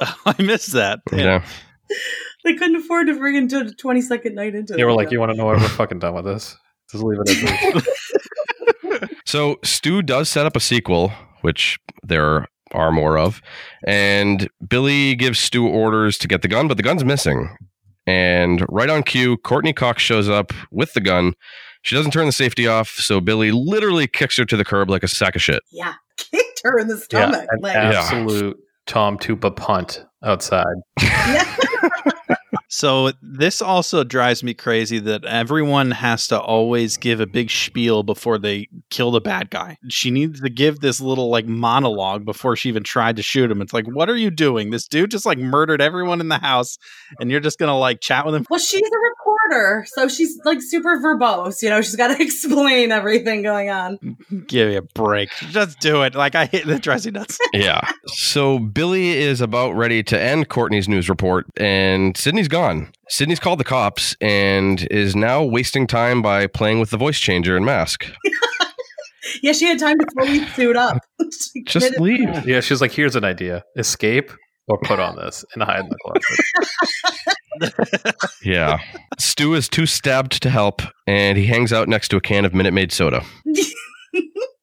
I 0.26 0.34
missed 0.40 0.72
that. 0.72 1.00
Yeah. 1.12 1.44
They 2.44 2.54
couldn't 2.54 2.76
afford 2.76 3.08
to 3.08 3.14
bring 3.18 3.34
into 3.34 3.64
the 3.64 3.74
20 3.74 4.00
second 4.00 4.34
night 4.34 4.54
into 4.54 4.74
They 4.74 4.84
were 4.84 4.92
like. 4.92 5.10
You 5.10 5.18
want 5.20 5.32
to 5.32 5.36
know 5.36 5.46
what? 5.46 5.58
We're 5.58 5.68
fucking 5.68 5.98
done 5.98 6.14
with 6.14 6.24
this. 6.24 6.56
Just 6.90 7.02
leave 7.04 7.18
it 7.20 7.74
in. 7.74 7.82
Please." 9.28 9.30
So 9.30 9.58
Stu 9.64 10.02
does 10.02 10.28
set 10.28 10.46
up 10.46 10.56
a 10.56 10.60
sequel, 10.60 11.12
which 11.42 11.78
there 12.02 12.46
are 12.72 12.90
more 12.92 13.18
of, 13.18 13.40
and 13.86 14.48
Billy 14.68 15.14
gives 15.14 15.38
Stu 15.38 15.66
orders 15.66 16.18
to 16.18 16.28
get 16.28 16.42
the 16.42 16.48
gun, 16.48 16.68
but 16.68 16.76
the 16.76 16.82
gun's 16.82 17.04
missing. 17.04 17.56
And 18.06 18.64
right 18.68 18.88
on 18.90 19.02
cue, 19.02 19.36
Courteney 19.38 19.72
Cox 19.74 20.02
shows 20.02 20.28
up 20.28 20.52
with 20.70 20.92
the 20.94 21.00
gun. 21.00 21.34
She 21.82 21.94
doesn't 21.94 22.10
turn 22.12 22.26
the 22.26 22.32
safety 22.32 22.66
off, 22.66 22.88
so 22.88 23.20
Billy 23.20 23.50
literally 23.52 24.06
kicks 24.06 24.36
her 24.38 24.44
to 24.46 24.56
the 24.56 24.64
curb 24.64 24.90
like 24.90 25.02
a 25.02 25.08
sack 25.08 25.36
of 25.36 25.42
shit. 25.42 25.62
yeah, 25.70 25.94
kicked 26.16 26.60
her 26.64 26.78
in 26.78 26.88
the 26.88 26.94
yeah, 26.96 27.00
stomach. 27.30 27.46
an 27.50 27.60
like, 27.60 27.74
Yeah. 27.74 28.00
absolute 28.02 28.56
Tom 28.86 29.18
Tupa 29.18 29.54
punt 29.54 30.04
outside. 30.24 30.64
yeah. 32.68 32.74
So 32.78 33.12
this 33.22 33.62
also 33.62 34.04
drives 34.04 34.42
me 34.42 34.54
crazy 34.54 34.98
that 35.00 35.24
everyone 35.24 35.90
has 35.92 36.26
to 36.28 36.38
always 36.40 36.96
give 36.96 37.20
a 37.20 37.26
big 37.26 37.50
spiel 37.50 38.02
before 38.02 38.38
they 38.38 38.68
kill 38.90 39.10
the 39.10 39.20
bad 39.20 39.50
guy. 39.50 39.78
She 39.88 40.10
needs 40.10 40.40
to 40.40 40.50
give 40.50 40.80
this 40.80 41.00
little 41.00 41.30
like 41.30 41.46
monologue 41.46 42.24
before 42.24 42.56
she 42.56 42.68
even 42.68 42.84
tried 42.84 43.16
to 43.16 43.22
shoot 43.22 43.50
him. 43.50 43.62
It's 43.62 43.72
like, 43.72 43.86
what 43.86 44.10
are 44.10 44.16
you 44.16 44.30
doing? 44.30 44.70
This 44.70 44.86
dude 44.86 45.10
just 45.10 45.24
like 45.26 45.38
murdered 45.38 45.80
everyone 45.80 46.20
in 46.20 46.28
the 46.28 46.38
house, 46.38 46.76
and 47.18 47.30
you're 47.30 47.40
just 47.40 47.58
gonna 47.58 47.78
like 47.78 48.00
chat 48.00 48.26
with 48.26 48.34
him. 48.34 48.44
Well, 48.50 48.60
she's 48.60 48.82
a 48.82 48.98
reporter, 49.50 49.86
so 49.88 50.08
she's 50.08 50.38
like 50.44 50.58
super 50.60 50.98
verbose. 50.98 51.62
You 51.62 51.70
know, 51.70 51.80
she's 51.80 51.96
got 51.96 52.08
to 52.16 52.22
explain 52.22 52.92
everything 52.92 53.42
going 53.42 53.70
on. 53.70 53.98
Give 54.46 54.68
me 54.68 54.76
a 54.76 54.82
break. 54.82 55.30
Just 55.50 55.80
do 55.80 56.02
it. 56.02 56.14
Like 56.14 56.34
I 56.34 56.46
hate 56.46 56.66
the 56.66 56.78
dressing 56.78 57.14
nuts. 57.14 57.38
yeah. 57.54 57.80
So 58.08 58.58
Billy 58.58 59.10
is 59.10 59.40
about 59.40 59.72
ready 59.74 60.02
to 60.04 60.20
end 60.20 60.48
Courtney's 60.48 60.88
news 60.88 61.08
report, 61.08 61.46
and 61.56 62.16
Sidney's 62.16 62.48
gone. 62.48 62.57
Sidney's 63.08 63.40
called 63.40 63.60
the 63.60 63.64
cops 63.64 64.16
and 64.20 64.86
is 64.90 65.14
now 65.16 65.42
wasting 65.42 65.86
time 65.86 66.20
by 66.22 66.46
playing 66.46 66.80
with 66.80 66.90
the 66.90 66.96
voice 66.96 67.18
changer 67.18 67.56
and 67.56 67.64
mask. 67.66 68.06
Yeah, 69.42 69.52
she 69.52 69.66
had 69.66 69.78
time 69.78 69.98
to 69.98 70.06
fully 70.18 70.42
suit 70.48 70.74
up. 70.74 71.02
Just 71.66 71.94
committed- 71.94 72.00
leave. 72.00 72.48
Yeah, 72.48 72.60
she's 72.60 72.80
like, 72.80 72.92
here's 72.92 73.14
an 73.14 73.24
idea: 73.24 73.62
escape 73.76 74.32
or 74.68 74.78
put 74.78 74.98
on 74.98 75.16
this 75.16 75.44
and 75.52 75.62
hide 75.62 75.80
in 75.80 75.90
the 75.90 75.96
closet. 77.60 78.14
Yeah. 78.44 78.78
Stu 79.18 79.52
is 79.54 79.68
too 79.68 79.84
stabbed 79.84 80.40
to 80.42 80.48
help, 80.50 80.80
and 81.06 81.36
he 81.36 81.44
hangs 81.46 81.72
out 81.74 81.88
next 81.88 82.08
to 82.08 82.16
a 82.16 82.20
can 82.22 82.44
of 82.46 82.54
Minute 82.54 82.72
Maid 82.72 82.90
soda. 82.90 83.22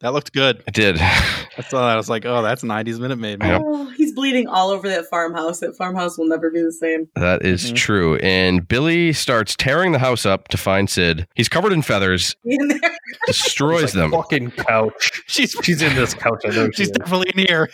That 0.06 0.14
looked 0.14 0.34
good. 0.34 0.62
I 0.68 0.72
did. 0.72 1.00
I 1.00 1.64
saw 1.68 1.80
that. 1.88 1.94
I 1.94 1.96
was 1.96 2.12
like, 2.12 2.26
oh, 2.28 2.44
that's 2.44 2.62
90s 2.62 3.00
Minute 3.00 3.16
Maid. 3.18 3.40
Man. 3.40 3.60
Oh, 3.66 3.90
he's 3.98 4.14
bleeding 4.14 4.46
all 4.48 4.70
over 4.70 4.88
that 4.88 5.08
farmhouse. 5.10 5.62
That 5.62 5.76
farmhouse 5.76 6.16
will 6.16 6.28
never 6.28 6.52
be 6.52 6.62
the 6.62 6.72
same. 6.72 7.08
That 7.16 7.44
is 7.44 7.72
Mhm. 7.72 7.76
true. 7.76 8.16
And 8.18 8.68
Billy 8.68 9.14
starts 9.14 9.56
tearing 9.56 9.94
the 9.94 9.98
house 10.00 10.24
up 10.24 10.48
to 10.50 10.58
find 10.58 10.88
Sid. 10.92 11.26
He's 11.34 11.50
covered 11.50 11.74
in 11.74 11.82
feathers, 11.82 12.36
In 12.46 12.68
there. 12.68 12.80
destroys 13.26 13.82
It's 13.86 13.96
like, 13.96 14.04
them. 14.04 14.12
Fucking 14.12 14.52
couch. 14.52 15.24
She's 15.26 15.56
She's 15.64 15.82
in 15.82 15.96
this 15.96 16.14
couch. 16.14 16.44
I 16.46 16.50
know 16.50 16.70
she's 16.70 16.90
is. 16.90 16.92
definitely 16.92 17.32
in 17.36 17.48
here. 17.48 17.72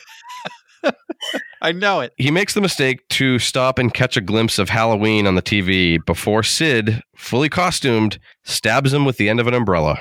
I 1.62 1.72
know 1.74 2.00
it. 2.00 2.14
He 2.18 2.32
makes 2.32 2.54
the 2.56 2.62
mistake 2.62 3.08
to 3.10 3.38
stop 3.40 3.78
and 3.78 3.94
catch 3.94 4.18
a 4.18 4.22
glimpse 4.22 4.58
of 4.58 4.70
Halloween 4.70 5.28
on 5.28 5.36
the 5.36 5.42
TV 5.44 6.04
before 6.06 6.42
Sid, 6.42 7.04
fully 7.16 7.50
costumed, 7.50 8.18
stabs 8.44 8.92
him 8.92 9.06
with 9.06 9.18
the 9.18 9.30
end 9.30 9.40
of 9.40 9.46
an 9.48 9.54
umbrella. 9.54 10.00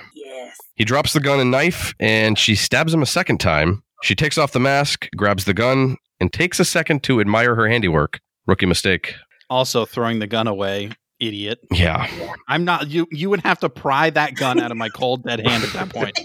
Yes. 0.80 0.84
He 0.84 0.84
drops 0.86 1.12
the 1.12 1.20
gun 1.20 1.40
and 1.40 1.50
knife, 1.50 1.94
and 2.00 2.38
she 2.38 2.54
stabs 2.54 2.94
him 2.94 3.02
a 3.02 3.06
second 3.06 3.38
time. 3.38 3.82
She 4.02 4.14
takes 4.14 4.38
off 4.38 4.52
the 4.52 4.60
mask, 4.60 5.08
grabs 5.14 5.44
the 5.44 5.52
gun, 5.54 5.96
and 6.20 6.32
takes 6.32 6.58
a 6.58 6.64
second 6.64 7.02
to 7.04 7.20
admire 7.20 7.54
her 7.54 7.68
handiwork. 7.68 8.18
Rookie 8.46 8.66
mistake. 8.66 9.14
Also 9.50 9.84
throwing 9.84 10.20
the 10.20 10.26
gun 10.26 10.46
away, 10.46 10.90
idiot. 11.18 11.58
Yeah. 11.70 12.06
I'm 12.48 12.64
not 12.64 12.88
you 12.88 13.06
you 13.12 13.28
would 13.28 13.40
have 13.42 13.58
to 13.60 13.68
pry 13.68 14.08
that 14.10 14.36
gun 14.36 14.58
out 14.58 14.70
of 14.70 14.78
my 14.78 14.88
cold 14.88 15.22
dead 15.24 15.46
hand 15.46 15.64
at 15.64 15.72
that 15.74 15.88
point. 15.94 16.18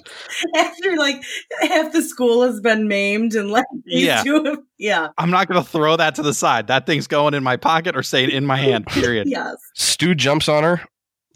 After 0.56 0.96
like 0.96 1.22
half 1.62 1.92
the 1.92 2.02
school 2.02 2.44
has 2.44 2.62
been 2.62 2.88
maimed 2.88 3.34
and 3.36 3.52
like 3.52 3.66
these 3.86 4.06
Yeah. 4.06 4.24
two 4.24 4.44
have, 4.46 4.60
yeah. 4.78 5.10
I'm 5.18 5.32
not 5.32 5.48
going 5.50 5.62
to 5.62 5.70
throw 5.70 5.98
that 5.98 6.16
to 6.16 6.22
the 6.24 6.34
side. 6.34 6.68
That 6.68 6.86
thing's 6.86 7.08
going 7.08 7.34
in 7.34 7.44
my 7.44 7.58
pocket 7.58 7.98
or 7.98 8.04
staying 8.04 8.30
in 8.32 8.46
my 8.46 8.58
hand, 8.58 8.86
period. 8.88 9.28
Yes. 9.28 9.56
Stu 9.74 10.16
jumps 10.16 10.48
on 10.48 10.64
her. 10.64 10.82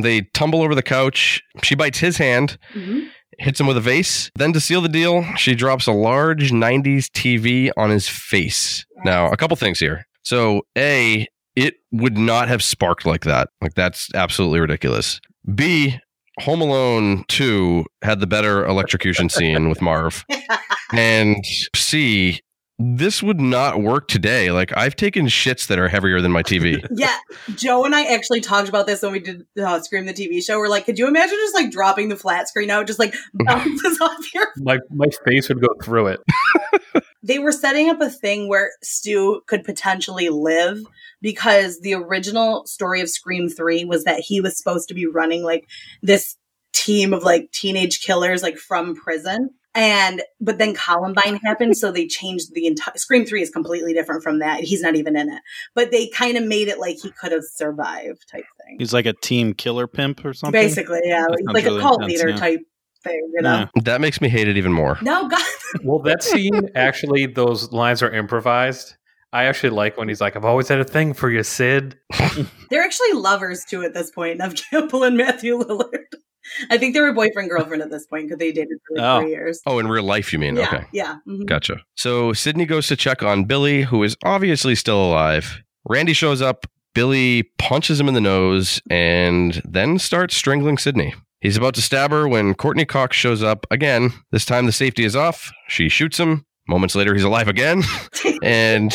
They 0.02 0.22
tumble 0.34 0.62
over 0.62 0.74
the 0.76 0.84
couch. 0.84 1.42
She 1.64 1.76
bites 1.76 2.00
his 2.00 2.18
hand, 2.18 2.58
Mhm. 2.76 3.08
hits 3.38 3.60
him 3.60 3.68
with 3.68 3.78
a 3.78 3.82
vase. 3.82 4.32
Then, 4.36 4.54
to 4.54 4.60
seal 4.60 4.82
the 4.82 4.90
deal, 4.90 5.26
she 5.36 5.56
drops 5.56 5.88
a 5.88 5.92
large 5.92 6.52
90s 6.52 7.10
TV 7.10 7.70
on 7.78 7.90
his 7.90 8.08
face. 8.10 8.86
Now, 9.04 9.28
a 9.30 9.38
couple 9.38 9.56
things 9.58 9.80
here. 9.80 10.08
So, 10.24 10.62
A, 10.78 11.28
it 11.56 11.76
would 11.92 12.18
not 12.18 12.48
have 12.48 12.64
sparked 12.64 13.06
like 13.06 13.22
that. 13.26 13.50
Like, 13.62 13.74
that's 13.76 14.08
absolutely 14.14 14.60
ridiculous. 14.60 15.20
B, 15.56 16.00
Home 16.42 16.62
Alone 16.62 17.26
2 17.28 17.86
had 18.02 18.22
the 18.22 18.28
better 18.28 18.66
electrocution 18.66 19.28
scene 19.30 19.68
with 19.70 19.82
Marv. 19.82 20.24
And 20.92 21.46
C, 21.76 22.40
this 22.80 23.22
would 23.22 23.42
not 23.42 23.82
work 23.82 24.08
today. 24.08 24.52
Like, 24.52 24.76
I've 24.76 24.96
taken 24.96 25.26
shits 25.26 25.68
that 25.68 25.78
are 25.78 25.90
heavier 25.90 26.22
than 26.22 26.32
my 26.32 26.44
TV. 26.44 26.86
Yeah, 27.00 27.18
Joe 27.56 27.86
and 27.86 27.96
I 27.96 28.04
actually 28.06 28.42
talked 28.42 28.68
about 28.68 28.86
this 28.86 29.02
when 29.02 29.12
we 29.12 29.20
did 29.20 29.46
uh, 29.62 29.80
Scream 29.82 30.06
the 30.06 30.14
TV 30.14 30.44
show. 30.44 30.58
We're 30.58 30.68
like, 30.68 30.86
could 30.86 30.98
you 30.98 31.08
imagine 31.08 31.38
just 31.38 31.54
like 31.54 31.72
dropping 31.72 32.10
the 32.10 32.18
flat 32.18 32.48
screen 32.48 32.70
out, 32.70 32.88
just 32.88 33.00
like 33.00 33.14
bounces 33.34 34.00
off 34.02 34.34
your 34.34 34.48
My 34.58 34.80
my 34.90 35.08
face 35.26 35.48
would 35.50 35.62
go 35.62 35.70
through 35.82 36.08
it. 36.08 36.20
they 37.24 37.40
were 37.40 37.52
setting 37.52 37.90
up 37.90 38.02
a 38.02 38.10
thing 38.10 38.50
where 38.50 38.72
Stu 38.82 39.42
could 39.48 39.64
potentially 39.64 40.30
live 40.30 40.80
because 41.22 41.80
the 41.82 41.94
original 41.94 42.66
story 42.66 43.02
of 43.02 43.10
Scream 43.10 43.50
3 43.50 43.86
was 43.86 44.04
that 44.04 44.20
he 44.20 44.42
was 44.42 44.58
supposed 44.58 44.88
to 44.90 44.94
be 44.94 45.06
running 45.06 45.44
like 45.44 45.68
this 46.02 46.36
team 46.74 47.14
of 47.14 47.24
like 47.24 47.52
teenage 47.52 48.02
killers 48.02 48.44
like 48.44 48.58
from 48.58 48.96
prison. 48.96 49.52
And 49.76 50.24
but 50.42 50.58
then 50.58 50.74
Columbine 50.74 51.36
happened, 51.38 51.78
so 51.78 51.92
they 51.92 52.08
changed 52.08 52.54
the 52.54 52.66
entire 52.66 52.96
Scream 52.98 53.26
3 53.26 53.42
is 53.42 53.50
completely 53.50 53.94
different 53.94 54.24
from 54.24 54.40
that. 54.40 54.62
He's 54.62 54.82
not 54.82 54.96
even 54.96 55.16
in 55.16 55.30
it. 55.32 55.42
But 55.76 55.92
they 55.92 56.08
kind 56.08 56.38
of 56.38 56.44
made 56.44 56.68
it 56.68 56.80
like 56.80 56.98
he 56.98 57.12
could 57.12 57.32
have 57.32 57.44
survived 57.44 58.28
type 58.32 58.46
thing. 58.66 58.78
He's 58.80 58.94
like 58.94 59.06
a 59.06 59.14
team 59.14 59.54
killer 59.54 59.86
pimp 59.88 60.26
or 60.26 60.34
something. 60.34 60.60
Basically, 60.60 61.02
yeah. 61.04 61.26
He's 61.38 61.46
like 61.48 61.66
really 61.66 61.78
a 61.78 61.82
cult 61.82 62.02
intense, 62.02 62.20
leader 62.20 62.30
yeah. 62.30 62.38
type 62.38 62.60
thing, 63.04 63.32
you 63.34 63.42
know? 63.42 63.70
Yeah. 63.76 63.82
That 63.84 64.02
makes 64.02 64.22
me 64.22 64.28
hate 64.28 64.48
it 64.48 64.58
even 64.58 64.74
more. 64.74 64.98
No, 65.02 65.28
God. 65.28 65.42
Well, 65.84 66.00
that 66.00 66.24
scene 66.24 66.70
actually, 66.74 67.28
those 67.28 67.72
lines 67.72 68.02
are 68.02 68.12
improvised. 68.12 68.96
I 69.32 69.44
actually 69.46 69.70
like 69.70 69.96
when 69.98 70.08
he's 70.10 70.20
like, 70.20 70.36
"I've 70.36 70.46
always 70.46 70.68
had 70.68 70.80
a 70.80 70.84
thing 70.84 71.14
for 71.14 71.30
you, 71.30 71.44
Sid." 71.44 71.96
They're 72.72 72.82
actually 72.82 73.14
lovers 73.14 73.64
too 73.64 73.84
at 73.84 73.94
this 73.94 74.10
point. 74.10 74.42
of 74.42 74.56
Campbell 74.56 75.04
and 75.04 75.16
Matthew 75.16 75.60
Lillard. 75.60 76.06
I 76.70 76.78
think 76.78 76.94
they 76.94 77.02
were 77.02 77.14
boyfriend 77.14 77.50
girlfriend 77.50 77.82
at 77.84 77.90
this 77.92 78.06
point 78.06 78.26
because 78.28 78.40
they 78.40 78.52
dated 78.52 78.78
for 78.88 78.98
like 78.98 79.06
Oh. 79.06 79.22
three 79.22 79.32
years. 79.32 79.62
Oh, 79.66 79.80
in 79.80 79.88
real 79.88 80.04
life, 80.04 80.32
you 80.34 80.40
mean? 80.40 80.56
yeah, 80.56 80.68
Okay. 80.68 80.86
yeah. 80.94 81.16
mhm. 81.28 81.46
Gotcha. 81.46 81.82
So 81.96 82.34
Sidney 82.34 82.66
goes 82.66 82.88
to 82.88 82.96
check 82.96 83.24
on 83.24 83.46
Billy, 83.46 83.84
who 83.84 84.04
is 84.04 84.16
obviously 84.24 84.76
still 84.76 85.04
alive. 85.04 85.60
Randy 85.88 86.14
shows 86.14 86.42
up. 86.42 86.66
Billy 86.96 87.44
punches 87.60 88.00
him 88.00 88.08
in 88.08 88.14
the 88.16 88.22
nose 88.22 88.82
and 88.90 89.62
then 89.64 90.00
starts 90.00 90.36
strangling 90.36 90.78
Sidney. 90.78 91.14
He's 91.40 91.56
about 91.56 91.76
to 91.76 91.82
stab 91.82 92.12
her 92.12 92.28
when 92.28 92.54
Courteney 92.56 92.84
Cox 92.86 93.16
shows 93.16 93.42
up 93.44 93.66
again. 93.72 94.12
This 94.32 94.44
time 94.44 94.66
the 94.66 94.72
safety 94.74 95.06
is 95.06 95.16
off. 95.16 95.52
She 95.70 95.88
shoots 95.88 96.20
him. 96.20 96.46
Moments 96.68 96.96
later, 96.96 97.14
he's 97.14 97.24
alive 97.24 97.48
again. 97.48 97.84
and 98.44 98.94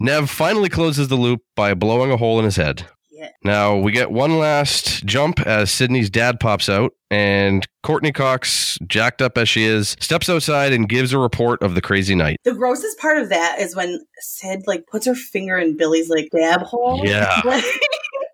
Neve 0.00 0.30
finally 0.30 0.68
closes 0.68 1.08
the 1.08 1.16
loop 1.16 1.40
by 1.54 1.74
blowing 1.74 2.10
a 2.10 2.16
hole 2.16 2.38
in 2.38 2.44
his 2.44 2.56
head. 2.56 2.86
Yeah. 3.22 3.28
Now 3.44 3.76
we 3.78 3.92
get 3.92 4.10
one 4.10 4.38
last 4.38 5.04
jump 5.06 5.40
as 5.46 5.70
Sidney's 5.70 6.10
dad 6.10 6.40
pops 6.40 6.68
out, 6.68 6.92
and 7.10 7.64
Courteney 7.84 8.10
Cox, 8.12 8.78
jacked 8.86 9.22
up 9.22 9.38
as 9.38 9.48
she 9.48 9.64
is, 9.64 9.96
steps 10.00 10.28
outside 10.28 10.72
and 10.72 10.88
gives 10.88 11.12
a 11.12 11.18
report 11.18 11.62
of 11.62 11.74
the 11.74 11.80
crazy 11.80 12.14
night. 12.14 12.38
The 12.44 12.54
grossest 12.54 12.98
part 12.98 13.18
of 13.18 13.28
that 13.28 13.58
is 13.60 13.76
when 13.76 14.00
Sid 14.20 14.62
like 14.66 14.86
puts 14.90 15.06
her 15.06 15.14
finger 15.14 15.56
in 15.56 15.76
Billy's 15.76 16.08
like 16.10 16.28
dab 16.36 16.62
hole. 16.62 17.02
Yeah. 17.04 17.40
Like, 17.44 17.64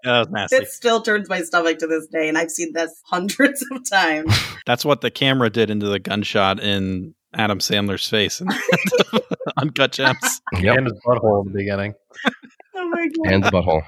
That 0.04 0.18
was 0.20 0.28
nasty. 0.30 0.56
it 0.56 0.68
still 0.68 1.02
turns 1.02 1.28
my 1.28 1.42
stomach 1.42 1.78
to 1.80 1.86
this 1.88 2.06
day, 2.06 2.28
and 2.28 2.38
I've 2.38 2.50
seen 2.52 2.72
this 2.72 2.92
hundreds 3.04 3.64
of 3.72 3.88
times. 3.90 4.32
That's 4.66 4.84
what 4.84 5.00
the 5.00 5.10
camera 5.10 5.50
did 5.50 5.70
into 5.70 5.86
the 5.88 5.98
gunshot 5.98 6.60
in 6.60 7.14
Adam 7.34 7.58
Sandler's 7.58 8.08
face 8.08 8.40
in 8.40 8.48
Uncut 9.58 9.92
Gems. 9.92 10.40
Yep. 10.60 10.76
And 10.78 10.86
his 10.86 10.98
butthole 11.04 11.44
in 11.44 11.52
the 11.52 11.58
beginning. 11.58 11.94
My 12.98 13.06
god. 13.06 13.32
And 13.32 13.44
the 13.44 13.50
butthole. 13.50 13.84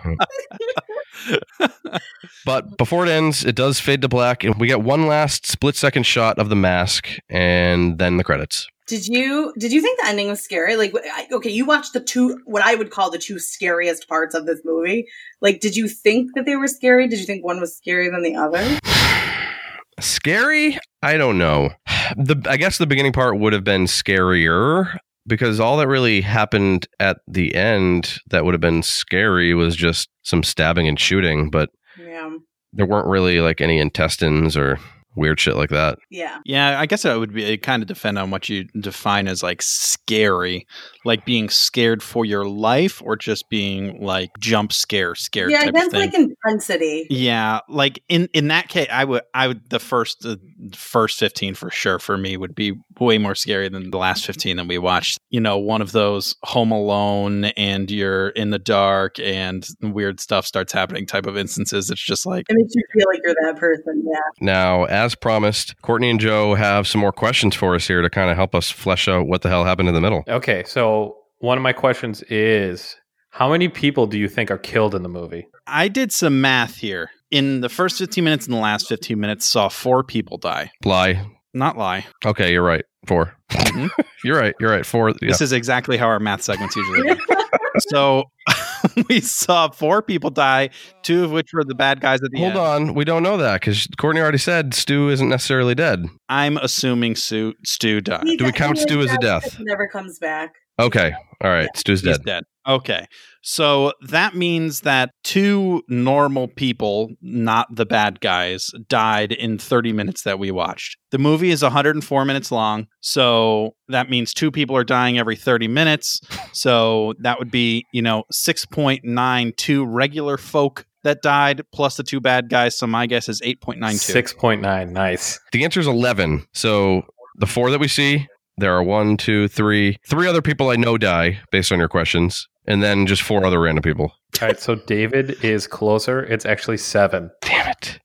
but 2.44 2.76
before 2.76 3.04
it 3.04 3.10
ends, 3.10 3.44
it 3.44 3.56
does 3.56 3.80
fade 3.80 4.02
to 4.02 4.08
black, 4.08 4.44
and 4.44 4.54
we 4.54 4.68
get 4.68 4.82
one 4.82 5.08
last 5.08 5.46
split 5.46 5.74
second 5.74 6.04
shot 6.04 6.38
of 6.38 6.48
the 6.48 6.54
mask, 6.54 7.08
and 7.28 7.98
then 7.98 8.18
the 8.18 8.24
credits. 8.24 8.68
Did 8.86 9.08
you 9.08 9.52
did 9.58 9.72
you 9.72 9.82
think 9.82 10.00
the 10.00 10.06
ending 10.06 10.28
was 10.28 10.40
scary? 10.40 10.76
Like, 10.76 10.94
okay, 11.32 11.50
you 11.50 11.64
watched 11.64 11.92
the 11.92 12.00
two 12.00 12.40
what 12.44 12.62
I 12.62 12.76
would 12.76 12.90
call 12.90 13.10
the 13.10 13.18
two 13.18 13.40
scariest 13.40 14.08
parts 14.08 14.32
of 14.34 14.46
this 14.46 14.60
movie. 14.64 15.08
Like, 15.40 15.58
did 15.58 15.74
you 15.74 15.88
think 15.88 16.36
that 16.36 16.46
they 16.46 16.54
were 16.54 16.68
scary? 16.68 17.08
Did 17.08 17.18
you 17.18 17.26
think 17.26 17.44
one 17.44 17.60
was 17.60 17.80
scarier 17.84 18.12
than 18.12 18.22
the 18.22 18.36
other? 18.36 18.78
Scary? 20.00 20.78
I 21.02 21.16
don't 21.16 21.38
know. 21.38 21.70
The 22.16 22.44
I 22.50 22.56
guess 22.56 22.76
the 22.76 22.88
beginning 22.88 23.12
part 23.12 23.38
would 23.38 23.52
have 23.52 23.62
been 23.62 23.84
scarier 23.84 24.98
because 25.30 25.58
all 25.60 25.78
that 25.78 25.88
really 25.88 26.20
happened 26.20 26.86
at 27.00 27.16
the 27.26 27.54
end 27.54 28.18
that 28.28 28.44
would 28.44 28.52
have 28.52 28.60
been 28.60 28.82
scary 28.82 29.54
was 29.54 29.74
just 29.74 30.10
some 30.22 30.42
stabbing 30.42 30.86
and 30.86 31.00
shooting, 31.00 31.48
but 31.48 31.70
Yeah, 31.98 32.36
there 32.74 32.84
weren't 32.86 33.06
really 33.08 33.40
like 33.40 33.62
any 33.62 33.78
intestines 33.78 34.56
or 34.56 34.78
weird 35.16 35.40
shit 35.40 35.56
like 35.56 35.70
that. 35.70 35.98
yeah. 36.10 36.38
Yeah, 36.44 36.78
I 36.78 36.86
guess 36.86 37.04
it 37.04 37.18
would 37.18 37.32
be 37.34 37.44
it 37.44 37.62
kind 37.62 37.82
of 37.82 37.88
depend 37.88 38.18
on 38.18 38.30
what 38.30 38.48
you 38.48 38.64
define 38.78 39.26
as 39.26 39.42
like 39.42 39.60
scary, 39.62 40.66
like 41.04 41.24
being 41.24 41.48
scared 41.48 42.02
for 42.02 42.24
your 42.24 42.44
life 42.44 43.00
or 43.04 43.16
just 43.16 43.48
being 43.48 44.02
like 44.02 44.30
jump 44.38 44.72
scare 44.72 45.14
scared 45.14 45.50
Yeah, 45.50 45.64
type 45.64 45.74
that's 45.74 45.92
like 45.94 46.14
intensity. 46.14 47.06
yeah, 47.10 47.60
like 47.68 48.02
in 48.08 48.28
in 48.32 48.48
that 48.48 48.68
case, 48.68 48.88
I 48.90 49.04
would 49.04 49.22
I 49.34 49.48
would 49.48 49.68
the 49.70 49.78
first 49.78 50.24
uh, 50.26 50.36
first 50.74 51.18
15 51.18 51.54
for 51.54 51.70
sure 51.70 51.98
for 51.98 52.16
me 52.18 52.36
would 52.36 52.54
be 52.54 52.74
way 52.98 53.18
more 53.18 53.34
scary 53.34 53.68
than 53.68 53.90
the 53.90 53.98
last 53.98 54.26
15 54.26 54.56
that 54.56 54.66
we 54.68 54.78
watched. 54.78 55.18
You 55.30 55.40
know, 55.40 55.58
one 55.58 55.80
of 55.82 55.92
those 55.92 56.36
home 56.42 56.70
alone 56.70 57.46
and 57.56 57.90
you're 57.90 58.28
in 58.30 58.50
the 58.50 58.58
dark 58.58 59.18
and 59.18 59.66
weird 59.80 60.20
stuff 60.20 60.46
starts 60.46 60.72
happening 60.72 61.06
type 61.06 61.26
of 61.26 61.36
instances. 61.36 61.90
It's 61.90 62.04
just 62.04 62.26
like 62.26 62.46
It 62.48 62.54
makes 62.56 62.74
you 62.74 62.82
feel 62.92 63.04
like 63.12 63.20
you're 63.24 63.34
that 63.46 63.58
person. 63.58 64.02
Yeah. 64.06 64.20
Now, 64.40 64.84
as 64.84 65.14
promised, 65.14 65.80
Courtney 65.82 66.10
and 66.10 66.20
Joe 66.20 66.54
have 66.54 66.86
some 66.86 67.00
more 67.00 67.12
questions 67.12 67.54
for 67.54 67.74
us 67.74 67.86
here 67.86 68.02
to 68.02 68.10
kind 68.10 68.30
of 68.30 68.36
help 68.36 68.54
us 68.54 68.70
flesh 68.70 69.08
out 69.08 69.26
what 69.26 69.42
the 69.42 69.48
hell 69.48 69.64
happened 69.64 69.88
in 69.88 69.94
the 69.94 70.00
middle. 70.00 70.24
Okay, 70.28 70.62
so 70.66 70.99
one 71.40 71.58
of 71.58 71.62
my 71.62 71.72
questions 71.72 72.22
is 72.28 72.96
how 73.30 73.50
many 73.50 73.68
people 73.68 74.06
do 74.06 74.18
you 74.18 74.28
think 74.28 74.50
are 74.50 74.58
killed 74.58 74.94
in 74.94 75.02
the 75.02 75.08
movie? 75.08 75.46
I 75.66 75.88
did 75.88 76.12
some 76.12 76.40
math 76.40 76.76
here. 76.76 77.10
In 77.30 77.60
the 77.60 77.68
first 77.68 77.98
15 77.98 78.24
minutes 78.24 78.46
and 78.46 78.54
the 78.54 78.60
last 78.60 78.88
15 78.88 79.18
minutes, 79.18 79.46
saw 79.46 79.68
four 79.68 80.02
people 80.02 80.36
die. 80.36 80.70
Lie. 80.84 81.24
Not 81.54 81.76
lie. 81.78 82.06
Okay, 82.24 82.52
you're 82.52 82.62
right. 82.64 82.84
4 83.06 83.34
Mhm. 83.50 83.90
you're 84.24 84.38
right. 84.38 84.54
You're 84.60 84.70
right. 84.70 84.86
Four. 84.86 85.10
Yeah. 85.10 85.28
This 85.28 85.40
is 85.40 85.52
exactly 85.52 85.96
how 85.96 86.06
our 86.06 86.20
math 86.20 86.42
segments 86.42 86.76
usually 86.76 87.02
go. 87.02 87.16
so 87.88 88.24
we 89.08 89.20
saw 89.20 89.68
four 89.70 90.02
people 90.02 90.30
die, 90.30 90.70
two 91.02 91.24
of 91.24 91.30
which 91.32 91.52
were 91.52 91.64
the 91.64 91.74
bad 91.74 92.00
guys 92.00 92.20
at 92.22 92.30
the 92.30 92.42
end. 92.42 92.54
Hold 92.54 92.80
end. 92.80 92.90
on. 92.90 92.94
We 92.94 93.04
don't 93.04 93.22
know 93.22 93.36
that 93.38 93.60
because 93.60 93.86
Courtney 93.98 94.20
already 94.20 94.38
said 94.38 94.74
Stu 94.74 95.08
isn't 95.08 95.28
necessarily 95.28 95.74
dead. 95.74 96.04
I'm 96.28 96.56
assuming 96.58 97.16
Sue, 97.16 97.54
Stu 97.64 98.00
died. 98.00 98.24
He 98.24 98.36
Do 98.36 98.44
we 98.44 98.52
count 98.52 98.76
definitely 98.76 99.06
Stu 99.06 99.10
as 99.12 99.16
a 99.16 99.18
death? 99.18 99.56
Never 99.60 99.88
comes 99.88 100.18
back. 100.18 100.54
Okay. 100.78 101.12
All 101.42 101.50
right. 101.50 101.68
Stu's 101.74 102.02
He's 102.02 102.18
dead. 102.18 102.24
dead. 102.24 102.44
Okay. 102.66 103.06
So 103.42 103.92
that 104.02 104.34
means 104.34 104.82
that 104.82 105.10
two 105.24 105.82
normal 105.88 106.46
people, 106.46 107.10
not 107.22 107.74
the 107.74 107.86
bad 107.86 108.20
guys, 108.20 108.70
died 108.88 109.32
in 109.32 109.56
30 109.56 109.92
minutes 109.94 110.22
that 110.24 110.38
we 110.38 110.50
watched. 110.50 110.98
The 111.10 111.18
movie 111.18 111.50
is 111.50 111.62
104 111.62 112.24
minutes 112.26 112.52
long. 112.52 112.86
So 113.00 113.74
that 113.88 114.10
means 114.10 114.34
two 114.34 114.50
people 114.50 114.76
are 114.76 114.84
dying 114.84 115.18
every 115.18 115.36
30 115.36 115.68
minutes. 115.68 116.20
So 116.52 117.14
that 117.20 117.38
would 117.38 117.50
be, 117.50 117.86
you 117.92 118.02
know, 118.02 118.24
6.92 118.32 119.84
regular 119.88 120.36
folk 120.36 120.86
that 121.02 121.22
died 121.22 121.62
plus 121.72 121.96
the 121.96 122.02
two 122.02 122.20
bad 122.20 122.50
guys. 122.50 122.76
So 122.76 122.86
my 122.86 123.06
guess 123.06 123.28
is 123.28 123.40
8.92. 123.40 123.94
Six 123.94 124.34
point 124.34 124.60
nine. 124.60 124.92
Nice. 124.92 125.40
The 125.52 125.64
answer 125.64 125.80
is 125.80 125.86
11. 125.86 126.46
So 126.52 127.02
the 127.36 127.46
four 127.46 127.70
that 127.70 127.80
we 127.80 127.88
see, 127.88 128.28
there 128.60 128.74
are 128.74 128.82
one, 128.82 129.16
two, 129.16 129.48
three, 129.48 129.96
three 130.06 130.28
other 130.28 130.42
people 130.42 130.70
I 130.70 130.76
know 130.76 130.96
die 130.98 131.40
based 131.50 131.72
on 131.72 131.78
your 131.78 131.88
questions, 131.88 132.48
and 132.66 132.82
then 132.82 133.06
just 133.06 133.22
four 133.22 133.44
other 133.44 133.60
random 133.60 133.82
people. 133.82 134.12
All 134.40 134.48
right, 134.48 134.60
so 134.60 134.74
David 134.76 135.42
is 135.44 135.66
closer. 135.66 136.22
It's 136.24 136.46
actually 136.46 136.76
seven. 136.78 137.30
Damn 137.42 137.68
it. 137.68 137.98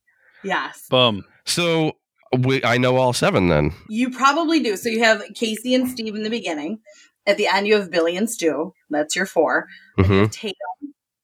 Yes. 0.43 0.85
Boom. 0.89 1.23
So 1.45 1.93
we, 2.39 2.63
I 2.63 2.77
know 2.77 2.97
all 2.97 3.13
seven 3.13 3.47
then. 3.47 3.71
You 3.89 4.09
probably 4.09 4.59
do. 4.59 4.75
So 4.77 4.89
you 4.89 5.03
have 5.03 5.21
Casey 5.35 5.73
and 5.75 5.87
Steve 5.89 6.15
in 6.15 6.23
the 6.23 6.29
beginning. 6.29 6.79
At 7.27 7.37
the 7.37 7.47
end, 7.47 7.67
you 7.67 7.75
have 7.75 7.89
Billy 7.91 8.15
and 8.17 8.29
Stu. 8.29 8.73
That's 8.89 9.15
your 9.15 9.25
four. 9.25 9.67
hmm 9.97 10.25
Tatum, 10.25 10.55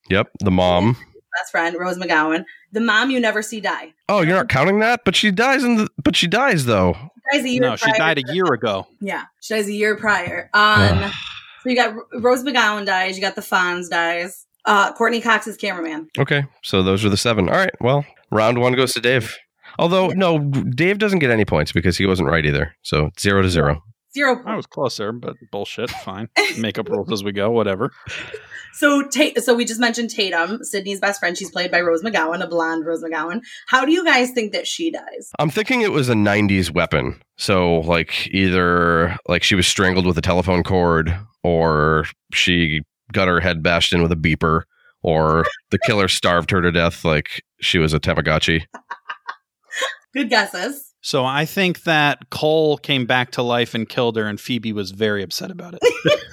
Yep. 0.10 0.30
The 0.40 0.52
mom. 0.52 0.94
best 1.40 1.52
friend, 1.52 1.76
Rose 1.80 1.98
McGowan. 1.98 2.44
The 2.72 2.80
mom 2.82 3.12
you 3.12 3.20
never 3.20 3.42
see 3.42 3.60
die. 3.62 3.94
Oh, 4.10 4.22
you're 4.22 4.36
not 4.36 4.50
counting 4.50 4.80
that, 4.80 5.02
but 5.06 5.16
she 5.16 5.32
dies 5.32 5.64
in 5.64 5.76
the. 5.78 5.90
But 6.04 6.16
she 6.16 6.28
dies 6.28 6.66
though. 6.66 6.96
She 7.32 7.38
dies 7.38 7.46
a 7.46 7.50
year 7.50 7.62
No, 7.62 7.76
she 7.76 7.92
died 7.94 8.18
a 8.18 8.34
year 8.34 8.46
ago. 8.54 8.88
Yeah, 9.00 9.26
she 9.42 9.54
dies 9.54 9.68
a 9.68 9.74
year 9.74 9.96
prior. 9.96 10.50
Um, 10.54 11.12
so 11.64 11.70
you 11.70 11.76
got 11.76 11.96
Rose 12.14 12.44
McGowan 12.44 12.86
dies. 12.86 13.16
You 13.16 13.22
got 13.22 13.36
the 13.36 13.42
Fonz 13.42 13.90
dies. 13.90 14.46
Uh, 14.66 14.94
Courteney 14.94 15.22
Cox 15.22 15.48
is 15.48 15.58
cameraman. 15.58 16.08
Okay, 16.20 16.44
so 16.64 16.84
those 16.84 17.04
are 17.04 17.10
the 17.10 17.18
seven. 17.18 17.50
All 17.50 17.56
right. 17.56 17.74
Well, 17.80 18.06
round 18.32 18.60
one 18.60 18.74
goes 18.74 18.94
to 18.94 19.02
Dave. 19.02 19.38
Although 19.80 20.08
no, 20.10 20.40
Dave 20.40 21.00
doesn't 21.00 21.20
get 21.20 21.32
any 21.32 21.46
points 21.46 21.72
because 21.72 21.98
he 21.98 22.06
wasn't 22.06 22.30
right 22.30 22.46
either. 22.46 22.76
So 22.84 23.10
zero 23.20 23.42
to 23.42 23.50
zero. 23.50 23.82
Zero 24.14 24.41
I 24.45 24.55
was 24.55 24.66
closer, 24.66 25.12
but 25.12 25.36
bullshit. 25.51 25.89
Fine. 25.89 26.30
Make 26.57 26.78
up 26.78 26.89
rules 26.89 27.12
as 27.12 27.24
we 27.24 27.32
go. 27.32 27.49
Whatever. 27.49 27.91
So, 28.74 29.03
Ta- 29.07 29.39
so 29.41 29.53
we 29.53 29.64
just 29.64 29.80
mentioned 29.80 30.09
Tatum, 30.09 30.64
Sidney's 30.64 30.99
best 30.99 31.20
friend. 31.20 31.38
She's 31.38 31.51
played 31.51 31.72
by 31.72 31.82
Rose 31.82 32.03
McGowan, 32.03 32.43
a 32.43 32.47
blonde 32.47 32.86
Rose 32.86 33.03
McGowan. 33.03 33.41
How 33.68 33.86
do 33.86 33.91
you 33.91 34.03
guys 34.03 34.32
think 34.32 34.51
that 34.51 34.68
she 34.68 34.91
dies? 34.91 35.32
I'm 35.39 35.49
thinking 35.49 35.82
it 35.82 35.91
was 35.91 36.09
a 36.09 36.14
90s 36.14 36.72
weapon. 36.72 37.22
So, 37.38 37.80
like, 37.80 38.28
either 38.32 39.18
like 39.28 39.43
she 39.43 39.55
was 39.55 39.68
strangled 39.68 40.05
with 40.05 40.18
a 40.18 40.22
telephone 40.22 40.64
cord, 40.64 41.18
or 41.43 42.05
she 42.34 42.82
got 43.14 43.28
her 43.28 43.39
head 43.39 43.64
bashed 43.64 43.93
in 43.93 44.01
with 44.01 44.12
a 44.12 44.18
beeper, 44.18 44.64
or 45.03 45.45
the 45.72 45.80
killer 45.80 46.07
starved 46.07 46.51
her 46.51 46.62
to 46.62 46.72
death 46.72 47.03
like 47.05 47.41
she 47.62 47.78
was 47.78 47.93
a 47.93 47.99
Tamagotchi. 47.99 48.64
Good 50.14 50.30
guesses. 50.30 50.91
So 51.02 51.26
I 51.26 51.45
think 51.45 51.84
that 51.84 52.30
Cole 52.30 52.78
came 52.78 53.06
back 53.06 53.32
to 53.32 53.41
life 53.41 53.74
and 53.74 53.89
killed 53.89 54.16
her, 54.18 54.26
and 54.28 54.39
Phoebe 54.39 54.72
was 54.72 54.91
very 54.91 55.24
upset 55.24 55.49
about 55.49 55.74
it. 55.74 55.82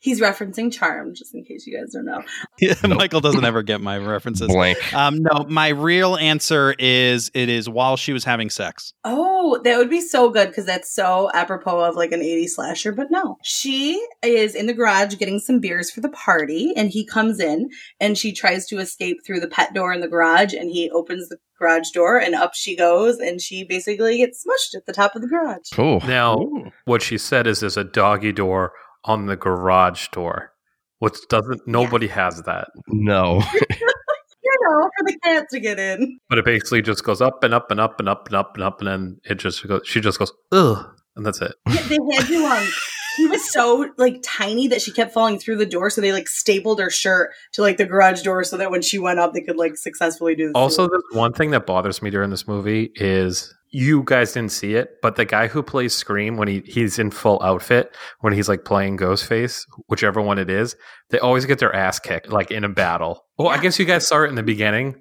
He's 0.00 0.20
referencing 0.20 0.72
Charmed, 0.72 1.16
just 1.16 1.34
in 1.34 1.44
case 1.44 1.66
you 1.66 1.78
guys 1.78 1.92
don't 1.92 2.04
know. 2.04 2.22
Yeah, 2.60 2.74
Nope. 2.84 2.98
Michael 2.98 3.20
doesn't 3.20 3.44
ever 3.44 3.62
get 3.62 3.80
my 3.80 3.98
references. 3.98 4.48
Blank. 4.48 4.78
Um, 4.94 5.18
no, 5.22 5.44
my 5.48 5.68
real 5.68 6.16
answer 6.16 6.74
is 6.78 7.30
it 7.34 7.48
is 7.48 7.68
while 7.68 7.96
she 7.96 8.12
was 8.12 8.24
having 8.24 8.50
sex. 8.50 8.92
Oh, 9.04 9.60
that 9.64 9.78
would 9.78 9.90
be 9.90 10.00
so 10.00 10.30
good 10.30 10.48
because 10.48 10.66
that's 10.66 10.92
so 10.94 11.30
apropos 11.34 11.80
of 11.80 11.96
like 11.96 12.12
an 12.12 12.20
80s 12.20 12.50
slasher. 12.50 12.92
But 12.92 13.10
no, 13.10 13.36
she 13.42 14.04
is 14.22 14.54
in 14.54 14.66
the 14.66 14.74
garage 14.74 15.16
getting 15.16 15.38
some 15.38 15.60
beers 15.60 15.90
for 15.90 16.00
the 16.00 16.08
party, 16.10 16.72
and 16.76 16.90
he 16.90 17.04
comes 17.04 17.40
in 17.40 17.68
and 18.00 18.16
she 18.18 18.32
tries 18.32 18.66
to 18.66 18.78
escape 18.78 19.18
through 19.26 19.40
the 19.40 19.48
pet 19.48 19.74
door 19.74 19.92
in 19.92 20.00
the 20.00 20.08
garage, 20.08 20.52
and 20.54 20.70
he 20.70 20.90
opens 20.90 21.28
the 21.28 21.38
garage 21.58 21.90
door, 21.94 22.18
and 22.18 22.34
up 22.34 22.54
she 22.54 22.76
goes, 22.76 23.18
and 23.18 23.40
she 23.40 23.64
basically 23.64 24.18
gets 24.18 24.44
smushed 24.44 24.76
at 24.76 24.84
the 24.86 24.92
top 24.92 25.14
of 25.14 25.22
the 25.22 25.28
garage. 25.28 25.68
Oh, 25.78 25.98
Now, 26.06 26.38
Ooh. 26.38 26.70
what 26.86 27.02
she 27.02 27.16
said 27.18 27.46
is 27.46 27.60
there's 27.60 27.76
a 27.76 27.84
doggy 27.84 28.32
door 28.32 28.72
on 29.04 29.26
the 29.26 29.36
garage 29.36 30.08
door, 30.08 30.52
which 30.98 31.16
doesn't, 31.28 31.60
nobody 31.66 32.06
has 32.08 32.42
that. 32.42 32.68
no. 32.88 33.42
You 34.44 34.58
know, 34.68 34.90
for 34.98 35.06
the 35.06 35.18
cat 35.22 35.46
to 35.52 35.60
get 35.60 35.78
in. 35.78 36.18
But 36.28 36.38
it 36.38 36.44
basically 36.44 36.82
just 36.82 37.04
goes 37.04 37.20
up 37.20 37.44
and 37.44 37.54
up 37.54 37.70
and 37.70 37.78
up 37.78 38.00
and 38.00 38.08
up 38.08 38.26
and 38.26 38.34
up 38.34 38.56
and 38.56 38.64
up, 38.64 38.80
and 38.80 38.88
then 38.88 39.20
it 39.24 39.36
just 39.36 39.64
goes, 39.66 39.82
she 39.84 40.00
just 40.00 40.18
goes, 40.18 40.32
ugh, 40.50 40.84
and 41.16 41.24
that's 41.26 41.40
it. 41.40 41.54
Yeah, 41.68 41.82
they 41.88 41.98
had 42.14 42.26
to 42.26 42.44
um 42.46 42.68
he 43.16 43.26
was 43.26 43.50
so 43.52 43.90
like 43.98 44.20
tiny 44.22 44.68
that 44.68 44.80
she 44.80 44.90
kept 44.90 45.12
falling 45.12 45.38
through 45.38 45.56
the 45.56 45.66
door 45.66 45.90
so 45.90 46.00
they 46.00 46.12
like 46.12 46.28
stapled 46.28 46.80
her 46.80 46.88
shirt 46.90 47.30
to 47.52 47.60
like 47.62 47.76
the 47.76 47.84
garage 47.84 48.22
door 48.22 48.42
so 48.44 48.56
that 48.56 48.70
when 48.70 48.80
she 48.82 48.98
went 48.98 49.18
up 49.18 49.34
they 49.34 49.42
could 49.42 49.56
like 49.56 49.76
successfully 49.76 50.34
do 50.34 50.48
the 50.50 50.58
Also, 50.58 50.84
scene. 50.84 50.90
there's 50.90 51.18
one 51.20 51.32
thing 51.34 51.50
that 51.50 51.66
bothers 51.66 52.00
me 52.00 52.08
during 52.10 52.30
this 52.30 52.48
movie 52.48 52.90
is 52.94 53.52
you 53.74 54.02
guys 54.04 54.32
didn't 54.32 54.52
see 54.52 54.74
it, 54.74 54.96
but 55.00 55.16
the 55.16 55.24
guy 55.24 55.46
who 55.46 55.62
plays 55.62 55.94
Scream 55.94 56.36
when 56.36 56.46
he, 56.46 56.62
he's 56.66 56.98
in 56.98 57.10
full 57.10 57.42
outfit, 57.42 57.96
when 58.20 58.34
he's 58.34 58.46
like 58.46 58.66
playing 58.66 58.98
Ghostface, 58.98 59.62
whichever 59.88 60.20
one 60.20 60.38
it 60.38 60.50
is, 60.50 60.76
they 61.08 61.18
always 61.18 61.46
get 61.46 61.58
their 61.58 61.74
ass 61.74 61.98
kicked 61.98 62.28
like 62.30 62.50
in 62.50 62.64
a 62.64 62.68
battle. 62.68 63.24
Well, 63.38 63.48
I 63.48 63.56
guess 63.58 63.78
you 63.78 63.86
guys 63.86 64.06
saw 64.06 64.24
it 64.24 64.28
in 64.28 64.34
the 64.34 64.42
beginning. 64.42 65.00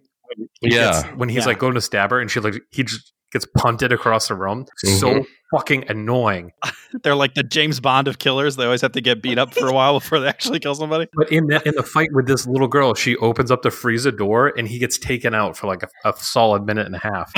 He 0.62 0.74
Yeah. 0.74 1.02
gets- 1.02 1.04
when 1.18 1.28
he's 1.28 1.40
Yeah. 1.40 1.48
like 1.48 1.60
going 1.60 1.74
to 1.74 1.82
stab 1.82 2.12
her 2.12 2.20
and 2.22 2.32
she 2.32 2.40
like 2.40 2.62
he 2.72 2.84
just 2.84 3.12
gets 3.32 3.46
punted 3.58 3.92
across 3.92 4.28
the 4.28 4.36
room. 4.36 4.66
So 4.78 5.08
Mhm. 5.08 5.26
fucking 5.56 5.86
annoying. 5.90 6.52
They're 7.04 7.16
like 7.16 7.34
the 7.34 7.44
James 7.44 7.80
Bond 7.80 8.08
of 8.08 8.20
killers. 8.20 8.56
They 8.58 8.66
always 8.66 8.82
have 8.82 8.92
to 8.94 9.02
get 9.02 9.22
beat 9.22 9.38
up 9.38 9.54
for 9.54 9.68
a 9.68 9.74
while 9.74 9.94
before 10.00 10.20
they 10.20 10.28
actually 10.28 10.60
kill 10.60 10.76
somebody. 10.76 11.08
But 11.14 11.32
in 11.32 11.48
that 11.48 11.66
in 11.66 11.76
the 11.76 11.84
fight 11.84 12.10
with 12.14 12.28
this 12.28 12.46
little 12.46 12.68
girl, 12.68 12.94
she 12.94 13.16
opens 13.18 13.50
up 13.52 13.62
the 13.62 13.72
freezer 13.72 14.12
door 14.12 14.52
and 14.58 14.68
he 14.68 14.80
gets 14.80 14.98
taken 14.98 15.34
out 15.34 15.56
for 15.58 15.68
like 15.68 15.84
a, 15.84 16.10
a 16.10 16.14
solid 16.18 16.66
minute 16.66 16.86
and 16.86 16.96
a 16.96 17.00
half. 17.00 17.32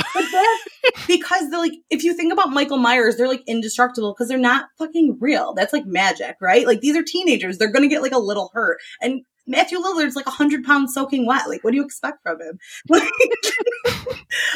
Because 1.06 1.50
they're 1.50 1.58
like 1.60 1.72
if 1.90 2.02
you 2.04 2.14
think 2.14 2.32
about 2.32 2.50
Michael 2.50 2.76
Myers, 2.78 3.16
they're 3.16 3.28
like 3.28 3.42
indestructible 3.46 4.12
because 4.14 4.28
they're 4.28 4.38
not 4.38 4.66
fucking 4.78 5.18
real. 5.20 5.54
That's 5.54 5.72
like 5.72 5.84
magic, 5.86 6.36
right? 6.40 6.66
Like 6.66 6.80
these 6.80 6.96
are 6.96 7.02
teenagers. 7.02 7.58
They're 7.58 7.72
gonna 7.72 7.88
get 7.88 8.02
like 8.02 8.12
a 8.12 8.18
little 8.18 8.50
hurt. 8.54 8.78
And 9.00 9.22
Matthew 9.46 9.78
Lillard's 9.78 10.16
like 10.16 10.26
a 10.26 10.30
hundred 10.30 10.64
pounds 10.64 10.94
soaking 10.94 11.26
wet. 11.26 11.48
Like, 11.48 11.62
what 11.64 11.70
do 11.72 11.76
you 11.76 11.84
expect 11.84 12.22
from 12.22 12.38
him? 12.40 12.58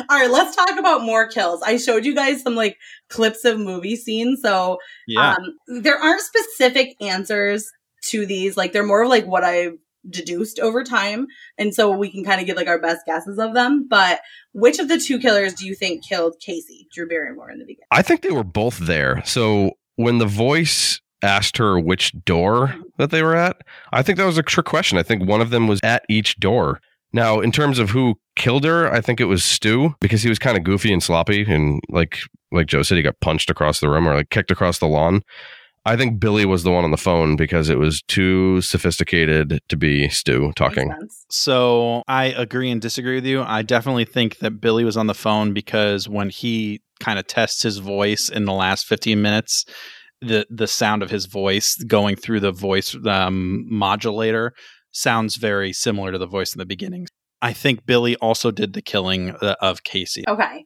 All 0.09 0.19
right, 0.19 0.31
let's 0.31 0.57
talk 0.57 0.79
about 0.79 1.03
more 1.03 1.29
kills. 1.29 1.63
I 1.63 1.77
showed 1.77 2.05
you 2.05 2.15
guys 2.15 2.43
some 2.43 2.55
like 2.55 2.77
clips 3.11 3.45
of 3.45 3.59
movie 3.59 3.97
scenes. 3.97 4.41
So 4.43 4.79
Yeah. 5.07 5.35
um, 5.35 5.57
there 5.83 5.99
aren't 5.99 6.21
specific 6.23 6.97
answers 7.01 7.71
to 8.07 8.27
these. 8.27 8.57
Like 8.57 8.73
they're 8.73 8.87
more 8.87 9.03
of 9.03 9.09
like 9.09 9.27
what 9.27 9.45
I've 9.45 9.77
deduced 10.09 10.59
over 10.61 10.85
time. 10.85 11.27
And 11.59 11.75
so 11.75 11.91
we 11.91 12.11
can 12.11 12.25
kind 12.25 12.41
of 12.41 12.47
give 12.47 12.57
like 12.57 12.69
our 12.69 12.81
best 12.81 13.05
guesses 13.07 13.39
of 13.39 13.55
them. 13.55 13.87
But 13.89 14.21
which 14.53 14.79
of 14.79 14.89
the 14.89 14.99
two 14.99 15.19
killers 15.19 15.55
do 15.55 15.67
you 15.67 15.75
think 15.75 16.05
killed 16.07 16.37
Casey, 16.41 16.87
Drew 16.95 17.07
Barrymore 17.07 17.51
in 17.51 17.59
the 17.59 17.65
beginning? 17.65 17.87
I 17.91 18.03
think 18.03 18.23
they 18.23 18.31
were 18.31 18.45
both 18.45 18.79
there. 18.79 19.23
So 19.27 19.73
when 19.97 20.19
the 20.19 20.27
voice 20.27 21.01
asked 21.23 21.57
her 21.57 21.79
which 21.79 22.13
door 22.25 22.75
that 22.97 23.11
they 23.11 23.23
were 23.23 23.35
at, 23.35 23.63
I 23.93 24.03
think 24.03 24.19
that 24.19 24.27
was 24.27 24.39
a 24.39 24.43
trick 24.43 24.67
question. 24.67 24.99
I 24.99 25.03
think 25.03 25.25
one 25.25 25.41
of 25.41 25.51
them 25.51 25.67
was 25.67 25.81
at 25.83 26.05
each 26.09 26.39
door. 26.39 26.81
Now, 27.13 27.41
in 27.41 27.53
terms 27.53 27.79
of 27.79 27.91
who 27.91 28.17
killed 28.37 28.65
her, 28.65 28.93
I 28.93 29.01
think 29.01 29.21
it 29.21 29.25
was 29.25 29.43
Stu 29.43 29.95
because 30.01 30.23
he 30.23 30.29
was 30.29 30.39
kind 30.39 30.59
of 30.59 30.65
goofy 30.65 30.93
and 30.93 31.03
sloppy, 31.03 31.43
and 31.43 31.81
like 31.89 32.19
like 32.53 32.67
Joe 32.67 32.83
said, 32.83 32.97
he 32.97 33.03
got 33.03 33.21
punched 33.21 33.51
across 33.51 33.81
the 33.81 33.89
room 33.89 34.07
or 34.07 34.15
like 34.15 34.31
kicked 34.31 34.51
across 34.51 34.79
the 34.79 34.87
lawn. 34.87 35.23
I 35.85 35.97
think 35.97 36.21
Billy 36.21 36.45
was 36.45 36.65
the 36.65 36.71
one 36.71 36.85
on 36.85 36.91
the 36.91 36.99
phone 36.99 37.35
because 37.35 37.71
it 37.71 37.79
was 37.79 38.03
too 38.03 38.61
sophisticated 38.61 39.61
to 39.69 39.77
be 39.77 40.09
Stu 40.11 40.53
talking. 40.55 40.93
So 41.31 42.03
I 42.07 42.27
agree 42.27 42.71
and 42.71 42.81
disagree 42.81 43.15
with 43.15 43.25
you. 43.25 43.43
I 43.43 43.63
definitely 43.63 44.05
think 44.05 44.39
that 44.41 44.61
Billy 44.61 44.85
was 44.85 44.99
on 44.99 45.07
the 45.07 45.15
phone 45.15 45.55
because 45.55 46.07
when 46.07 46.29
he 46.29 46.83
kind 47.01 47.19
of 47.19 47.27
tests 47.27 47.63
his 47.63 47.79
voice 47.79 48.29
in 48.29 48.45
the 48.45 48.53
last 48.53 48.87
15 48.87 49.23
minutes, 49.23 49.65
the 50.21 50.47
the 50.51 50.67
sound 50.67 51.03
of 51.03 51.11
his 51.11 51.27
voice 51.27 51.77
going 51.87 52.17
through 52.17 52.41
the 52.41 52.53
voice 52.53 52.97
um, 53.07 53.67
modulator 53.69 54.53
sounds 54.91 55.37
very 55.37 55.73
similar 55.73 56.13
to 56.13 56.19
the 56.19 56.27
voice 56.27 56.55
in 56.55 56.59
the 56.59 56.67
beginning. 56.67 57.07
I 57.41 57.53
think 57.53 57.87
Billy 57.87 58.17
also 58.17 58.51
did 58.51 58.73
the 58.73 58.83
killing 58.83 59.31
uh, 59.31 59.55
of 59.61 59.85
Casey. 59.85 60.25
Okay. 60.27 60.65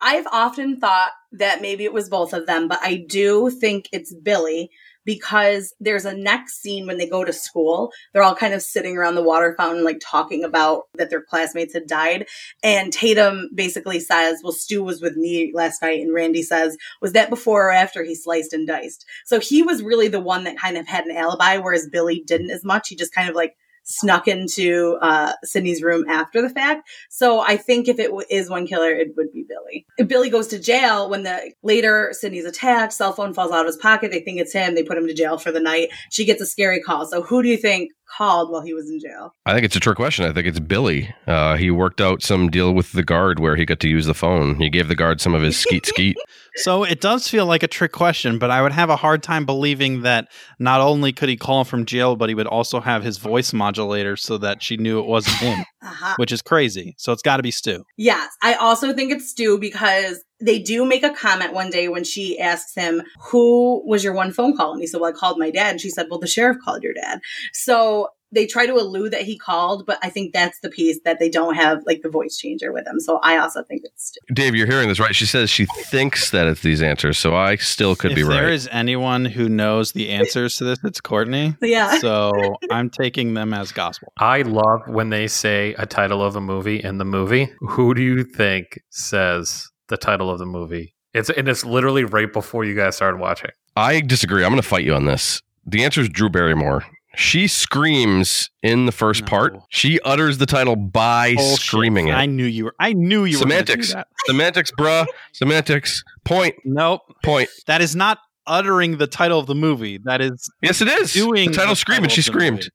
I've 0.00 0.26
often 0.32 0.80
thought 0.80 1.12
that 1.32 1.62
maybe 1.62 1.84
it 1.84 1.92
was 1.92 2.08
both 2.08 2.32
of 2.32 2.46
them, 2.46 2.68
but 2.68 2.80
I 2.82 3.04
do 3.08 3.50
think 3.50 3.88
it's 3.92 4.14
Billy 4.14 4.70
because 5.04 5.74
there's 5.80 6.04
a 6.04 6.16
next 6.16 6.60
scene 6.60 6.86
when 6.86 6.98
they 6.98 7.08
go 7.08 7.24
to 7.24 7.32
school. 7.32 7.92
They're 8.12 8.22
all 8.22 8.34
kind 8.34 8.54
of 8.54 8.62
sitting 8.62 8.96
around 8.96 9.14
the 9.14 9.22
water 9.22 9.54
fountain, 9.56 9.84
like 9.84 10.00
talking 10.02 10.44
about 10.44 10.84
that 10.94 11.10
their 11.10 11.22
classmates 11.22 11.74
had 11.74 11.86
died. 11.86 12.26
And 12.62 12.92
Tatum 12.92 13.50
basically 13.54 14.00
says, 14.00 14.40
Well, 14.42 14.52
Stu 14.52 14.82
was 14.82 15.00
with 15.00 15.16
me 15.16 15.52
last 15.54 15.82
night. 15.82 16.00
And 16.00 16.14
Randy 16.14 16.42
says, 16.42 16.76
Was 17.00 17.12
that 17.12 17.30
before 17.30 17.68
or 17.68 17.72
after 17.72 18.04
he 18.04 18.14
sliced 18.14 18.52
and 18.52 18.66
diced? 18.66 19.04
So 19.24 19.40
he 19.40 19.62
was 19.62 19.82
really 19.82 20.08
the 20.08 20.20
one 20.20 20.44
that 20.44 20.58
kind 20.58 20.76
of 20.76 20.86
had 20.86 21.04
an 21.06 21.16
alibi, 21.16 21.56
whereas 21.58 21.88
Billy 21.88 22.22
didn't 22.26 22.50
as 22.50 22.64
much. 22.64 22.88
He 22.88 22.96
just 22.96 23.14
kind 23.14 23.28
of 23.28 23.34
like 23.34 23.56
snuck 23.84 24.28
into 24.28 24.98
uh, 25.00 25.32
Sidney's 25.44 25.82
room 25.82 26.04
after 26.08 26.40
the 26.40 26.48
fact. 26.48 26.88
So 27.10 27.40
I 27.40 27.56
think 27.56 27.88
if 27.88 27.98
it 27.98 28.06
w- 28.06 28.26
is 28.30 28.48
one 28.48 28.66
killer, 28.66 28.90
it 28.90 29.08
would 29.16 29.32
be 29.32 29.44
Billy. 29.48 29.86
If 29.98 30.08
Billy 30.08 30.30
goes 30.30 30.48
to 30.48 30.58
jail 30.58 31.10
when 31.10 31.22
the 31.24 31.52
later 31.62 32.10
Sidney's 32.12 32.44
attacked, 32.44 32.92
cell 32.92 33.12
phone 33.12 33.34
falls 33.34 33.52
out 33.52 33.60
of 33.60 33.66
his 33.66 33.76
pocket. 33.76 34.10
They 34.10 34.20
think 34.20 34.40
it's 34.40 34.52
him. 34.52 34.74
They 34.74 34.84
put 34.84 34.98
him 34.98 35.06
to 35.06 35.14
jail 35.14 35.38
for 35.38 35.52
the 35.52 35.60
night. 35.60 35.90
She 36.10 36.24
gets 36.24 36.40
a 36.40 36.46
scary 36.46 36.80
call. 36.80 37.06
So 37.06 37.22
who 37.22 37.42
do 37.42 37.48
you 37.48 37.56
think 37.56 37.90
called 38.16 38.50
while 38.50 38.62
he 38.62 38.74
was 38.74 38.88
in 38.90 39.00
jail? 39.00 39.34
I 39.46 39.52
think 39.52 39.64
it's 39.64 39.76
a 39.76 39.80
trick 39.80 39.96
question. 39.96 40.24
I 40.24 40.32
think 40.32 40.46
it's 40.46 40.60
Billy. 40.60 41.14
Uh, 41.26 41.56
he 41.56 41.70
worked 41.70 42.00
out 42.00 42.22
some 42.22 42.50
deal 42.50 42.72
with 42.74 42.92
the 42.92 43.02
guard 43.02 43.38
where 43.40 43.56
he 43.56 43.64
got 43.64 43.80
to 43.80 43.88
use 43.88 44.06
the 44.06 44.14
phone. 44.14 44.56
He 44.56 44.68
gave 44.70 44.88
the 44.88 44.94
guard 44.94 45.20
some 45.20 45.34
of 45.34 45.42
his 45.42 45.56
skeet 45.58 45.86
skeet. 45.86 46.16
So 46.56 46.84
it 46.84 47.00
does 47.00 47.28
feel 47.28 47.46
like 47.46 47.62
a 47.62 47.66
trick 47.66 47.92
question, 47.92 48.38
but 48.38 48.50
I 48.50 48.60
would 48.60 48.72
have 48.72 48.90
a 48.90 48.96
hard 48.96 49.22
time 49.22 49.46
believing 49.46 50.02
that 50.02 50.28
not 50.58 50.82
only 50.82 51.10
could 51.10 51.30
he 51.30 51.36
call 51.38 51.64
from 51.64 51.86
jail, 51.86 52.14
but 52.14 52.28
he 52.28 52.34
would 52.34 52.46
also 52.46 52.78
have 52.78 53.02
his 53.02 53.16
voice 53.16 53.54
modulator 53.54 54.16
so 54.18 54.36
that 54.36 54.62
she 54.62 54.76
knew 54.76 54.98
it 55.00 55.06
wasn't 55.06 55.36
him, 55.38 55.64
Uh-huh. 55.82 56.12
which 56.18 56.30
is 56.30 56.42
crazy. 56.42 56.94
So 56.98 57.10
it's 57.10 57.22
got 57.22 57.38
to 57.38 57.42
be 57.42 57.50
Stu. 57.50 57.84
Yes, 57.96 58.28
I 58.42 58.52
also 58.52 58.92
think 58.92 59.12
it's 59.12 59.30
Stu 59.30 59.56
because 59.58 60.22
they 60.42 60.58
do 60.58 60.84
make 60.84 61.02
a 61.02 61.10
comment 61.10 61.52
one 61.52 61.70
day 61.70 61.88
when 61.88 62.04
she 62.04 62.38
asks 62.38 62.74
him, 62.74 63.02
Who 63.30 63.82
was 63.86 64.04
your 64.04 64.12
one 64.12 64.32
phone 64.32 64.56
call? 64.56 64.72
And 64.72 64.80
he 64.80 64.86
said, 64.86 65.00
Well, 65.00 65.10
I 65.10 65.16
called 65.16 65.38
my 65.38 65.50
dad. 65.50 65.70
And 65.70 65.80
she 65.80 65.90
said, 65.90 66.06
Well, 66.10 66.18
the 66.18 66.26
sheriff 66.26 66.58
called 66.62 66.82
your 66.82 66.94
dad. 66.94 67.20
So 67.52 68.08
they 68.32 68.46
try 68.46 68.66
to 68.66 68.74
allude 68.74 69.12
that 69.12 69.22
he 69.22 69.38
called, 69.38 69.84
but 69.86 69.98
I 70.02 70.08
think 70.08 70.32
that's 70.32 70.58
the 70.60 70.70
piece 70.70 70.98
that 71.04 71.18
they 71.18 71.28
don't 71.28 71.54
have 71.54 71.82
like 71.86 72.00
the 72.02 72.08
voice 72.08 72.36
changer 72.38 72.72
with 72.72 72.86
him. 72.86 72.98
So 72.98 73.18
I 73.22 73.36
also 73.36 73.62
think 73.62 73.82
it's 73.84 74.06
Stu. 74.06 74.20
Dave, 74.32 74.54
you're 74.54 74.66
hearing 74.66 74.88
this 74.88 74.98
right? 74.98 75.14
She 75.14 75.26
says 75.26 75.50
she 75.50 75.66
thinks 75.66 76.30
that 76.30 76.46
it's 76.46 76.62
these 76.62 76.82
answers, 76.82 77.18
so 77.18 77.36
I 77.36 77.56
still 77.56 77.94
could 77.94 78.12
if 78.12 78.16
be 78.16 78.22
there 78.22 78.44
right. 78.44 78.52
is 78.52 78.68
anyone 78.72 79.26
who 79.26 79.48
knows 79.48 79.92
the 79.92 80.08
answers 80.08 80.56
to 80.56 80.64
this, 80.64 80.78
it's 80.82 81.00
Courtney. 81.00 81.56
Yeah. 81.60 81.98
So 81.98 82.32
I'm 82.70 82.90
taking 82.90 83.34
them 83.34 83.52
as 83.52 83.70
gospel. 83.70 84.12
I 84.16 84.42
love 84.42 84.82
when 84.86 85.10
they 85.10 85.26
say 85.26 85.74
a 85.74 85.86
title 85.86 86.22
of 86.22 86.34
a 86.34 86.40
movie 86.40 86.82
in 86.82 86.98
the 86.98 87.04
movie. 87.04 87.52
Who 87.60 87.94
do 87.94 88.02
you 88.02 88.24
think 88.24 88.80
says 88.90 89.71
the 89.92 89.96
title 89.98 90.30
of 90.30 90.38
the 90.40 90.46
movie? 90.46 90.94
It's 91.14 91.28
and 91.30 91.48
it's 91.48 91.64
literally 91.64 92.04
right 92.04 92.32
before 92.32 92.64
you 92.64 92.74
guys 92.74 92.96
started 92.96 93.18
watching. 93.20 93.50
I 93.76 94.00
disagree. 94.00 94.42
I'm 94.44 94.50
going 94.50 94.60
to 94.62 94.66
fight 94.68 94.84
you 94.84 94.94
on 94.94 95.04
this. 95.04 95.42
The 95.66 95.84
answer 95.84 96.00
is 96.00 96.08
Drew 96.08 96.28
Barrymore. 96.28 96.84
She 97.14 97.46
screams 97.46 98.48
in 98.62 98.86
the 98.86 98.92
first 98.92 99.20
No. 99.22 99.28
part. 99.28 99.54
She 99.68 100.00
utters 100.00 100.38
the 100.38 100.46
title 100.46 100.76
by 100.76 101.34
Bullshit. 101.34 101.60
screaming 101.60 102.08
it. 102.08 102.12
I 102.14 102.24
knew 102.24 102.44
you 102.46 102.64
were. 102.64 102.74
I 102.80 102.94
knew 102.94 103.24
you 103.24 103.36
Semantics. 103.36 103.90
were. 103.90 103.94
Gonna 103.96 104.04
do 104.04 104.10
that. 104.22 104.26
Semantics, 104.26 104.70
bruh. 104.78 105.06
Semantics. 105.32 106.02
Point. 106.24 106.54
Nope. 106.64 107.02
Point. 107.22 107.50
That 107.66 107.82
is 107.82 107.94
not 107.94 108.18
uttering 108.46 108.96
the 108.96 109.06
title 109.06 109.38
of 109.38 109.46
the 109.46 109.54
movie. 109.54 109.98
That 109.98 110.20
is 110.22 110.50
Yes, 110.62 110.80
it 110.80 110.88
is. 110.88 111.12
doing 111.12 111.50
the 111.50 111.56
title 111.56 111.72
the 111.72 111.76
scream, 111.76 111.98
and 111.98 112.04
title 112.04 112.14
she 112.14 112.22
screamed. 112.22 112.56
movie. 112.56 112.68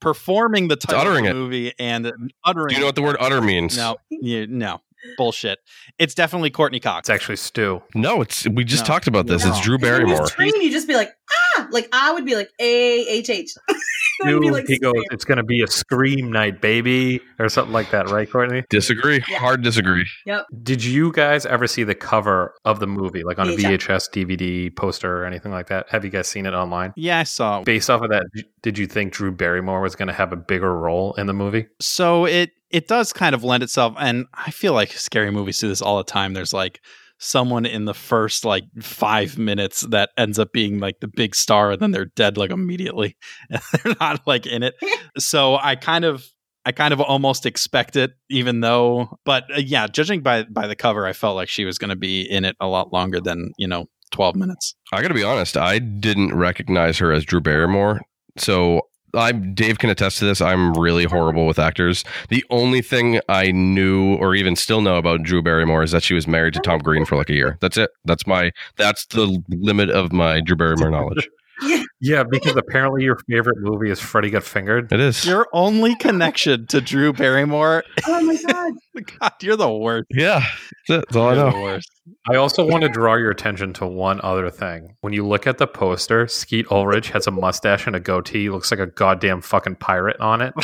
performing 0.00 0.68
the 0.68 0.76
title 0.76 1.00
uttering 1.00 1.26
of 1.26 1.34
the 1.34 1.40
movie 1.42 1.72
and 1.78 2.10
uttering. 2.44 2.68
Do 2.68 2.74
you 2.74 2.80
know 2.80 2.86
what 2.86 2.94
the 2.94 3.02
word 3.02 3.16
utter 3.20 3.40
means? 3.42 3.76
No, 3.76 3.96
you, 4.08 4.46
no, 4.46 4.80
bullshit. 5.16 5.58
It's 5.98 6.14
definitely 6.14 6.50
Courteney 6.50 6.80
Cox. 6.80 7.08
It's 7.08 7.10
actually 7.10 7.36
Stu. 7.36 7.82
No, 7.94 8.20
it's 8.22 8.46
we 8.48 8.64
just 8.64 8.84
No. 8.84 8.88
talked 8.88 9.06
about 9.06 9.26
this. 9.26 9.44
No. 9.44 9.50
It's 9.50 9.60
Drew 9.60 9.76
If 9.76 9.80
you 9.82 9.86
Barrymore. 9.86 10.26
scream, 10.26 10.52
you 10.60 10.70
just 10.70 10.88
be 10.88 10.94
like, 10.94 11.10
ah, 11.56 11.68
like 11.70 11.88
I 11.92 12.12
would 12.12 12.24
be 12.24 12.34
like 12.36 12.50
A 12.60 13.06
H 13.08 13.30
H. 13.30 13.50
It 14.22 14.34
would 14.34 14.42
be 14.42 14.50
like 14.50 14.66
he 14.66 14.78
goes, 14.78 14.92
it's 15.12 15.24
going 15.24 15.38
to 15.38 15.42
be 15.42 15.62
a 15.62 15.66
scream 15.66 16.30
night, 16.30 16.60
baby, 16.60 17.22
or 17.38 17.48
something 17.48 17.72
like 17.72 17.90
that, 17.92 18.10
right, 18.10 18.30
Courtney? 18.30 18.64
Disagree. 18.68 19.24
Yeah. 19.26 19.38
Hard 19.38 19.62
disagree. 19.62 20.04
Yep. 20.26 20.44
Did 20.62 20.84
you 20.84 21.10
guys 21.10 21.46
ever 21.46 21.66
see 21.66 21.84
the 21.84 21.94
cover 21.94 22.52
of 22.66 22.80
the 22.80 22.86
movie, 22.86 23.24
like 23.24 23.38
on 23.38 23.48
a 23.48 23.52
VHS. 23.52 24.10
VHS, 24.10 24.10
DVD, 24.10 24.76
poster, 24.76 25.22
or 25.22 25.24
anything 25.24 25.52
like 25.52 25.68
that? 25.68 25.86
Have 25.88 26.04
you 26.04 26.10
guys 26.10 26.28
seen 26.28 26.44
it 26.44 26.52
online? 26.52 26.92
Yeah, 26.96 27.20
I 27.20 27.22
saw. 27.22 27.62
Based 27.62 27.88
off 27.88 28.02
of 28.02 28.10
that, 28.10 28.24
did 28.60 28.76
you 28.76 28.86
think 28.86 29.14
Drew 29.14 29.32
Barrymore 29.32 29.80
was 29.80 29.96
going 29.96 30.08
to 30.08 30.14
have 30.14 30.34
a 30.34 30.36
bigger 30.36 30.76
role 30.78 31.14
in 31.14 31.26
the 31.26 31.32
movie? 31.32 31.68
So 31.80 32.26
it 32.26 32.50
it 32.70 32.88
does 32.88 33.12
kind 33.12 33.34
of 33.34 33.44
lend 33.44 33.62
itself, 33.62 33.94
and 33.98 34.26
I 34.34 34.50
feel 34.50 34.72
like 34.72 34.92
scary 34.92 35.30
movies 35.30 35.58
do 35.58 35.68
this 35.68 35.82
all 35.82 35.98
the 35.98 36.04
time. 36.04 36.34
There's 36.34 36.52
like 36.52 36.80
someone 37.18 37.66
in 37.66 37.84
the 37.84 37.94
first 37.94 38.44
like 38.44 38.64
five 38.80 39.36
minutes 39.36 39.82
that 39.82 40.10
ends 40.16 40.38
up 40.38 40.52
being 40.52 40.78
like 40.78 41.00
the 41.00 41.08
big 41.08 41.34
star, 41.34 41.72
and 41.72 41.80
then 41.80 41.90
they're 41.90 42.06
dead 42.06 42.36
like 42.36 42.50
immediately, 42.50 43.16
and 43.50 43.60
they're 43.72 43.94
not 44.00 44.26
like 44.26 44.46
in 44.46 44.62
it. 44.62 44.74
so 45.18 45.56
I 45.56 45.76
kind 45.76 46.04
of. 46.04 46.26
I 46.62 46.72
kind 46.72 46.92
of 46.92 47.00
almost 47.00 47.46
expect 47.46 47.96
it, 47.96 48.10
even 48.28 48.60
though, 48.60 49.18
but 49.24 49.44
uh, 49.50 49.60
yeah, 49.60 49.86
judging 49.86 50.20
by 50.20 50.42
by 50.42 50.66
the 50.66 50.76
cover, 50.76 51.06
I 51.06 51.14
felt 51.14 51.34
like 51.34 51.48
she 51.48 51.64
was 51.64 51.78
going 51.78 51.88
to 51.88 51.96
be 51.96 52.20
in 52.20 52.44
it 52.44 52.54
a 52.60 52.66
lot 52.66 52.92
longer 52.92 53.18
than 53.18 53.52
you 53.56 53.66
know 53.66 53.86
twelve 54.12 54.36
minutes. 54.36 54.74
I 54.92 55.00
got 55.00 55.08
to 55.08 55.14
be 55.14 55.24
honest. 55.24 55.56
I 55.56 55.78
didn't 55.78 56.36
recognize 56.36 56.98
her 56.98 57.12
as 57.12 57.24
Drew 57.24 57.40
Barrymore. 57.40 58.02
So 58.36 58.82
I'm 59.14 59.54
Dave 59.54 59.78
can 59.78 59.90
attest 59.90 60.18
to 60.18 60.24
this. 60.24 60.40
I'm 60.40 60.74
really 60.74 61.04
horrible 61.04 61.46
with 61.46 61.58
actors. 61.58 62.04
The 62.28 62.44
only 62.50 62.82
thing 62.82 63.20
I 63.28 63.50
knew 63.50 64.16
or 64.16 64.34
even 64.34 64.56
still 64.56 64.80
know 64.80 64.96
about 64.96 65.22
Drew 65.22 65.42
Barrymore 65.42 65.82
is 65.82 65.92
that 65.92 66.02
she 66.02 66.14
was 66.14 66.26
married 66.26 66.54
to 66.54 66.60
Tom 66.60 66.78
Green 66.80 67.04
for 67.04 67.16
like 67.16 67.30
a 67.30 67.34
year. 67.34 67.58
That's 67.60 67.76
it. 67.76 67.90
That's 68.04 68.26
my 68.26 68.52
that's 68.76 69.06
the 69.06 69.42
limit 69.48 69.90
of 69.90 70.12
my 70.12 70.40
Drew 70.40 70.56
Barrymore 70.56 70.90
knowledge. 70.90 71.28
Yeah, 72.02 72.22
because 72.28 72.56
apparently 72.56 73.02
your 73.04 73.18
favorite 73.28 73.58
movie 73.60 73.90
is 73.90 74.00
Freddy 74.00 74.30
Got 74.30 74.42
Fingered. 74.42 74.90
It 74.90 75.00
is. 75.00 75.26
Your 75.26 75.46
only 75.52 75.94
connection 75.96 76.66
to 76.68 76.80
Drew 76.80 77.12
Barrymore, 77.12 77.84
Oh 78.06 78.22
my 78.22 78.36
god. 78.46 78.72
God, 79.20 79.32
you're 79.42 79.56
the 79.56 79.70
worst. 79.70 80.06
yeah. 80.10 80.42
That's, 80.88 81.14
all 81.14 81.28
I 81.28 81.34
You're 81.34 81.44
know. 81.44 81.52
the 81.52 81.62
worst. 81.62 81.90
I 82.30 82.36
also 82.36 82.66
want 82.66 82.82
to 82.82 82.88
draw 82.88 83.14
your 83.16 83.30
attention 83.30 83.72
to 83.74 83.86
one 83.86 84.20
other 84.22 84.50
thing. 84.50 84.96
When 85.02 85.12
you 85.12 85.26
look 85.26 85.46
at 85.46 85.58
the 85.58 85.66
poster, 85.66 86.26
Skeet 86.26 86.66
Ulrich 86.70 87.10
has 87.10 87.26
a 87.26 87.30
mustache 87.30 87.86
and 87.86 87.94
a 87.94 88.00
goatee. 88.00 88.42
He 88.44 88.50
looks 88.50 88.70
like 88.70 88.80
a 88.80 88.86
goddamn 88.86 89.42
fucking 89.42 89.76
pirate 89.76 90.18
on 90.20 90.40
it. 90.42 90.54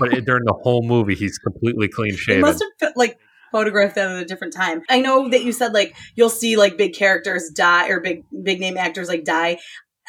but 0.00 0.12
it, 0.12 0.24
during 0.24 0.44
the 0.44 0.52
whole 0.62 0.82
movie, 0.82 1.14
he's 1.14 1.38
completely 1.38 1.88
clean 1.88 2.12
They 2.12 2.16
shaven. 2.16 2.40
must 2.42 2.64
have 2.80 2.92
like 2.96 3.16
photographed 3.52 3.94
that 3.94 4.10
at 4.10 4.22
a 4.22 4.24
different 4.24 4.52
time. 4.52 4.82
I 4.90 5.00
know 5.00 5.28
that 5.30 5.42
you 5.44 5.52
said 5.52 5.72
like 5.72 5.96
you'll 6.16 6.28
see 6.30 6.56
like 6.56 6.76
big 6.76 6.94
characters 6.94 7.48
die 7.54 7.88
or 7.88 8.00
big 8.00 8.24
big 8.42 8.60
name 8.60 8.76
actors 8.76 9.08
like 9.08 9.24
die. 9.24 9.58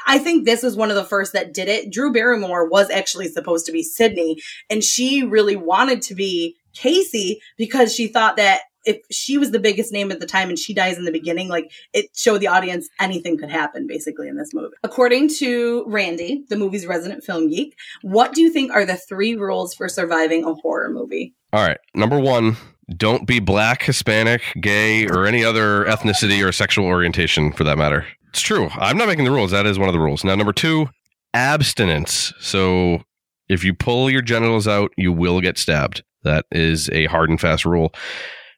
I 0.08 0.18
think 0.18 0.46
this 0.46 0.64
was 0.64 0.76
one 0.76 0.90
of 0.90 0.96
the 0.96 1.04
first 1.04 1.34
that 1.34 1.54
did 1.54 1.68
it. 1.68 1.92
Drew 1.92 2.12
Barrymore 2.12 2.68
was 2.68 2.90
actually 2.90 3.28
supposed 3.28 3.66
to 3.66 3.72
be 3.72 3.84
Sidney, 3.84 4.42
and 4.70 4.84
she 4.84 5.24
really 5.24 5.56
wanted 5.56 6.02
to 6.04 6.16
be 6.16 6.58
Casey 6.74 7.42
because 7.58 7.94
she 7.94 8.08
thought 8.08 8.38
that 8.38 8.62
if 8.86 8.98
she 9.12 9.38
was 9.38 9.52
the 9.52 9.60
biggest 9.60 9.92
name 9.92 10.12
at 10.12 10.20
the 10.20 10.26
time 10.26 10.50
and 10.50 10.58
she 10.58 10.74
dies 10.74 10.98
in 10.98 11.06
the 11.06 11.12
beginning, 11.12 11.48
like 11.48 11.72
it 11.94 12.08
showed 12.16 12.40
the 12.40 12.48
audience 12.48 12.90
anything 13.00 13.38
could 13.38 13.52
happen 13.52 13.88
basically 13.88 14.28
in 14.28 14.38
this 14.38 14.54
movie. 14.54 14.74
According 14.84 15.30
to 15.36 15.84
Randy, 15.88 16.44
the 16.50 16.58
movie's 16.58 16.88
resident 16.88 17.24
film 17.24 17.50
geek, 17.50 17.78
what 18.02 18.34
do 18.34 18.42
you 18.42 18.52
think 18.52 18.72
are 18.72 18.86
the 18.86 18.98
three 18.98 19.36
rules 19.36 19.74
for 19.74 19.88
surviving 19.88 20.44
a 20.46 20.54
horror 20.56 20.90
movie? 20.90 21.36
All 21.54 21.66
right. 21.66 21.78
Number 21.94 22.20
one, 22.20 22.58
don't 22.96 23.28
be 23.28 23.40
black, 23.40 23.84
Hispanic, 23.84 24.42
gay, 24.60 25.06
or 25.08 25.26
any 25.26 25.44
other 25.44 25.86
ethnicity 25.86 26.46
or 26.46 26.52
sexual 26.52 26.86
orientation 26.86 27.52
for 27.52 27.64
that 27.64 27.78
matter. 27.78 28.06
It's 28.32 28.42
true. 28.42 28.70
I'm 28.74 28.98
not 28.98 29.08
making 29.08 29.26
the 29.26 29.32
rules. 29.32 29.52
That 29.52 29.66
is 29.66 29.78
one 29.78 29.88
of 29.90 29.94
the 29.94 30.00
rules. 30.00 30.24
Now, 30.24 30.36
number 30.36 30.54
two, 30.54 30.88
abstinence. 31.34 32.34
So 32.40 33.04
if 33.50 33.64
you 33.64 33.74
pull 33.74 34.10
your 34.10 34.22
genitals 34.22 34.68
out, 34.68 34.92
you 34.98 35.12
will 35.12 35.42
get 35.42 35.58
stabbed. 35.58 36.04
That 36.24 36.46
is 36.52 36.90
a 36.92 37.06
hard 37.08 37.30
and 37.30 37.40
fast 37.42 37.66
rule. 37.66 37.94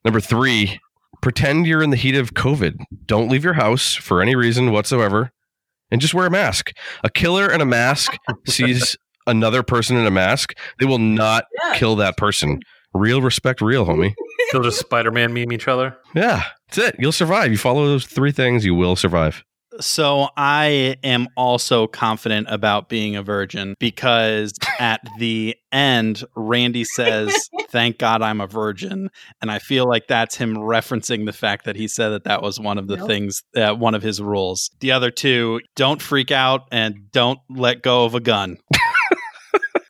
Number 0.05 0.19
three, 0.19 0.79
pretend 1.21 1.65
you're 1.65 1.81
in 1.81 1.89
the 1.91 1.97
heat 1.97 2.15
of 2.15 2.33
COVID. 2.33 2.75
Don't 3.05 3.29
leave 3.29 3.43
your 3.43 3.53
house 3.53 3.95
for 3.95 4.21
any 4.21 4.35
reason 4.35 4.71
whatsoever 4.71 5.31
and 5.89 6.01
just 6.01 6.13
wear 6.13 6.25
a 6.27 6.31
mask. 6.31 6.71
A 7.03 7.09
killer 7.09 7.49
in 7.51 7.61
a 7.61 7.65
mask 7.65 8.11
sees 8.47 8.97
another 9.25 9.63
person 9.63 9.95
in 9.95 10.05
a 10.05 10.11
mask, 10.11 10.53
they 10.79 10.85
will 10.85 10.99
not 10.99 11.45
Yeah. 11.63 11.77
kill 11.77 11.95
that 11.95 12.17
person. 12.17 12.59
Real 12.93 13.21
respect, 13.21 13.61
real 13.61 13.85
homie. 13.85 14.13
They'll 14.51 14.61
just 14.61 14.79
Spider 14.79 15.09
Man 15.11 15.33
meme 15.33 15.51
each 15.51 15.67
other. 15.67 15.95
Yeah, 16.13 16.43
that's 16.67 16.77
it. 16.77 16.95
You'll 16.99 17.11
survive. 17.11 17.49
You 17.51 17.57
follow 17.57 17.85
those 17.87 18.05
three 18.05 18.31
things, 18.31 18.65
you 18.65 18.75
will 18.75 18.95
survive. 18.95 19.43
So 19.79 20.29
I 20.37 20.97
am 21.03 21.27
also 21.35 21.87
confident 21.87 22.47
about 22.49 22.89
being 22.89 23.15
a 23.15 23.23
virgin 23.23 23.75
because 23.79 24.53
at 24.79 25.01
the 25.17 25.55
end, 25.71 26.23
Randy 26.35 26.83
says, 26.83 27.35
"Thank 27.69 27.97
God 27.97 28.21
I'm 28.21 28.39
a 28.39 28.47
virgin," 28.47 29.09
and 29.41 29.49
I 29.51 29.59
feel 29.59 29.87
like 29.87 30.07
that's 30.07 30.35
him 30.35 30.55
referencing 30.55 31.25
the 31.25 31.33
fact 31.33 31.65
that 31.65 31.75
he 31.75 31.87
said 31.87 32.09
that 32.09 32.23
that 32.25 32.41
was 32.41 32.59
one 32.59 32.77
of 32.77 32.87
the 32.87 32.97
Nope. 32.97 33.07
things, 33.07 33.41
uh, 33.55 33.73
one 33.73 33.95
of 33.95 34.03
his 34.03 34.21
rules. 34.21 34.69
The 34.79 34.91
other 34.91 35.09
two, 35.09 35.59
don't 35.75 36.01
freak 36.01 36.31
out 36.31 36.67
and 36.71 37.11
don't 37.11 37.39
let 37.49 37.81
go 37.81 38.05
of 38.05 38.13
a 38.15 38.19
gun. 38.19 38.57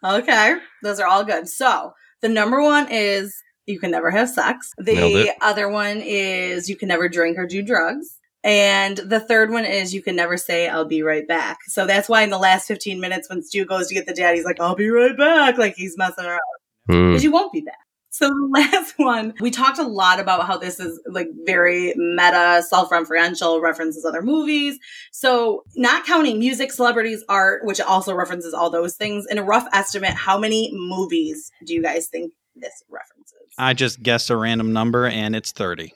Okay, 0.06 0.56
those 0.82 1.00
are 1.00 1.08
all 1.08 1.24
good. 1.24 1.48
So 1.48 1.94
the 2.22 2.30
number 2.30 2.62
one 2.62 2.92
is 2.92 3.34
you 3.66 3.80
can 3.80 3.92
never 3.92 4.12
have 4.12 4.30
sex. 4.30 4.72
The 4.78 5.34
other 5.42 5.70
one 5.70 6.02
is 6.04 6.70
you 6.70 6.76
can 6.76 6.90
never 6.90 7.08
drink 7.08 7.38
or 7.38 7.46
do 7.46 7.62
drugs. 7.64 8.20
And 8.44 8.98
the 8.98 9.20
third 9.20 9.52
one 9.52 9.66
is 9.66 9.94
you 9.94 10.02
can 10.02 10.16
never 10.16 10.36
say, 10.38 10.68
I'll 10.68 10.84
be 10.86 11.02
right 11.02 11.28
back. 11.28 11.60
So 11.68 11.86
that's 11.86 12.10
why 12.10 12.24
in 12.24 12.30
the 12.30 12.38
last 12.38 12.68
15 12.68 13.00
minutes 13.00 13.30
when 13.30 13.42
Stu 13.42 13.66
goes 13.66 13.88
to 13.88 13.94
get 13.94 14.06
the 14.06 14.14
dad, 14.14 14.36
he's 14.36 14.44
like, 14.46 14.60
I'll 14.60 14.76
be 14.76 14.90
right 14.90 15.18
back. 15.18 15.58
Like 15.58 15.76
he's 15.76 15.98
messing 15.98 16.26
around 16.26 16.40
Hmm. 16.88 17.10
because 17.10 17.24
you 17.24 17.32
won't 17.32 17.54
be 17.54 17.62
back. 17.62 17.78
So 18.10 18.28
the 18.28 18.50
last 18.54 18.94
one, 18.98 19.34
we 19.40 19.50
talked 19.50 19.80
a 19.80 19.84
lot 19.88 20.20
about 20.20 20.46
how 20.46 20.58
this 20.58 20.80
is 20.80 21.00
like 21.08 21.30
very 21.46 21.94
meta, 21.96 22.62
self-referential, 22.68 23.62
references 23.62 24.04
other 24.06 24.22
movies. 24.22 24.78
So 25.12 25.64
not 25.76 26.06
counting 26.06 26.38
music, 26.40 26.72
celebrities, 26.72 27.24
art, 27.30 27.66
which 27.66 27.80
also 27.80 28.14
references 28.14 28.54
all 28.54 28.70
those 28.70 28.96
things. 28.96 29.26
In 29.32 29.38
a 29.38 29.44
rough 29.44 29.68
estimate, 29.72 30.14
how 30.14 30.38
many 30.38 30.70
movies 30.74 31.50
do 31.66 31.74
you 31.74 31.82
guys 31.82 32.08
think 32.08 32.34
this 32.56 32.84
references? 32.90 33.40
I 33.58 33.74
just 33.74 34.04
guessed 34.04 34.30
a 34.30 34.36
random 34.36 34.74
number 34.74 35.08
and 35.08 35.36
it's 35.36 35.52
30. 35.52 35.94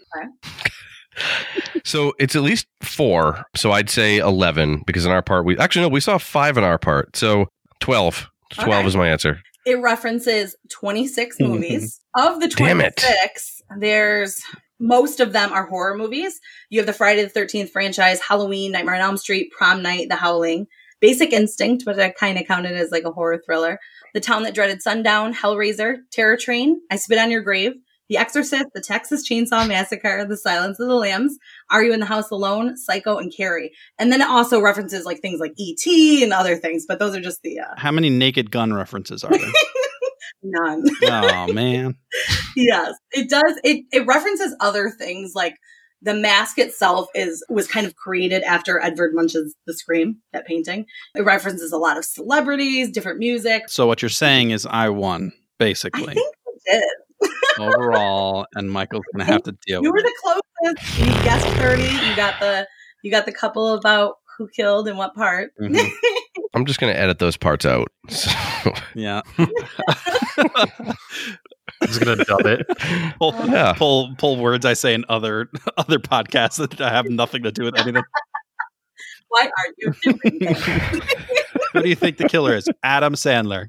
So 1.83 2.13
it's 2.19 2.35
at 2.35 2.41
least 2.41 2.67
four. 2.81 3.43
So 3.55 3.71
I'd 3.71 3.89
say 3.89 4.17
11 4.17 4.83
because 4.85 5.05
in 5.05 5.11
our 5.11 5.21
part, 5.21 5.45
we 5.45 5.57
actually, 5.57 5.83
no, 5.83 5.89
we 5.89 5.99
saw 5.99 6.17
five 6.17 6.57
in 6.57 6.63
our 6.63 6.77
part. 6.77 7.15
So 7.15 7.47
12. 7.79 8.29
12 8.53 8.69
Okay. 8.79 8.87
is 8.87 8.95
my 8.95 9.07
answer. 9.09 9.39
It 9.65 9.79
references 9.81 10.55
26 10.69 11.37
movies. 11.41 11.99
of 12.15 12.39
the 12.39 12.47
Damn 12.47 12.77
26, 12.77 13.61
there's 13.79 14.41
most 14.79 15.19
of 15.19 15.33
them 15.33 15.51
are 15.51 15.65
horror 15.65 15.97
movies. 15.97 16.39
You 16.69 16.79
have 16.79 16.85
the 16.87 16.93
Friday 16.93 17.23
the 17.25 17.29
13th 17.39 17.69
franchise, 17.69 18.19
Halloween, 18.21 18.71
Nightmare 18.71 18.95
on 18.95 19.01
Elm 19.01 19.17
Street, 19.17 19.51
Prom 19.57 19.81
Night, 19.81 20.07
The 20.09 20.15
Howling, 20.15 20.67
Basic 21.01 21.33
Instinct, 21.33 21.83
which 21.85 21.97
I 21.97 22.09
kind 22.09 22.37
of 22.37 22.45
counted 22.47 22.73
as 22.73 22.91
like 22.91 23.03
a 23.03 23.11
horror 23.11 23.41
thriller, 23.45 23.79
The 24.13 24.19
Town 24.19 24.43
That 24.43 24.53
Dreaded 24.53 24.81
Sundown, 24.81 25.33
Hellraiser, 25.33 25.97
Terror 26.11 26.37
Train, 26.37 26.79
I 26.91 26.95
Spit 26.97 27.17
on 27.17 27.31
Your 27.31 27.41
Grave, 27.41 27.73
The 28.09 28.17
Exorcist, 28.17 28.67
The 28.73 28.81
Texas 28.81 29.27
Chainsaw 29.27 29.67
Massacre, 29.67 30.25
The 30.25 30.37
Silence 30.37 30.79
of 30.79 30.87
the 30.87 30.95
Lambs, 30.95 31.37
Are 31.69 31.83
You 31.83 31.93
in 31.93 31.99
the 31.99 32.05
House 32.05 32.29
Alone, 32.31 32.77
Psycho, 32.77 33.17
and 33.17 33.33
Carrie. 33.35 33.71
And 33.99 34.11
then 34.11 34.21
it 34.21 34.29
also 34.29 34.61
references 34.61 35.05
like 35.05 35.19
things 35.21 35.39
like 35.39 35.53
E.T. 35.57 36.23
and 36.23 36.31
other 36.33 36.55
things, 36.55 36.85
but 36.87 36.99
those 36.99 37.15
are 37.15 37.21
just 37.21 37.41
the 37.43 37.59
uh, 37.59 37.73
How 37.77 37.91
many 37.91 38.09
naked 38.09 38.51
gun 38.51 38.73
references 38.73 39.23
are 39.23 39.37
there? 39.37 39.51
none. 40.43 40.83
oh 41.03 41.51
man. 41.51 41.95
yes 42.55 42.93
it 43.11 43.29
does 43.29 43.59
it 43.63 43.83
it 43.91 44.05
references 44.05 44.55
other 44.59 44.89
things 44.89 45.33
like 45.35 45.55
the 46.01 46.13
mask 46.13 46.57
itself 46.59 47.07
is 47.15 47.43
was 47.49 47.67
kind 47.67 47.85
of 47.87 47.95
created 47.95 48.43
after 48.43 48.79
edvard 48.81 49.13
munch's 49.13 49.55
the 49.65 49.73
scream 49.73 50.17
that 50.33 50.45
painting 50.45 50.85
it 51.15 51.23
references 51.23 51.71
a 51.71 51.77
lot 51.77 51.97
of 51.97 52.05
celebrities 52.05 52.89
different 52.91 53.17
music 53.19 53.63
So 53.67 53.87
what 53.87 54.01
you're 54.01 54.09
saying 54.09 54.51
is 54.51 54.65
I 54.69 54.89
won, 54.89 55.33
basically. 55.57 56.03
i 56.03 56.13
think 56.13 56.35
it 56.45 56.61
did 56.71 56.83
overall, 57.59 58.45
and 58.55 58.69
Michael's 58.69 59.05
gonna 59.13 59.25
have 59.25 59.43
to 59.43 59.51
deal 59.65 59.81
you 59.83 59.91
were 59.91 60.01
the 60.01 60.13
closest 60.21 60.99
you 60.99 61.05
guessed 61.23 61.47
30 61.57 61.83
you 61.83 62.15
got 62.15 62.39
the 62.39 62.67
you 63.03 63.11
got 63.11 63.25
the 63.25 63.31
couple 63.31 63.73
about 63.73 64.15
who 64.37 64.47
killed 64.55 64.87
and 64.87 64.97
what 64.97 65.13
part 65.15 65.51
Mhm. 65.59 65.89
I'm 66.53 66.65
just 66.65 66.79
going 66.79 66.93
to 66.93 66.99
edit 66.99 67.19
those 67.19 67.35
parts 67.37 67.65
out. 67.65 67.89
So, 68.09 68.31
Yeah. 68.95 69.21
I'm 69.37 69.47
just 71.87 71.99
gonna 71.99 72.23
dub 72.23 72.45
it. 72.45 72.65
pull, 73.19 73.33
Yeah. 73.47 73.73
pull 73.73 74.15
pull 74.17 74.37
words 74.37 74.65
I 74.65 74.73
say 74.73 74.93
in 74.93 75.03
other 75.09 75.49
other 75.77 75.99
podcasts 75.99 76.57
that 76.57 76.79
I 76.81 76.89
have 76.89 77.07
nothing 77.09 77.43
to 77.43 77.51
do 77.51 77.63
with 77.65 77.77
anything. 77.77 78.03
why 79.29 79.45
are 79.45 79.73
you 79.77 79.93
doing? 80.03 80.39
Who 81.73 81.81
do 81.83 81.89
you 81.89 81.95
think 81.95 82.17
the 82.17 82.27
killer 82.29 82.55
is? 82.55 82.67
Adam 82.83 83.13
Sandler. 83.13 83.65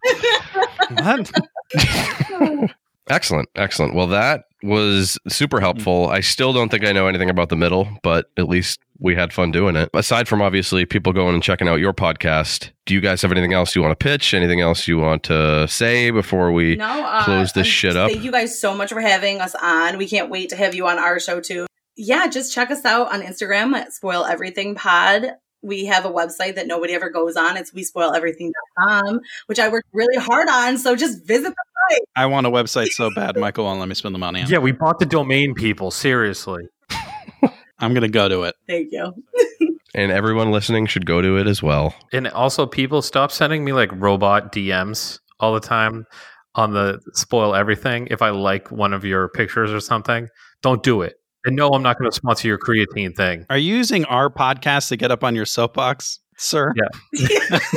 What? 0.91 1.31
Excellent. 3.11 3.49
Excellent. 3.55 3.95
Well, 3.95 4.09
that 4.09 4.45
was 4.63 5.19
super 5.29 5.61
helpful. 5.61 6.09
I 6.09 6.21
still 6.21 6.53
don't 6.53 6.69
think 6.69 6.85
I 6.85 6.93
know 6.93 7.07
anything 7.07 7.31
about 7.31 7.49
the 7.49 7.57
middle, 7.57 7.89
but 8.03 8.27
at 8.37 8.49
least 8.49 8.81
we 8.99 9.15
had 9.15 9.33
fun 9.33 9.53
doing 9.53 9.77
it. 9.77 9.89
Aside 9.95 10.27
from 10.27 10.43
obviously 10.43 10.85
people 10.85 11.13
going 11.13 11.35
and 11.35 11.43
checking 11.43 11.69
out 11.69 11.77
your 11.77 11.93
podcast, 11.93 12.71
do 12.85 12.95
you 12.95 13.01
guys 13.01 13.23
have 13.23 13.31
anything 13.31 13.53
else 13.53 13.77
you 13.77 13.83
want 13.83 13.99
to 13.99 14.03
pitch? 14.03 14.35
Anything 14.35 14.61
else 14.61 14.89
you 14.89 14.99
want 14.99 15.23
to 15.25 15.69
say 15.69 16.11
before 16.11 16.51
we 16.53 16.77
no, 16.77 17.05
uh, 17.05 17.25
close 17.25 17.53
this 17.53 17.67
shit 17.67 17.97
up? 17.97 18.11
Thank 18.11 18.25
you 18.25 18.33
guys 18.33 18.61
so 18.61 18.75
much 18.75 18.93
for 18.93 19.01
having 19.01 19.41
us 19.41 19.55
on. 19.55 19.99
We 19.99 20.09
can't 20.09 20.31
wait 20.31 20.51
to 20.51 20.57
have 20.57 20.75
you 20.75 20.87
on 20.89 20.99
our 20.99 21.21
show 21.21 21.41
too. 21.41 21.67
Yeah, 21.97 22.29
just 22.29 22.53
check 22.53 22.71
us 22.71 22.85
out 22.85 23.13
on 23.13 23.23
Instagram 23.23 23.75
at 23.75 23.93
Spoil 23.93 24.25
Everything 24.25 24.75
Pod. 24.75 25.33
We 25.63 25.87
have 25.87 26.05
a 26.05 26.11
website 26.11 26.55
that 26.55 26.67
nobody 26.67 26.95
ever 26.95 27.11
goes 27.11 27.37
on. 27.37 27.57
It's 27.57 27.73
we 27.75 27.83
spoil 27.83 28.15
everything.com, 28.15 29.21
which 29.47 29.59
I 29.59 29.69
worked 29.69 29.89
really 29.93 30.17
hard 30.17 30.49
on. 30.49 30.79
So 30.79 30.95
just 30.95 31.27
visit 31.27 31.55
the 31.55 31.65
site. 31.91 32.03
I 32.17 32.27
want 32.27 32.47
a 32.47 32.51
website 32.51 32.89
so 32.89 33.11
bad. 33.15 33.37
Michael 33.41 33.65
won't 33.65 33.81
let 33.81 33.89
me 33.89 33.95
spend 33.95 34.15
the 34.15 34.19
money 34.19 34.41
on. 34.41 34.47
it. 34.47 34.51
Yeah, 34.51 34.59
we 34.59 34.73
bought 34.73 34.99
the 34.99 35.07
domain, 35.07 35.55
people. 35.55 35.91
Seriously. 35.91 36.69
I'm 37.81 37.95
gonna 37.95 38.09
go 38.09 38.29
to 38.29 38.43
it. 38.43 38.55
Thank 38.67 38.93
you. 38.93 39.13
And 39.95 40.13
everyone 40.13 40.53
listening 40.53 40.85
should 40.87 41.07
go 41.07 41.23
to 41.23 41.39
it 41.39 41.47
as 41.47 41.63
well. 41.63 41.95
And 42.13 42.29
also, 42.29 42.67
people 42.67 43.01
stop 43.01 43.33
sending 43.33 43.65
me 43.65 43.73
like 43.73 43.91
robot 43.95 44.53
DMs 44.53 45.19
all 45.41 45.55
the 45.55 45.61
time 45.61 46.05
on 46.55 46.75
the 46.75 47.01
spoil 47.15 47.55
everything. 47.55 48.07
If 48.11 48.21
I 48.21 48.29
like 48.31 48.71
one 48.71 48.93
of 48.93 49.05
your 49.05 49.29
pictures 49.31 49.73
or 49.73 49.81
something, 49.81 50.29
don't 50.63 50.83
do 50.83 51.01
it. 51.01 51.18
And 51.49 51.57
no, 51.57 51.71
I'm 51.71 51.83
not 51.83 51.99
going 51.99 52.11
to 52.11 52.15
sponsor 52.15 52.47
your 52.47 52.59
creatine 52.59 53.17
thing. 53.17 53.47
Are 53.49 53.57
you 53.57 53.75
using 53.75 54.05
our 54.05 54.29
podcast 54.29 54.89
to 54.89 54.99
get 54.99 55.11
up 55.11 55.25
on 55.25 55.35
your 55.35 55.47
soapbox, 55.47 56.21
sir? 56.37 56.75
Yeah. 56.77 57.59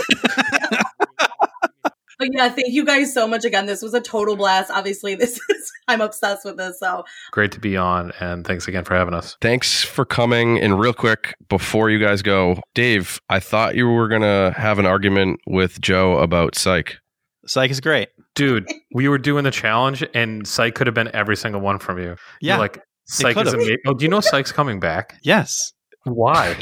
But 2.20 2.30
yeah, 2.34 2.50
thank 2.50 2.68
you 2.68 2.86
guys 2.86 3.12
so 3.12 3.28
much 3.28 3.46
again. 3.46 3.66
This 3.66 3.82
was 3.82 3.96
a 3.96 4.00
total 4.00 4.36
blast. 4.36 4.70
Obviously, 4.70 5.16
this 5.16 5.40
is 5.50 5.72
I'm 5.88 6.02
obsessed 6.02 6.46
with 6.46 6.56
this. 6.56 6.78
So 6.80 7.04
Great 7.32 7.52
to 7.54 7.60
be 7.60 7.76
on, 7.76 8.12
and 8.20 8.46
thanks 8.46 8.68
again 8.68 8.84
for 8.84 8.94
having 8.94 9.16
us. 9.16 9.38
Thanks 9.42 9.84
for 9.84 10.06
coming. 10.06 10.60
And 10.60 10.80
real 10.80 10.94
quick, 10.94 11.34
before 11.50 11.90
you 11.90 11.98
guys 11.98 12.22
go, 12.22 12.60
Dave, 12.76 13.20
I 13.30 13.40
thought 13.40 13.74
you 13.74 13.88
were 13.88 14.08
going 14.08 14.22
to 14.22 14.54
have 14.56 14.78
an 14.78 14.86
argument 14.86 15.40
with 15.48 15.82
Joe 15.82 16.20
about 16.20 16.54
psych. 16.54 17.00
Psych 17.48 17.72
is 17.72 17.82
great. 17.82 18.10
Dude, 18.36 18.68
we 18.94 19.08
were 19.08 19.18
doing 19.18 19.44
the 19.44 19.50
challenge, 19.50 20.06
and 20.14 20.46
Psych 20.46 20.76
could 20.76 20.86
have 20.86 20.94
been 20.94 21.10
every 21.16 21.36
single 21.36 21.62
one 21.62 21.80
from 21.80 21.98
you. 21.98 22.18
Yeah. 22.40 22.54
You're 22.54 22.60
like, 22.60 22.84
Psych 23.06 23.38
is 23.38 23.54
amazing. 23.54 23.78
Oh, 23.86 23.94
do 23.94 24.04
you 24.06 24.10
know 24.10 24.20
Psych's 24.20 24.52
coming 24.52 24.80
back? 24.80 25.16
yes. 25.24 25.74
Why? 26.04 26.58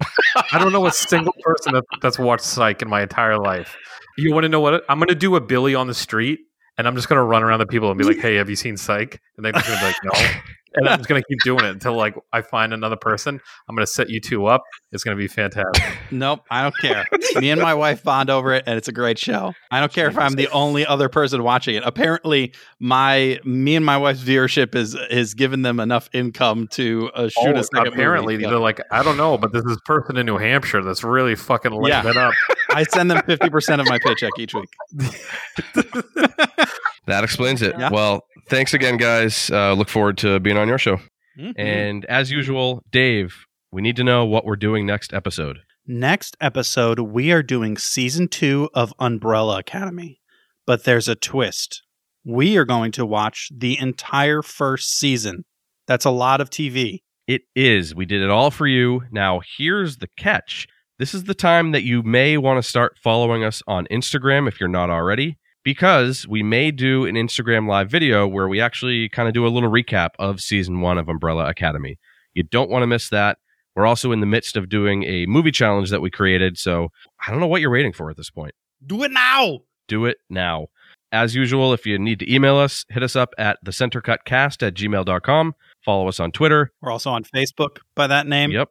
I 0.52 0.58
don't 0.58 0.72
know 0.72 0.86
a 0.86 0.92
single 0.92 1.34
person 1.42 1.74
that, 1.74 1.82
that's 2.00 2.18
watched 2.18 2.44
Psych 2.44 2.80
in 2.80 2.88
my 2.88 3.02
entire 3.02 3.36
life. 3.38 3.76
You 4.16 4.32
want 4.32 4.44
to 4.44 4.48
know 4.48 4.60
what? 4.60 4.84
I'm 4.88 4.98
going 4.98 5.08
to 5.08 5.16
do 5.16 5.34
a 5.34 5.40
Billy 5.40 5.74
on 5.74 5.88
the 5.88 5.94
street, 5.94 6.40
and 6.76 6.86
I'm 6.86 6.94
just 6.94 7.08
going 7.08 7.18
to 7.18 7.24
run 7.24 7.42
around 7.42 7.58
the 7.58 7.66
people 7.66 7.90
and 7.90 7.98
be 7.98 8.04
like, 8.04 8.18
"Hey, 8.18 8.36
have 8.36 8.48
you 8.48 8.56
seen 8.56 8.76
Psych?" 8.76 9.20
And 9.36 9.44
they're 9.44 9.52
just 9.52 9.66
going 9.66 9.78
to 9.78 9.84
be 9.84 9.88
like, 9.88 9.96
"No." 10.04 10.40
And 10.74 10.88
I'm 10.88 10.98
just 10.98 11.08
going 11.08 11.20
to 11.22 11.26
keep 11.28 11.38
doing 11.44 11.64
it 11.64 11.70
until 11.70 11.94
like 11.94 12.14
I 12.32 12.42
find 12.42 12.72
another 12.74 12.96
person. 12.96 13.40
I'm 13.68 13.74
going 13.74 13.84
to 13.86 13.90
set 13.92 14.10
you 14.10 14.20
two 14.20 14.46
up. 14.46 14.62
It's 14.92 15.02
going 15.04 15.16
to 15.16 15.18
be 15.20 15.28
fantastic. 15.28 15.82
Nope. 16.10 16.40
I 16.50 16.62
don't 16.62 16.74
care. 16.78 17.06
me 17.38 17.50
and 17.50 17.60
my 17.60 17.74
wife 17.74 18.02
bond 18.02 18.30
over 18.30 18.54
it, 18.54 18.64
and 18.66 18.78
it's 18.78 18.88
a 18.88 18.92
great 18.92 19.18
show. 19.18 19.52
I 19.70 19.78
don't 19.78 19.92
care 19.92 20.08
if 20.08 20.16
I'm 20.16 20.32
the 20.36 20.48
only 20.48 20.86
other 20.86 21.10
person 21.10 21.42
watching 21.42 21.74
it. 21.74 21.82
Apparently, 21.84 22.54
my 22.80 23.38
me 23.44 23.76
and 23.76 23.84
my 23.84 23.98
wife's 23.98 24.22
viewership 24.24 24.74
is 24.74 24.94
is 25.10 25.34
giving 25.34 25.60
them 25.60 25.80
enough 25.80 26.08
income 26.14 26.66
to 26.72 27.10
uh, 27.14 27.28
shoot 27.28 27.54
Oh, 27.54 27.58
a 27.58 27.62
second 27.62 27.88
apparently, 27.92 28.34
movie. 28.36 28.46
they're 28.46 28.58
like, 28.58 28.80
I 28.90 29.02
don't 29.02 29.18
know, 29.18 29.36
but 29.36 29.52
there's 29.52 29.66
this 29.66 29.76
person 29.84 30.16
in 30.16 30.24
New 30.24 30.38
Hampshire 30.38 30.82
that's 30.82 31.04
really 31.04 31.34
fucking 31.34 31.72
lighting 31.72 32.04
Yeah. 32.04 32.10
it 32.10 32.16
up. 32.16 32.32
I 32.70 32.84
send 32.84 33.10
them 33.10 33.22
fifty 33.26 33.50
percent 33.50 33.82
of 33.82 33.86
my 33.86 33.98
paycheck 33.98 34.32
each 34.38 34.54
week. 34.54 34.70
That 37.06 37.24
explains 37.24 37.62
it. 37.62 37.74
Yeah. 37.78 37.88
Well, 37.90 38.24
thanks 38.48 38.74
again, 38.74 38.96
guys. 38.96 39.50
Uh, 39.50 39.72
look 39.74 39.88
forward 39.88 40.18
to 40.18 40.40
being 40.40 40.56
on 40.56 40.68
your 40.68 40.78
show. 40.78 40.98
Mhm. 41.38 41.54
And 41.56 42.04
as 42.06 42.30
usual, 42.30 42.82
Dave, 42.90 43.44
we 43.70 43.82
need 43.82 43.96
to 43.96 44.04
know 44.04 44.24
what 44.24 44.44
we're 44.44 44.56
doing 44.56 44.86
next 44.86 45.12
episode. 45.12 45.58
Next 45.86 46.36
episode, 46.40 46.98
we 47.00 47.32
are 47.32 47.42
doing 47.42 47.78
season 47.78 48.28
two 48.28 48.68
of 48.74 48.92
Umbrella 48.98 49.58
Academy, 49.58 50.20
but 50.66 50.84
there's 50.84 51.08
a 51.08 51.14
twist. 51.14 51.82
We 52.24 52.56
are 52.58 52.64
going 52.64 52.92
to 52.92 53.06
watch 53.06 53.48
the 53.56 53.78
entire 53.78 54.42
first 54.42 54.98
season. 54.98 55.44
That's 55.86 56.04
a 56.04 56.10
lot 56.10 56.40
of 56.40 56.50
TV. 56.50 57.02
It 57.26 57.42
is. 57.54 57.94
We 57.94 58.04
did 58.04 58.20
it 58.22 58.30
all 58.30 58.50
for 58.50 58.66
you. 58.66 59.02
Now, 59.10 59.40
here's 59.56 59.98
the 59.98 60.08
catch. 60.18 60.66
This 60.98 61.14
is 61.14 61.24
the 61.24 61.34
time 61.34 61.70
that 61.72 61.84
you 61.84 62.02
may 62.02 62.36
want 62.36 62.62
to 62.62 62.68
start 62.68 62.96
following 63.02 63.44
us 63.44 63.62
on 63.66 63.86
Instagram 63.90 64.48
if 64.48 64.58
you're 64.60 64.68
not 64.68 64.90
already, 64.90 65.38
because 65.68 66.26
we 66.26 66.42
may 66.42 66.70
do 66.70 67.04
an 67.04 67.14
Instagram 67.14 67.68
live 67.68 67.90
video 67.90 68.26
where 68.26 68.48
we 68.48 68.58
actually 68.58 69.06
kind 69.10 69.28
of 69.28 69.34
do 69.34 69.46
a 69.46 69.48
little 69.48 69.70
recap 69.70 70.12
of 70.18 70.40
season 70.40 70.80
one 70.80 70.96
of 70.96 71.10
Umbrella 71.10 71.46
Academy. 71.46 71.98
You 72.32 72.42
don't 72.42 72.70
want 72.70 72.84
to 72.84 72.86
miss 72.86 73.10
that. 73.10 73.36
We're 73.76 73.84
also 73.84 74.10
in 74.10 74.20
the 74.20 74.26
midst 74.26 74.56
of 74.56 74.70
doing 74.70 75.04
a 75.04 75.26
movie 75.26 75.50
challenge 75.50 75.90
that 75.90 76.00
we 76.00 76.10
created. 76.10 76.56
So 76.56 76.88
I 77.20 77.30
don't 77.30 77.38
know 77.38 77.46
what 77.46 77.60
you're 77.60 77.70
waiting 77.70 77.92
for 77.92 78.08
at 78.08 78.16
this 78.16 78.30
point. 78.30 78.54
Do 78.86 79.02
it 79.02 79.10
now. 79.10 79.58
Do 79.88 80.06
it 80.06 80.16
now. 80.30 80.68
As 81.12 81.34
usual, 81.34 81.74
if 81.74 81.84
you 81.84 81.98
need 81.98 82.20
to 82.20 82.34
email 82.34 82.56
us, 82.56 82.86
hit 82.88 83.02
us 83.02 83.14
up 83.14 83.34
at 83.36 83.58
the 83.62 83.70
centercutcast 83.70 84.66
at 84.66 84.72
gmail.com. 84.72 85.54
Follow 85.84 86.08
us 86.08 86.18
on 86.18 86.32
Twitter. 86.32 86.72
We're 86.80 86.92
also 86.92 87.10
on 87.10 87.24
Facebook 87.24 87.80
by 87.94 88.06
that 88.06 88.26
name. 88.26 88.52
Yep. 88.52 88.70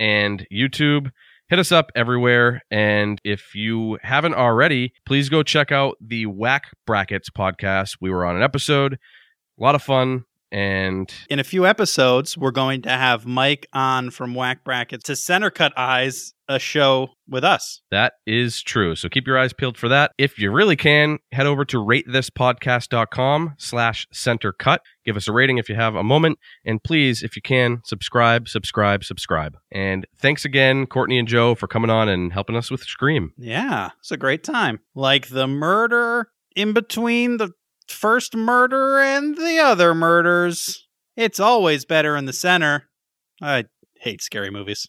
And 0.00 0.44
YouTube. 0.52 1.12
Hit 1.48 1.58
us 1.58 1.72
up 1.72 1.92
everywhere. 1.94 2.62
And 2.70 3.20
if 3.24 3.54
you 3.54 3.98
haven't 4.02 4.34
already, 4.34 4.94
please 5.04 5.28
go 5.28 5.42
check 5.42 5.70
out 5.70 5.96
the 6.00 6.26
Whack 6.26 6.64
Brackets 6.86 7.28
podcast. 7.30 7.98
We 8.00 8.10
were 8.10 8.24
on 8.24 8.36
an 8.36 8.42
episode. 8.42 8.94
A 8.94 9.62
lot 9.62 9.74
of 9.74 9.82
fun. 9.82 10.24
And 10.54 11.12
In 11.28 11.40
a 11.40 11.44
few 11.44 11.66
episodes, 11.66 12.38
we're 12.38 12.52
going 12.52 12.82
to 12.82 12.88
have 12.90 13.26
Mike 13.26 13.66
on 13.72 14.10
from 14.10 14.34
Whack 14.36 14.62
Brackets 14.62 15.02
to 15.06 15.16
Center 15.16 15.50
Cut 15.50 15.72
Eyes, 15.76 16.32
a 16.48 16.60
show 16.60 17.08
with 17.28 17.42
us. 17.42 17.80
that 17.90 18.12
is 18.24 18.62
true. 18.62 18.94
So 18.94 19.08
keep 19.08 19.26
your 19.26 19.36
eyes 19.36 19.52
peeled 19.52 19.76
for 19.76 19.88
that. 19.88 20.12
If 20.16 20.38
you 20.38 20.52
really 20.52 20.76
can, 20.76 21.18
head 21.32 21.46
over 21.46 21.64
to 21.64 21.78
ratethispodcast.com 21.78 23.54
slash 23.58 24.06
center 24.12 24.52
cut. 24.52 24.80
Give 25.04 25.16
us 25.16 25.26
a 25.26 25.32
rating 25.32 25.58
if 25.58 25.68
you 25.68 25.74
have 25.74 25.94
a 25.96 26.04
moment. 26.04 26.38
And 26.64 26.82
please, 26.84 27.22
if 27.24 27.34
you 27.34 27.42
can, 27.42 27.80
subscribe, 27.84 28.48
subscribe, 28.48 29.02
subscribe. 29.04 29.56
And 29.72 30.06
thanks 30.18 30.44
again, 30.44 30.86
Courtney 30.86 31.18
and 31.18 31.26
Joe, 31.26 31.54
for 31.56 31.66
coming 31.66 31.90
on 31.90 32.08
and 32.08 32.32
helping 32.32 32.56
us 32.56 32.70
with 32.70 32.82
Scream. 32.82 33.32
Yeah, 33.38 33.90
it's 33.98 34.12
a 34.12 34.16
great 34.16 34.44
time. 34.44 34.78
Like 34.94 35.28
the 35.28 35.48
murder 35.48 36.28
in 36.54 36.72
between 36.74 37.38
the 37.38 37.50
first 37.88 38.34
murder 38.36 39.00
and 39.00 39.36
the 39.36 39.58
other 39.58 39.94
murders. 39.94 40.86
It's 41.16 41.40
always 41.40 41.84
better 41.84 42.16
in 42.16 42.26
the 42.26 42.32
center. 42.32 42.88
I 43.40 43.64
hate 44.00 44.22
scary 44.22 44.50
movies. 44.50 44.88